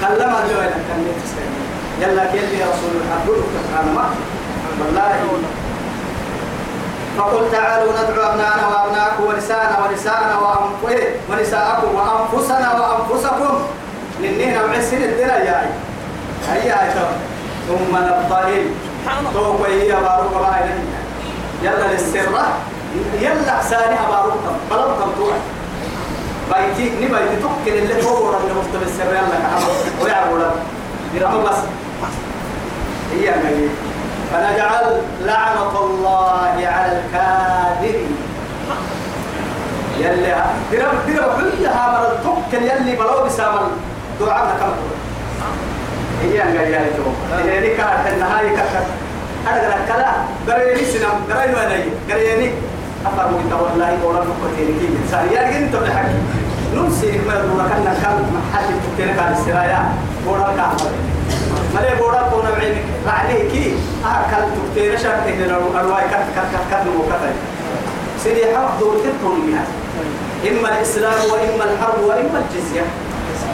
كلم 0.00 0.10
الله 0.12 0.42
إلى 0.44 0.74
كان 0.88 1.04
ليه 1.04 1.16
تسكيه 1.24 1.50
يلا 2.06 2.24
كيل 2.32 2.60
يا 2.60 2.66
رسول 2.66 2.90
الله؟ 2.94 3.18
ما 3.94 4.10
والله 4.80 5.16
فقل 7.16 7.50
تعالوا 7.52 7.92
ندعو 7.92 8.22
أبناءنا 8.32 8.66
وأبناءكم 8.68 9.24
ونساءنا 9.24 9.76
ونساءنا؟ 9.84 10.36
ونساءكم 11.30 11.94
وأنفسنا 11.94 12.68
وأنفسكم. 12.80 13.54
لنهنا 14.20 14.64
وعسين 14.64 15.02
الدنيا 15.02 15.36
يا 15.36 15.56
عي 15.56 16.62
هيا 16.62 16.94
تو. 16.94 17.06
ثم 17.68 17.96
نبطهل 17.96 18.64
توقع 19.34 19.68
هي 19.68 19.92
باروك 19.92 20.32
باين 20.32 20.78
يلا 21.62 21.92
للسرة 21.92 22.46
يلا 23.20 23.52
حساني 23.58 23.96
أباروكم 24.08 24.56
بلوكم 24.70 25.10
توعي 25.18 25.40
بايتي 26.50 27.06
نبايتي 27.06 27.36
تقل 27.36 27.78
اللي 27.78 27.94
تورا 28.02 28.38
اللي 28.40 28.54
مفتب 28.54 28.82
السر 28.82 29.10
يلا 29.10 29.36
كحمد. 29.42 30.02
ويعبوا 30.02 30.38
لك 30.38 31.22
أما 31.22 31.42
بس. 31.42 31.58
هي 33.12 33.34
مجيء 33.44 33.70
فنجعل 34.32 34.86
لعنة 35.24 35.74
الله 35.80 36.54
على 36.66 36.92
الكاذبين. 36.98 38.16
يلي 39.98 40.34
درب 40.72 40.94
درب 41.06 41.30
كلها 41.40 41.84
مرة 41.92 42.18
تقل 42.24 42.62
يلي 42.62 42.96
بلو 42.96 43.24
بسامل 43.24 43.66
دعاء 44.20 44.56
كم. 44.60 44.74
هي 46.22 46.42
أن 46.42 46.58
قال 46.58 46.72
يا 46.72 46.90
تو 46.96 47.02
هي 47.36 47.76
كانت 47.76 48.06
النهاية 48.12 48.56
كانت 48.56 48.86
أنا 49.48 49.60
قال 49.60 49.80
كلا 49.88 50.12
قريني 50.48 50.84
سنم 50.84 51.16
قريني 51.30 51.54
وأنا 51.54 51.76
قريني. 52.10 52.50
أفر 53.06 53.28
من 53.28 53.52
والله 53.52 53.98
قولا 54.02 54.18
نقطين 54.18 54.78
كي 54.78 54.88
إنسان 55.02 55.26
يا 55.32 55.40
رجل 55.42 55.56
أنت 55.56 55.76
بحكي 55.76 56.18
نمسي 56.74 57.18
ما 57.26 57.34
يقول 57.34 57.60
كنا 57.70 57.94
كان 58.02 58.16
محل 58.36 58.66
تكتير 58.84 59.16
كان 59.16 59.32
السرايا. 59.32 59.82
قولا 60.26 60.46
كامل 60.56 60.92
مالي 61.76 61.90
قولا 62.00 62.18
قولا 62.20 62.50
بعينك. 62.50 62.84
رعليه 63.06 63.50
كي 63.52 63.74
أكل 64.04 64.42
تكتير 64.56 64.98
شرط 64.98 65.26
إلى 65.26 65.44
الأرواح 65.44 66.04
كت 66.04 66.26
كت 66.36 66.46
كت 66.52 66.64
كت 66.70 66.86
وكتر 66.98 67.32
سيدي 68.22 68.56
حق 68.56 68.80
دور 68.80 68.94
تكون 69.04 69.40
منها 69.46 69.64
إما 70.50 70.68
الإسلام 70.78 71.12
وإما 71.32 71.64
الحرب 71.64 72.00
وإما 72.04 72.38
الجزية. 72.44 72.84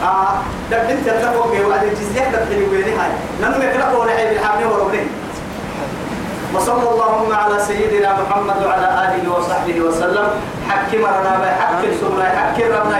آه 0.03 0.33
ده 0.71 0.91
انت 0.91 1.07
تقوم 1.09 1.51
بوعد 1.51 1.83
الجزية 1.83 2.21
تحلي 2.21 2.63
ويني 2.71 2.91
هاي 2.91 3.11
لأنه 3.41 3.57
يقرأ 3.65 3.97
ولا 3.97 4.11
عيب 4.11 4.31
الحامي 4.37 4.65
وربني 4.65 4.99
وصلى 6.53 6.89
اللهم 6.89 7.31
على 7.33 7.59
سيدنا 7.59 8.17
محمد 8.21 8.65
وعلى 8.65 8.87
آله 9.05 9.31
وصحبه 9.33 9.81
وسلم. 9.81 10.27
حكي 10.69 10.97
مرنا 10.97 11.39
باي 11.41 11.51
حكي 11.51 11.87
سمنا 12.01 12.23
حكي 12.23 12.63
ربنا 12.63 12.97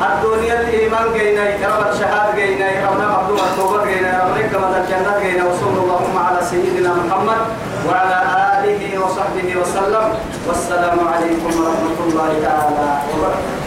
الدنيا 0.00 0.60
الإيمان 0.60 1.12
جينا 1.12 1.44
رب 1.68 1.92
الشهاد 1.92 2.36
جينا 2.36 2.66
ربنا 2.90 3.08
مقدوم 3.08 3.36
التوبة 3.36 3.84
جينا 3.84 4.24
ربنا 4.24 4.46
كما 4.52 4.68
الجنة 4.80 5.12
جينا. 5.22 5.44
وصلى 5.44 5.80
اللهم 5.84 6.18
على 6.18 6.40
سيدنا 6.50 6.90
محمد 6.94 7.40
وعلى 7.88 8.18
آله 8.56 8.82
وصحبه 9.04 9.48
وسلم. 9.60 10.06
والسلام 10.48 10.98
عليكم 11.12 11.50
ورحمة 11.60 11.98
الله 12.06 12.30
تعالى 12.42 12.88
وبركاته. 13.12 13.59